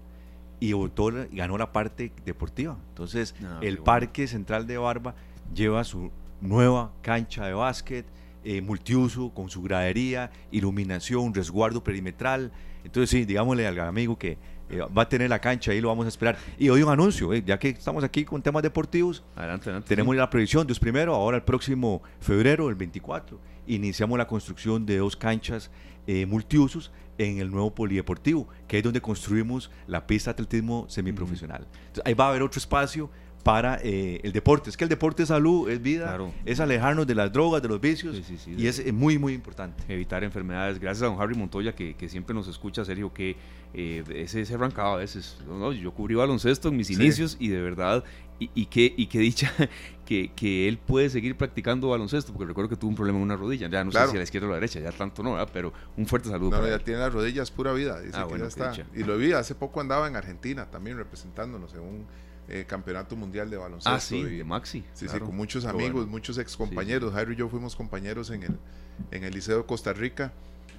y 0.65 0.73
votó, 0.73 1.13
ganó 1.33 1.59
la 1.59 1.73
parte 1.73 2.13
deportiva. 2.25 2.77
Entonces, 2.89 3.35
ah, 3.45 3.59
el 3.61 3.79
Parque 3.79 4.27
Central 4.27 4.67
de 4.67 4.79
Barba 4.79 5.15
lleva 5.55 5.85
su 5.85 6.11
nueva 6.41 6.93
cancha 7.03 7.47
de 7.47 7.53
básquet, 7.53 8.07
eh, 8.45 8.61
multiuso, 8.63 9.31
con 9.35 9.51
su 9.51 9.63
gradería, 9.63 10.31
iluminación, 10.51 11.35
resguardo 11.35 11.85
perimetral. 11.85 12.51
Entonces, 12.83 13.11
sí, 13.11 13.25
digámosle 13.25 13.67
al 13.67 13.79
amigo 13.81 14.19
que 14.19 14.39
eh, 14.71 14.81
va 14.97 15.03
a 15.03 15.09
tener 15.09 15.29
la 15.29 15.39
cancha, 15.39 15.73
ahí 15.73 15.81
lo 15.81 15.89
vamos 15.89 16.07
a 16.07 16.09
esperar. 16.09 16.39
Y 16.59 16.71
hoy 16.71 16.83
un 16.83 16.91
anuncio, 16.91 17.33
eh, 17.35 17.43
ya 17.45 17.59
que 17.59 17.69
estamos 17.69 18.03
aquí 18.03 18.25
con 18.25 18.41
temas 18.43 18.63
deportivos, 18.63 19.23
adelante, 19.37 19.71
tenemos 19.87 20.17
la 20.17 20.31
previsión, 20.31 20.67
Dios 20.67 20.81
primero, 20.81 21.15
ahora 21.15 21.37
el 21.37 21.43
próximo 21.43 22.03
febrero, 22.21 22.71
el 22.71 22.75
24, 22.75 23.39
iniciamos 23.67 24.19
la 24.19 24.27
construcción 24.27 24.87
de 24.87 24.99
dos 24.99 25.17
canchas 25.17 25.71
eh, 26.07 26.27
multiusos 26.27 26.93
en 27.19 27.39
el 27.39 27.51
nuevo 27.51 27.75
polideportivo, 27.75 28.49
que 28.67 28.79
es 28.79 28.85
donde 28.85 29.01
construimos 29.01 29.71
la 29.87 30.07
pista 30.07 30.31
de 30.31 30.43
atletismo 30.43 30.87
semiprofesional. 30.89 31.67
Entonces, 31.87 32.03
ahí 32.05 32.15
va 32.15 32.27
a 32.27 32.29
haber 32.31 32.43
otro 32.43 32.59
espacio 32.59 33.11
para 33.45 33.79
eh, 33.83 34.21
el 34.25 34.33
deporte. 34.33 34.71
Es 34.71 34.77
que 34.77 34.85
el 34.85 34.91
deporte 34.91 35.23
es 35.23 35.29
salud, 35.29 35.71
es 35.71 35.81
vida, 35.81 36.19
es 36.47 36.61
alejarnos 36.61 37.07
de 37.07 37.15
las 37.15 37.31
drogas, 37.31 37.63
de 37.63 37.69
los 37.69 37.81
vicios, 37.81 38.21
y 38.47 38.67
es 38.67 38.93
muy, 38.93 39.19
muy 39.19 39.35
importante. 39.35 39.85
Evitar 39.87 40.25
enfermedades. 40.25 40.81
Gracias 40.81 41.03
a 41.03 41.07
don 41.07 41.21
Harry 41.21 41.37
Montoya, 41.37 41.75
que, 41.75 42.09
siempre 42.09 42.35
nos 42.35 42.49
escucha, 42.49 42.85
Sergio, 42.85 43.13
que 43.13 43.37
eh, 43.75 44.03
ese 44.15 44.45
se 44.47 44.55
arrancaba 44.55 44.95
a 44.95 44.97
veces. 44.97 45.39
yo 45.81 45.93
cubrí 45.93 46.15
baloncesto 46.15 46.69
en 46.69 46.77
mis 46.77 46.91
inicios 46.91 47.37
y 47.39 47.49
de 47.49 47.61
verdad, 47.61 48.03
y, 48.41 48.51
y, 48.55 48.67
que, 48.67 48.93
y 48.97 49.07
que 49.07 49.19
dicha 49.19 49.53
que, 50.07 50.33
que, 50.35 50.67
él 50.67 50.79
puede 50.79 51.11
seguir 51.11 51.37
practicando 51.37 51.91
baloncesto, 51.91 52.33
porque 52.33 52.47
recuerdo 52.47 52.71
que 52.71 52.77
tuvo 52.77 52.89
un 52.91 52.97
problema 52.97 53.19
en 53.19 53.25
una 53.25 53.37
rodilla, 53.37 53.69
ya 53.69 53.85
no 53.85 53.93
sé 53.93 53.99
si 54.09 54.15
a 54.15 54.19
la 54.19 54.23
izquierda 54.23 54.47
o 54.47 54.51
a 54.51 54.53
la 54.53 54.57
derecha, 54.57 54.81
ya 54.81 54.91
tanto 54.91 55.23
no, 55.23 55.37
pero 55.53 55.73
un 55.99 56.07
fuerte 56.07 56.31
saludo. 56.31 56.59
No, 56.59 56.67
ya 56.67 56.79
tiene 56.79 57.01
las 57.01 57.13
rodillas 57.13 57.51
pura 57.51 57.75
vida, 57.75 58.01
dice 58.01 58.17
ah, 58.19 58.27
que 58.27 58.39
ya 58.39 58.47
está. 58.47 58.73
Y 58.95 59.05
lo 59.05 59.19
vi, 59.19 59.33
hace 59.33 59.55
poco 59.55 59.83
andaba 59.83 60.09
en 60.09 60.17
Argentina 60.17 60.71
también 60.71 60.97
representándonos 60.97 61.75
en 61.75 61.81
un 61.81 62.07
eh, 62.49 62.65
campeonato 62.67 63.17
mundial 63.17 63.49
de 63.49 63.57
baloncesto. 63.57 63.91
Ah, 63.91 64.01
sí, 64.01 64.23
de 64.23 64.45
Maxi. 64.45 64.85
Sí, 64.93 65.09
sí, 65.09 65.19
con 65.19 65.35
muchos 65.35 65.65
amigos, 65.65 66.07
muchos 66.07 66.37
ex 66.39 66.57
compañeros. 66.57 67.13
Jairo 67.15 67.33
y 67.33 67.37
yo 67.37 67.49
fuimos 67.49 67.75
compañeros 67.75 68.31
en 68.31 68.43
el, 68.43 68.59
en 69.11 69.25
el 69.25 69.33
Liceo 69.33 69.59
de 69.59 69.67
Costa 69.67 69.93
Rica, 69.93 70.33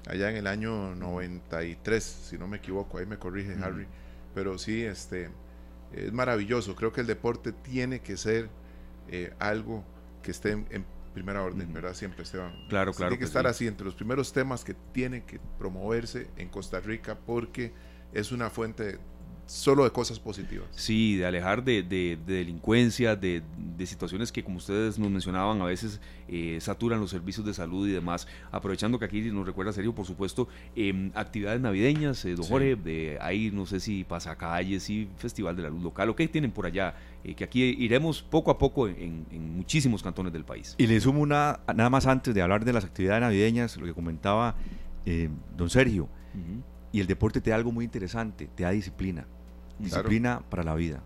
allá 0.08 0.30
en 0.30 0.36
el 0.38 0.48
año 0.48 0.94
93, 0.96 2.04
si 2.04 2.38
no 2.38 2.48
me 2.48 2.58
equivoco, 2.58 3.00
ahí 3.00 3.06
me 3.06 3.18
corrige 3.18 3.56
Harry. 3.64 3.88
Pero 4.36 4.58
sí, 4.60 4.84
este, 4.84 5.30
es 5.94 6.14
maravilloso. 6.14 6.76
Creo 6.76 6.94
que 6.94 7.02
el 7.02 7.08
deporte 7.08 7.52
tiene 7.52 8.02
que 8.02 8.18
ser 8.18 8.50
eh, 9.08 9.34
algo 9.40 9.84
que 10.22 10.32
esté 10.32 10.52
en, 10.52 10.86
primera 11.16 11.42
orden, 11.42 11.72
¿verdad? 11.72 11.94
Siempre, 11.94 12.24
Esteban. 12.24 12.52
Claro, 12.68 12.92
claro. 12.94 13.12
Tiene 13.12 13.20
que, 13.20 13.26
estar 13.26 13.48
así, 13.48 13.66
entre 13.66 13.86
los 13.86 13.96
primeros 13.96 14.34
temas 14.34 14.66
que 14.66 14.74
tiene 14.92 15.24
que 15.24 15.40
promoverse 15.58 16.28
en 16.36 16.50
Costa 16.50 16.82
Rica 16.82 17.18
porque 17.26 17.72
es 18.12 18.34
una 18.34 18.50
fuente 18.50 19.00
solo 19.46 19.84
de 19.84 19.92
cosas 19.92 20.20
positivas. 20.20 20.68
Sí, 20.72 21.18
de 21.18 21.26
alejar 21.26 21.64
de, 21.64 21.84
delincuencia, 22.26 23.16
de, 23.16 23.44
situaciones 23.86 24.32
que 24.32 24.44
como 24.44 24.58
ustedes 24.58 24.98
nos 24.98 25.12
mencionaban 25.12 25.62
a 25.62 25.66
veces 25.66 26.02
eh, 26.28 26.58
saturan 26.60 27.00
los 27.00 27.12
servicios 27.12 27.46
de 27.46 27.54
salud 27.54 27.88
y 27.88 27.92
demás. 27.92 28.28
Aprovechando 28.52 28.98
que 28.98 29.06
aquí 29.06 29.22
nos 29.32 29.46
recuerda 29.46 29.72
serio, 29.72 29.94
por 29.94 30.06
supuesto, 30.06 30.48
eh, 30.76 31.12
actividades 31.14 31.62
navideñas, 31.62 32.26
eh, 32.26 32.36
don 32.36 32.46
Jorge, 32.46 32.76
de 32.76 33.18
ahí 33.22 33.52
no 33.52 33.66
sé 33.66 33.80
si 33.80 34.04
pasacalles 34.04 34.90
y 34.90 35.08
Festival 35.18 35.56
de 35.56 35.64
la 35.64 35.70
Luz 35.70 35.84
Local, 35.84 36.10
o 36.10 36.16
qué 36.16 36.28
tienen 36.28 36.52
por 36.52 36.66
allá, 36.66 36.96
eh, 37.24 37.36
que 37.36 37.44
aquí 37.44 37.64
iremos 37.64 38.24
poco 38.24 38.52
a 38.52 38.58
poco 38.58 38.88
en, 38.88 39.26
muchísimos 39.56 40.02
cantones 40.02 40.34
del 40.34 40.46
país. 40.46 40.76
Y 40.78 40.88
le 40.88 41.00
sumo 41.00 41.22
una, 41.22 41.60
nada 41.76 41.90
más 41.90 42.08
antes 42.08 42.34
de 42.34 42.42
hablar 42.42 42.66
de 42.66 42.74
las 42.74 42.84
actividades 42.84 43.22
navideñas, 43.22 43.78
lo 43.78 43.86
que 43.86 43.94
comentaba 43.94 44.56
don 45.56 45.70
Sergio. 45.70 46.10
Y 46.92 47.00
el 47.00 47.08
deporte 47.08 47.42
te 47.42 47.52
da 47.52 47.58
algo 47.58 47.72
muy 47.72 47.86
interesante, 47.86 48.48
te 48.56 48.64
da 48.64 48.72
disciplina. 48.72 49.28
Disciplina 49.80 50.42
para 50.50 50.64
la 50.64 50.76
vida. 50.76 51.02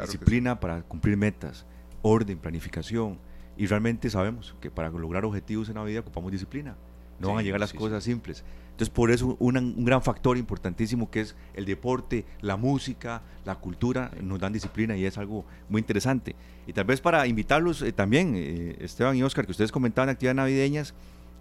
disciplina 0.00 0.58
para 0.58 0.82
cumplir 0.82 1.16
metas, 1.16 1.66
orden, 2.02 2.38
planificación. 2.38 3.18
Y 3.56 3.66
realmente 3.66 4.08
sabemos 4.08 4.54
que 4.60 4.70
para 4.70 4.88
lograr 4.90 5.24
objetivos 5.24 5.68
en 5.68 5.74
la 5.74 5.84
vida 5.84 6.00
ocupamos 6.00 6.32
disciplina. 6.32 6.76
No 7.20 7.28
van 7.28 7.38
a 7.38 7.42
llegar 7.42 7.60
las 7.60 7.72
cosas 7.72 8.02
simples. 8.02 8.42
Entonces, 8.72 8.88
por 8.88 9.10
eso 9.10 9.36
un 9.38 9.84
gran 9.84 10.02
factor 10.02 10.36
importantísimo 10.38 11.10
que 11.10 11.20
es 11.20 11.36
el 11.54 11.66
deporte, 11.66 12.24
la 12.40 12.56
música, 12.56 13.22
la 13.44 13.54
cultura, 13.54 14.10
nos 14.20 14.40
dan 14.40 14.52
disciplina 14.52 14.96
y 14.96 15.04
es 15.04 15.18
algo 15.18 15.44
muy 15.68 15.80
interesante. 15.80 16.34
Y 16.66 16.72
tal 16.72 16.84
vez 16.84 17.00
para 17.00 17.26
invitarlos 17.26 17.82
eh, 17.82 17.92
también, 17.92 18.32
eh, 18.34 18.76
Esteban 18.80 19.14
y 19.16 19.22
Oscar, 19.22 19.44
que 19.44 19.52
ustedes 19.52 19.70
comentaban 19.70 20.08
actividades 20.08 20.36
navideñas, 20.36 20.94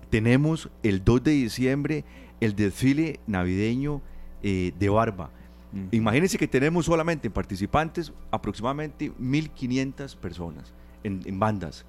tenemos 0.10 0.70
el 0.84 1.04
2 1.04 1.24
de 1.24 1.32
diciembre 1.32 2.04
el 2.42 2.56
desfile 2.56 3.20
navideño 3.28 4.02
eh, 4.44 4.74
de 4.78 4.90
Barba. 4.90 5.30
Imagínense 5.92 6.38
que 6.38 6.48
tenemos 6.48 6.86
solamente 6.86 7.30
participantes 7.30 8.12
aproximadamente 8.30 9.12
1.500 9.14 10.18
personas 10.18 10.74
en, 11.04 11.40
bandas, 11.40 11.86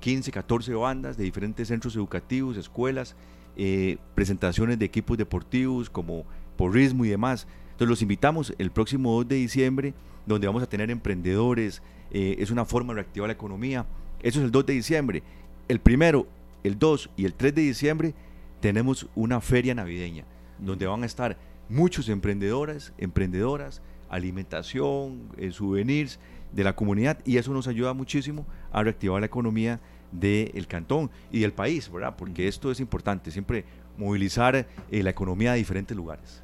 15, 0.00 0.30
14 0.30 0.72
bandas 0.74 1.16
de 1.16 1.24
diferentes 1.24 1.68
centros 1.68 1.96
educativos, 1.96 2.56
escuelas, 2.56 3.16
eh, 3.56 3.96
presentaciones 4.14 4.78
de 4.78 4.84
equipos 4.84 5.18
deportivos 5.18 5.90
como 5.90 6.24
porrismo 6.56 7.04
y 7.04 7.08
demás. 7.08 7.48
Entonces 7.72 7.88
los 7.88 8.02
invitamos 8.02 8.54
el 8.58 8.70
próximo 8.70 9.12
2 9.16 9.28
de 9.28 9.36
diciembre, 9.36 9.94
donde 10.26 10.46
vamos 10.46 10.62
a 10.62 10.68
tener 10.68 10.90
emprendedores, 10.90 11.82
eh, 12.12 12.36
es 12.38 12.52
una 12.52 12.64
forma 12.64 12.92
de 12.92 13.00
reactivar 13.00 13.28
la 13.28 13.34
economía. 13.34 13.84
Eso 14.22 14.38
es 14.38 14.44
el 14.44 14.52
2 14.52 14.66
de 14.66 14.72
diciembre. 14.74 15.22
El 15.66 15.80
primero, 15.80 16.28
el 16.62 16.78
2 16.78 17.10
y 17.16 17.24
el 17.24 17.34
3 17.34 17.52
de 17.52 17.62
diciembre 17.62 18.14
tenemos 18.60 19.08
una 19.16 19.40
feria 19.40 19.74
navideña, 19.74 20.24
donde 20.58 20.86
van 20.86 21.02
a 21.02 21.06
estar 21.06 21.36
muchos 21.68 22.08
emprendedores, 22.08 22.92
emprendedoras, 22.98 23.82
alimentación, 24.08 25.28
eh, 25.36 25.50
souvenirs 25.50 26.18
de 26.52 26.64
la 26.64 26.76
comunidad 26.76 27.18
y 27.24 27.36
eso 27.36 27.52
nos 27.52 27.66
ayuda 27.66 27.94
muchísimo 27.94 28.46
a 28.72 28.82
reactivar 28.82 29.20
la 29.20 29.26
economía 29.26 29.80
del 30.12 30.66
cantón 30.68 31.10
y 31.32 31.40
del 31.40 31.52
país, 31.52 31.90
¿verdad? 31.90 32.14
Porque 32.16 32.46
esto 32.46 32.70
es 32.70 32.78
importante, 32.78 33.30
siempre 33.30 33.64
movilizar 33.98 34.54
eh, 34.56 35.02
la 35.02 35.10
economía 35.10 35.52
de 35.52 35.58
diferentes 35.58 35.96
lugares. 35.96 36.42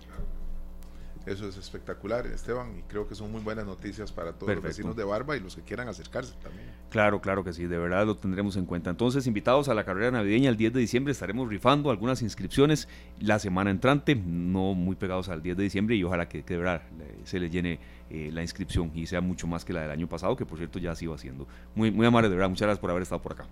Eso 1.27 1.47
es 1.47 1.59
espectacular, 1.59 2.27
Esteban, 2.27 2.79
y 2.79 2.83
creo 2.83 3.07
que 3.07 3.15
son 3.15 3.31
muy 3.31 3.43
buenas 3.43 3.67
noticias 3.67 4.11
para 4.11 4.33
todos 4.33 4.55
los 4.55 4.65
vecinos 4.65 4.97
de 4.97 5.05
Barba 5.05 5.37
y 5.37 5.41
los 5.41 5.55
que 5.55 5.61
quieran 5.61 5.87
acercarse 5.87 6.33
también. 6.43 6.67
Claro, 6.89 7.21
claro 7.21 7.45
que 7.45 7.53
sí, 7.53 7.67
de 7.67 7.79
verdad 7.79 8.07
lo 8.07 8.17
tendremos 8.17 8.57
en 8.57 8.65
cuenta. 8.65 8.89
Entonces, 8.89 9.27
invitados 9.27 9.69
a 9.69 9.75
la 9.75 9.85
carrera 9.85 10.11
navideña 10.11 10.49
el 10.49 10.57
10 10.57 10.73
de 10.73 10.81
diciembre, 10.81 11.13
estaremos 11.13 11.49
rifando 11.49 11.91
algunas 11.91 12.23
inscripciones 12.23 12.89
la 13.21 13.39
semana 13.39 13.71
entrante, 13.71 14.15
no 14.15 14.75
muy 14.75 14.97
pegados 14.97 15.29
al 15.29 15.43
10 15.43 15.59
de 15.59 15.63
diciembre, 15.63 15.95
y 15.95 16.05
ojalá 16.05 16.27
que, 16.27 16.43
de 16.43 16.57
verdad 16.57 16.83
se 17.25 17.39
le 17.39 17.51
llene 17.51 17.79
eh, 18.09 18.31
la 18.33 18.41
inscripción 18.41 18.91
y 18.95 19.07
sea 19.07 19.21
mucho 19.21 19.47
más 19.47 19.65
que 19.65 19.75
la 19.75 19.83
del 19.83 19.91
año 19.91 20.09
pasado, 20.09 20.35
que 20.37 20.47
por 20.47 20.57
cierto 20.57 20.79
ya 20.79 20.95
se 20.95 21.05
iba 21.05 21.15
haciendo. 21.15 21.47
Muy, 21.75 21.91
muy 21.91 22.07
amable, 22.07 22.31
de 22.31 22.35
verdad, 22.35 22.49
muchas 22.49 22.67
gracias 22.67 22.81
por 22.81 22.91
haber 22.91 23.03
estado 23.03 23.21
por 23.21 23.33
acá. 23.33 23.47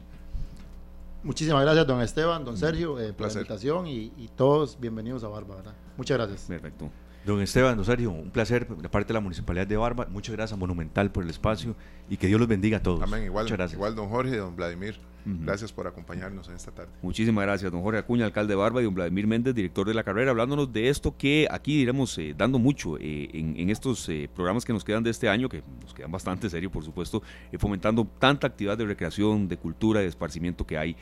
Muchísimas 1.23 1.63
gracias, 1.63 1.87
don 1.87 2.01
Esteban, 2.01 2.45
don 2.45 2.57
Sergio, 2.57 2.99
eh, 2.99 3.13
por 3.13 3.27
la 3.27 3.33
invitación 3.33 3.87
y, 3.87 4.13
y, 4.17 4.31
todos 4.35 4.81
bienvenidos 4.81 5.23
a 5.25 5.29
Barba, 5.29 5.57
¿verdad? 5.57 5.75
Muchas 5.97 6.17
gracias. 6.17 6.43
Perfecto. 6.43 6.91
Don 7.27 7.41
Esteban, 7.43 7.77
don 7.77 7.85
Sergio, 7.85 8.11
un 8.11 8.31
placer 8.31 8.67
de 8.67 8.89
parte 8.89 9.09
de 9.09 9.15
la 9.15 9.21
Municipalidad 9.21 9.67
de 9.67 9.77
Barba. 9.77 10.07
Muchas 10.11 10.35
gracias 10.35 10.59
Monumental 10.59 11.11
por 11.13 11.25
el 11.25 11.31
espacio 11.31 11.77
y 12.09 12.17
que 12.17 12.27
Dios 12.27 12.41
los 12.41 12.49
bendiga 12.49 12.79
a 12.79 12.83
todos. 12.83 13.03
Amén. 13.03 13.25
Igual, 13.25 13.45
Muchas 13.45 13.59
gracias. 13.59 13.77
igual 13.77 13.95
don 13.95 14.09
Jorge 14.09 14.35
y 14.35 14.39
don 14.39 14.57
Vladimir. 14.57 14.99
Gracias 15.25 15.73
por 15.73 15.87
acompañarnos 15.87 16.49
en 16.49 16.55
esta 16.55 16.71
tarde. 16.73 16.91
Muchísimas 17.03 17.45
gracias, 17.45 17.71
don 17.71 17.83
Jorge 17.83 17.99
Acuña, 17.99 18.25
alcalde 18.25 18.53
de 18.53 18.57
Barba, 18.57 18.81
y 18.81 18.85
don 18.85 18.95
Vladimir 18.95 19.27
Méndez, 19.27 19.55
director 19.55 19.87
de 19.87 19.95
la 19.95 20.03
carrera, 20.03 20.31
hablándonos 20.31 20.73
de 20.73 20.89
esto 20.89 21.17
que 21.17 21.47
aquí 21.51 21.81
iremos 21.81 22.17
eh, 22.19 22.35
dando 22.37 22.59
mucho 22.59 22.97
eh, 22.99 23.29
en, 23.33 23.71
estos 23.71 24.09
eh, 24.09 24.31
programas 24.35 24.65
que 24.65 24.73
nos 24.73 24.85
quedan 24.85 25.03
de 25.03 25.11
este 25.11 25.29
año, 25.29 25.49
que 25.49 25.63
nos 25.83 25.93
quedan 25.93 26.11
bastante 26.11 26.49
serio, 26.49 26.71
por 26.71 26.85
supuesto, 26.85 27.23
fomentando 27.59 28.07
tanta 28.19 28.47
actividad 28.47 28.79
de 28.79 28.87
recreación, 28.87 29.49
de 29.49 29.59
cultura, 29.59 30.01
de 30.01 30.07
esparcimiento 30.07 30.67
que 30.67 30.79
hay 30.79 30.97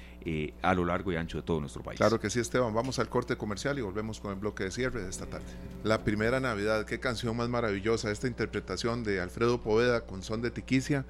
a 0.62 0.74
lo 0.74 0.85
largo 0.85 1.12
y 1.12 1.16
ancho 1.16 1.38
de 1.38 1.44
todo 1.44 1.61
nuestro 1.61 1.83
país. 1.83 1.98
Claro 1.98 2.18
que 2.18 2.31
sí, 2.31 2.40
Esteban. 2.40 2.74
Vamos 2.74 2.98
al 2.98 3.09
corte 3.09 3.37
comercial 3.37 3.79
y 3.79 3.83
volvemos 3.83 4.18
con 4.18 4.33
el 4.33 4.38
bloque 4.38 4.64
de 4.64 4.70
cierre 4.72 5.02
de 5.02 5.09
esta 5.09 5.26
tarde. 5.26 5.46
La 5.85 6.02
primera 6.02 6.40
Navidad, 6.40 6.85
qué 6.85 6.98
canción 6.98 7.37
más 7.37 7.48
maravillosa, 7.48 8.11
esta 8.11 8.26
interpretación 8.26 9.05
de 9.05 9.20
Alfredo 9.20 9.62
Poveda 9.62 10.00
con 10.00 10.22
son 10.22 10.42
de 10.42 10.50
Tiquicia 10.50 11.05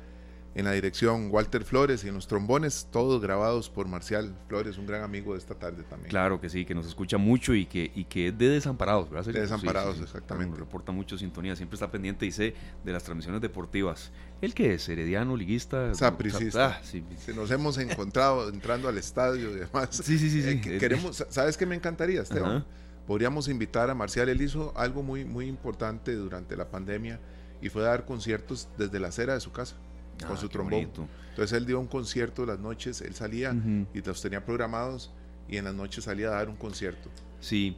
en 0.57 0.65
la 0.65 0.73
dirección 0.73 1.29
Walter 1.31 1.65
Flores 1.65 2.03
y 2.05 2.09
en 2.09 2.15
los 2.15 2.27
trombones, 2.27 2.89
todos 2.91 3.21
grabados 3.21 3.69
por 3.69 3.89
Marcial 3.89 4.35
Flores, 4.49 4.79
un 4.79 4.87
gran 4.87 5.03
amigo 5.03 5.35
de 5.35 5.39
esta 5.39 5.55
tarde 5.55 5.83
también. 5.83 6.09
Claro 6.09 6.41
que 6.41 6.49
sí, 6.49 6.65
que 6.65 6.75
nos 6.75 6.87
escucha 6.87 7.19
mucho 7.19 7.55
y 7.55 7.67
que, 7.67 7.93
y 7.95 8.05
que 8.05 8.29
es 8.29 8.39
de 8.39 8.49
Desamparados, 8.49 9.11
¿verdad? 9.11 9.31
De 9.31 9.41
Desamparados, 9.41 10.01
exactamente. 10.01 10.53
Nos 10.53 10.61
reporta 10.61 10.93
mucho 10.93 11.19
sintonía, 11.19 11.55
siempre 11.57 11.75
está 11.75 11.91
pendiente 11.91 12.25
y 12.25 12.33
sé 12.33 12.55
de 12.83 12.93
las 12.93 13.05
transmisiones 13.05 13.43
deportivas. 13.43 14.13
¿El 14.41 14.55
que 14.55 14.73
es? 14.73 14.89
¿Herediano, 14.89 15.37
liguista? 15.37 15.95
Sapricista. 15.95 16.79
Ah, 16.79 16.81
sí. 16.83 17.05
Se 17.19 17.35
nos 17.35 17.51
hemos 17.51 17.77
encontrado 17.77 18.49
entrando 18.53 18.89
al 18.89 18.97
estadio 18.97 19.51
y 19.51 19.57
demás. 19.57 19.91
Sí, 19.91 20.19
sí, 20.19 20.31
sí. 20.31 20.49
Eh, 20.49 20.79
queremos, 20.79 21.23
¿Sabes 21.29 21.59
qué 21.59 21.67
me 21.67 21.75
encantaría, 21.75 22.23
Esteban? 22.23 22.65
Podríamos 23.07 23.49
invitar 23.49 23.91
a 23.91 23.95
Marcial, 23.95 24.31
él 24.31 24.41
hizo 24.41 24.73
algo 24.75 25.03
muy, 25.03 25.27
muy 25.27 25.49
importante 25.49 26.15
durante 26.15 26.57
la 26.57 26.71
pandemia 26.71 27.21
y 27.61 27.69
fue 27.69 27.83
dar 27.83 28.07
conciertos 28.07 28.69
desde 28.79 28.99
la 28.99 29.09
acera 29.09 29.35
de 29.35 29.41
su 29.41 29.53
casa 29.53 29.77
con 30.21 30.37
ah, 30.37 30.41
su 30.41 30.49
trombón. 30.49 30.91
Entonces 31.31 31.53
él 31.57 31.67
dio 31.67 31.79
un 31.79 31.87
concierto 31.87 32.47
las 32.47 32.59
noches, 32.59 33.01
él 33.01 33.15
salía 33.15 33.55
y 33.93 34.01
los 34.01 34.23
tenía 34.23 34.45
programados 34.45 35.13
y 35.49 35.57
en 35.57 35.65
las 35.65 35.75
noches 35.75 36.05
salía 36.05 36.29
a 36.29 36.33
dar 36.33 36.49
un 36.49 36.57
concierto. 36.57 37.11
Sí, 37.41 37.77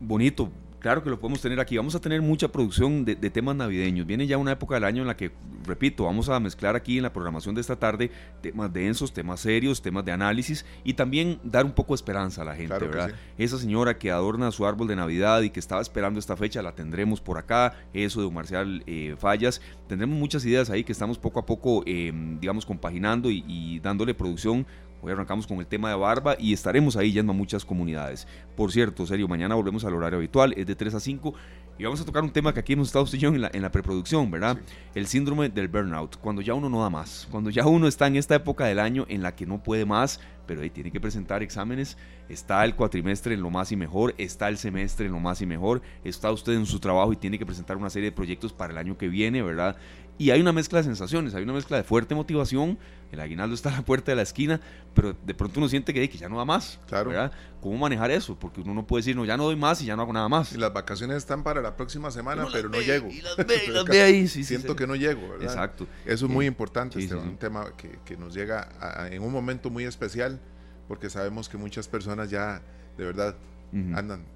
bonito. 0.00 0.50
Claro 0.84 1.02
que 1.02 1.08
lo 1.08 1.18
podemos 1.18 1.40
tener 1.40 1.60
aquí. 1.60 1.78
Vamos 1.78 1.94
a 1.94 2.00
tener 2.02 2.20
mucha 2.20 2.48
producción 2.48 3.06
de, 3.06 3.16
temas 3.16 3.56
navideños. 3.56 4.06
Viene 4.06 4.26
ya 4.26 4.36
una 4.36 4.52
época 4.52 4.74
del 4.74 4.84
año 4.84 5.00
en 5.00 5.08
la 5.08 5.16
que, 5.16 5.30
repito, 5.64 6.04
vamos 6.04 6.28
a 6.28 6.38
mezclar 6.38 6.76
aquí 6.76 6.98
en 6.98 7.04
la 7.04 7.10
programación 7.10 7.54
de 7.54 7.62
esta 7.62 7.76
tarde 7.76 8.10
temas 8.42 8.70
densos, 8.70 9.14
temas 9.14 9.40
serios, 9.40 9.80
temas 9.80 10.04
de 10.04 10.12
análisis 10.12 10.66
y 10.84 10.92
también 10.92 11.40
dar 11.42 11.64
un 11.64 11.72
poco 11.72 11.94
de 11.94 11.96
esperanza 11.96 12.42
a 12.42 12.44
la 12.44 12.54
gente, 12.54 12.78
¿verdad? 12.78 13.12
Esa 13.38 13.56
señora 13.56 13.96
que 13.96 14.10
adorna 14.10 14.50
su 14.50 14.66
árbol 14.66 14.86
de 14.86 14.94
Navidad 14.94 15.40
y 15.40 15.48
que 15.48 15.58
estaba 15.58 15.80
esperando 15.80 16.20
esta 16.20 16.36
fecha, 16.36 16.60
la 16.60 16.74
tendremos 16.74 17.22
por 17.22 17.38
acá. 17.38 17.72
Eso 17.94 18.20
de 18.20 18.30
Marcial 18.30 18.82
eh, 18.86 19.16
Fallas. 19.18 19.62
Tendremos 19.88 20.18
muchas 20.18 20.44
ideas 20.44 20.68
ahí 20.68 20.84
que 20.84 20.92
estamos 20.92 21.16
poco 21.16 21.40
a 21.40 21.46
poco, 21.46 21.82
eh, 21.86 22.12
digamos, 22.38 22.66
compaginando 22.66 23.30
y 23.30 23.80
dándole 23.80 24.12
producción 24.12 24.66
Hoy 25.04 25.12
arrancamos 25.12 25.46
con 25.46 25.58
el 25.58 25.66
tema 25.66 25.90
de 25.90 25.96
barba 25.96 26.34
y 26.38 26.54
estaremos 26.54 26.96
ahí 26.96 27.12
yendo 27.12 27.32
a 27.32 27.36
muchas 27.36 27.62
comunidades. 27.62 28.26
Por 28.56 28.72
cierto, 28.72 29.04
serio, 29.04 29.28
mañana 29.28 29.54
volvemos 29.54 29.84
al 29.84 29.92
horario 29.92 30.16
habitual, 30.16 30.54
es 30.56 30.66
de 30.66 30.74
3 30.74 30.94
a 30.94 31.00
5 31.00 31.34
y 31.76 31.84
vamos 31.84 32.00
a 32.00 32.06
tocar 32.06 32.22
un 32.22 32.30
tema 32.30 32.54
que 32.54 32.60
aquí 32.60 32.72
hemos 32.72 32.88
estado 32.88 33.04
usted 33.04 33.22
en 33.22 33.42
la, 33.42 33.50
en 33.52 33.60
la 33.60 33.70
preproducción, 33.70 34.30
¿verdad? 34.30 34.56
El 34.94 35.06
síndrome 35.06 35.50
del 35.50 35.68
burnout, 35.68 36.16
cuando 36.16 36.40
ya 36.40 36.54
uno 36.54 36.70
no 36.70 36.80
da 36.80 36.88
más, 36.88 37.28
cuando 37.30 37.50
ya 37.50 37.66
uno 37.66 37.86
está 37.86 38.06
en 38.06 38.16
esta 38.16 38.36
época 38.36 38.64
del 38.64 38.78
año 38.78 39.04
en 39.10 39.20
la 39.20 39.34
que 39.34 39.44
no 39.44 39.62
puede 39.62 39.84
más, 39.84 40.20
pero 40.46 40.62
ahí 40.62 40.70
tiene 40.70 40.90
que 40.90 41.00
presentar 41.00 41.42
exámenes, 41.42 41.98
está 42.28 42.64
el 42.64 42.74
cuatrimestre 42.74 43.34
en 43.34 43.42
lo 43.42 43.50
más 43.50 43.72
y 43.72 43.76
mejor, 43.76 44.14
está 44.18 44.48
el 44.48 44.56
semestre 44.56 45.06
en 45.06 45.12
lo 45.12 45.20
más 45.20 45.42
y 45.42 45.46
mejor, 45.46 45.82
está 46.04 46.30
usted 46.30 46.54
en 46.54 46.64
su 46.64 46.80
trabajo 46.80 47.12
y 47.12 47.16
tiene 47.16 47.38
que 47.38 47.46
presentar 47.46 47.76
una 47.76 47.90
serie 47.90 48.10
de 48.10 48.16
proyectos 48.16 48.52
para 48.52 48.72
el 48.72 48.78
año 48.78 48.96
que 48.96 49.08
viene, 49.08 49.42
¿verdad? 49.42 49.76
Y 50.16 50.30
hay 50.30 50.40
una 50.40 50.52
mezcla 50.52 50.78
de 50.78 50.84
sensaciones, 50.84 51.34
hay 51.34 51.42
una 51.42 51.54
mezcla 51.54 51.76
de 51.76 51.82
fuerte 51.82 52.14
motivación, 52.14 52.78
el 53.10 53.18
aguinaldo 53.18 53.54
está 53.54 53.70
a 53.70 53.72
la 53.72 53.82
puerta 53.82 54.12
de 54.12 54.16
la 54.16 54.22
esquina, 54.22 54.60
pero 54.94 55.12
de 55.12 55.34
pronto 55.34 55.58
uno 55.58 55.68
siente 55.68 55.92
que, 55.92 56.08
que 56.08 56.18
ya 56.18 56.28
no 56.28 56.36
da 56.36 56.44
más. 56.44 56.78
Claro. 56.86 57.10
¿verdad? 57.10 57.32
¿Cómo 57.60 57.78
manejar 57.78 58.10
eso? 58.12 58.36
Porque 58.38 58.60
uno 58.60 58.74
no 58.74 58.86
puede 58.86 59.00
decir, 59.00 59.16
no, 59.16 59.24
ya 59.24 59.36
no 59.36 59.44
doy 59.44 59.56
más 59.56 59.82
y 59.82 59.86
ya 59.86 59.96
no 59.96 60.02
hago 60.02 60.12
nada 60.12 60.28
más. 60.28 60.52
Y 60.52 60.58
las 60.58 60.72
vacaciones 60.72 61.16
están 61.16 61.42
para 61.42 61.60
la 61.60 61.76
próxima 61.76 62.10
semana, 62.12 62.46
pero 62.52 62.68
no 62.68 62.80
llego. 62.80 63.08
Y 63.08 63.22
las 63.22 63.36
ve, 63.36 63.62
y 63.66 63.70
las 63.70 63.84
ve 63.86 64.02
ahí. 64.02 64.28
Sí, 64.28 64.44
Siento 64.44 64.76
que 64.76 64.86
no 64.86 64.94
llego, 64.94 65.30
¿verdad? 65.30 65.48
Exacto. 65.48 65.86
Eso 66.04 66.26
es 66.26 66.32
muy 66.32 66.46
importante, 66.46 67.00
este, 67.00 67.16
un 67.16 67.36
tema 67.36 67.72
que, 67.76 67.98
que 68.04 68.16
nos 68.16 68.34
llega 68.34 68.68
en 69.10 69.22
un 69.22 69.32
momento 69.32 69.68
muy 69.68 69.84
especial, 69.84 70.40
porque 70.86 71.10
sabemos 71.10 71.48
que 71.48 71.56
muchas 71.56 71.88
personas 71.88 72.30
ya, 72.30 72.62
de 72.96 73.04
verdad, 73.04 73.36
andan 73.72 74.33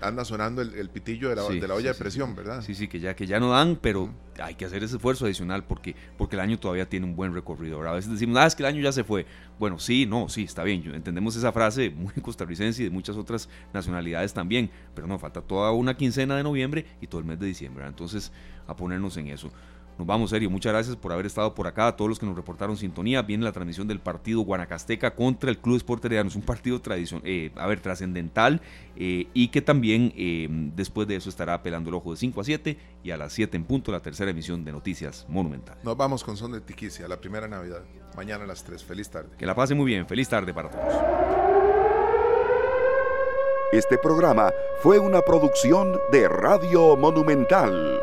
anda 0.00 0.24
sonando 0.24 0.62
el, 0.62 0.88
pitillo 0.88 1.28
de 1.28 1.36
la, 1.36 1.48
de 1.48 1.68
la 1.68 1.74
olla 1.74 1.92
de 1.92 1.98
presión, 1.98 2.34
¿verdad? 2.34 2.62
Sí, 2.62 2.74
sí, 2.74 2.88
que 2.88 3.00
ya, 3.00 3.14
que 3.14 3.26
ya 3.26 3.38
no 3.40 3.50
dan, 3.50 3.76
pero 3.80 4.10
hay 4.42 4.54
que 4.54 4.64
hacer 4.64 4.82
ese 4.82 4.96
esfuerzo 4.96 5.26
adicional 5.26 5.64
porque, 5.64 5.94
porque 6.16 6.36
el 6.36 6.40
año 6.40 6.58
todavía 6.58 6.88
tiene 6.88 7.06
un 7.06 7.14
buen 7.14 7.34
recorrido. 7.34 7.86
A 7.88 7.92
veces 7.92 8.10
decimos, 8.10 8.38
ah, 8.38 8.46
es 8.46 8.54
que 8.54 8.62
el 8.62 8.68
año 8.68 8.80
ya 8.80 8.92
se 8.92 9.04
fue. 9.04 9.26
Bueno, 9.58 9.78
sí, 9.78 10.06
no, 10.06 10.28
sí, 10.28 10.44
está 10.44 10.64
bien. 10.64 10.82
Entendemos 10.94 11.36
esa 11.36 11.52
frase 11.52 11.90
muy 11.96 12.12
costarricense 12.14 12.82
y 12.82 12.84
de 12.86 12.90
muchas 12.90 13.16
otras 13.16 13.48
nacionalidades 13.72 14.32
también, 14.32 14.70
pero 14.94 15.06
no, 15.06 15.18
falta 15.18 15.42
toda 15.42 15.72
una 15.72 15.96
quincena 15.96 16.36
de 16.36 16.42
noviembre 16.42 16.86
y 17.00 17.06
todo 17.06 17.20
el 17.20 17.26
mes 17.26 17.38
de 17.38 17.46
diciembre. 17.46 17.86
Entonces, 17.86 18.32
a 18.66 18.76
ponernos 18.76 19.16
en 19.16 19.28
eso. 19.28 19.50
Nos 20.00 20.06
vamos, 20.06 20.30
serio. 20.30 20.48
Muchas 20.48 20.72
gracias 20.72 20.96
por 20.96 21.12
haber 21.12 21.26
estado 21.26 21.54
por 21.54 21.66
acá. 21.66 21.88
A 21.88 21.94
todos 21.94 22.08
los 22.08 22.18
que 22.18 22.24
nos 22.24 22.34
reportaron 22.34 22.74
sintonía. 22.74 23.20
Viene 23.20 23.44
la 23.44 23.52
transmisión 23.52 23.86
del 23.86 24.00
partido 24.00 24.40
Guanacasteca 24.40 25.14
contra 25.14 25.50
el 25.50 25.58
Club 25.58 25.76
Sport 25.76 26.06
Es 26.06 26.36
un 26.36 26.40
partido 26.40 26.80
tradición, 26.80 27.20
eh, 27.22 27.50
a 27.54 27.66
ver, 27.66 27.80
trascendental 27.80 28.62
eh, 28.96 29.26
y 29.34 29.48
que 29.48 29.60
también 29.60 30.14
eh, 30.16 30.48
después 30.74 31.06
de 31.06 31.16
eso 31.16 31.28
estará 31.28 31.52
apelando 31.52 31.90
el 31.90 31.96
ojo 31.96 32.12
de 32.12 32.16
5 32.16 32.40
a 32.40 32.44
7 32.44 32.78
y 33.04 33.10
a 33.10 33.18
las 33.18 33.34
7 33.34 33.54
en 33.58 33.64
punto 33.64 33.92
la 33.92 34.00
tercera 34.00 34.30
emisión 34.30 34.64
de 34.64 34.72
Noticias 34.72 35.26
Monumental. 35.28 35.76
Nos 35.82 35.98
vamos 35.98 36.24
con 36.24 36.38
Son 36.38 36.52
de 36.52 36.62
Tiquicia, 36.62 37.06
la 37.06 37.20
primera 37.20 37.46
Navidad. 37.46 37.82
Mañana 38.16 38.44
a 38.44 38.46
las 38.46 38.64
3. 38.64 38.82
Feliz 38.82 39.10
tarde. 39.10 39.36
Que 39.36 39.44
la 39.44 39.54
pase 39.54 39.74
muy 39.74 39.84
bien. 39.84 40.06
Feliz 40.06 40.30
tarde 40.30 40.54
para 40.54 40.70
todos. 40.70 40.94
Este 43.70 43.98
programa 43.98 44.50
fue 44.80 44.98
una 44.98 45.20
producción 45.20 46.00
de 46.10 46.26
Radio 46.26 46.96
Monumental. 46.96 48.00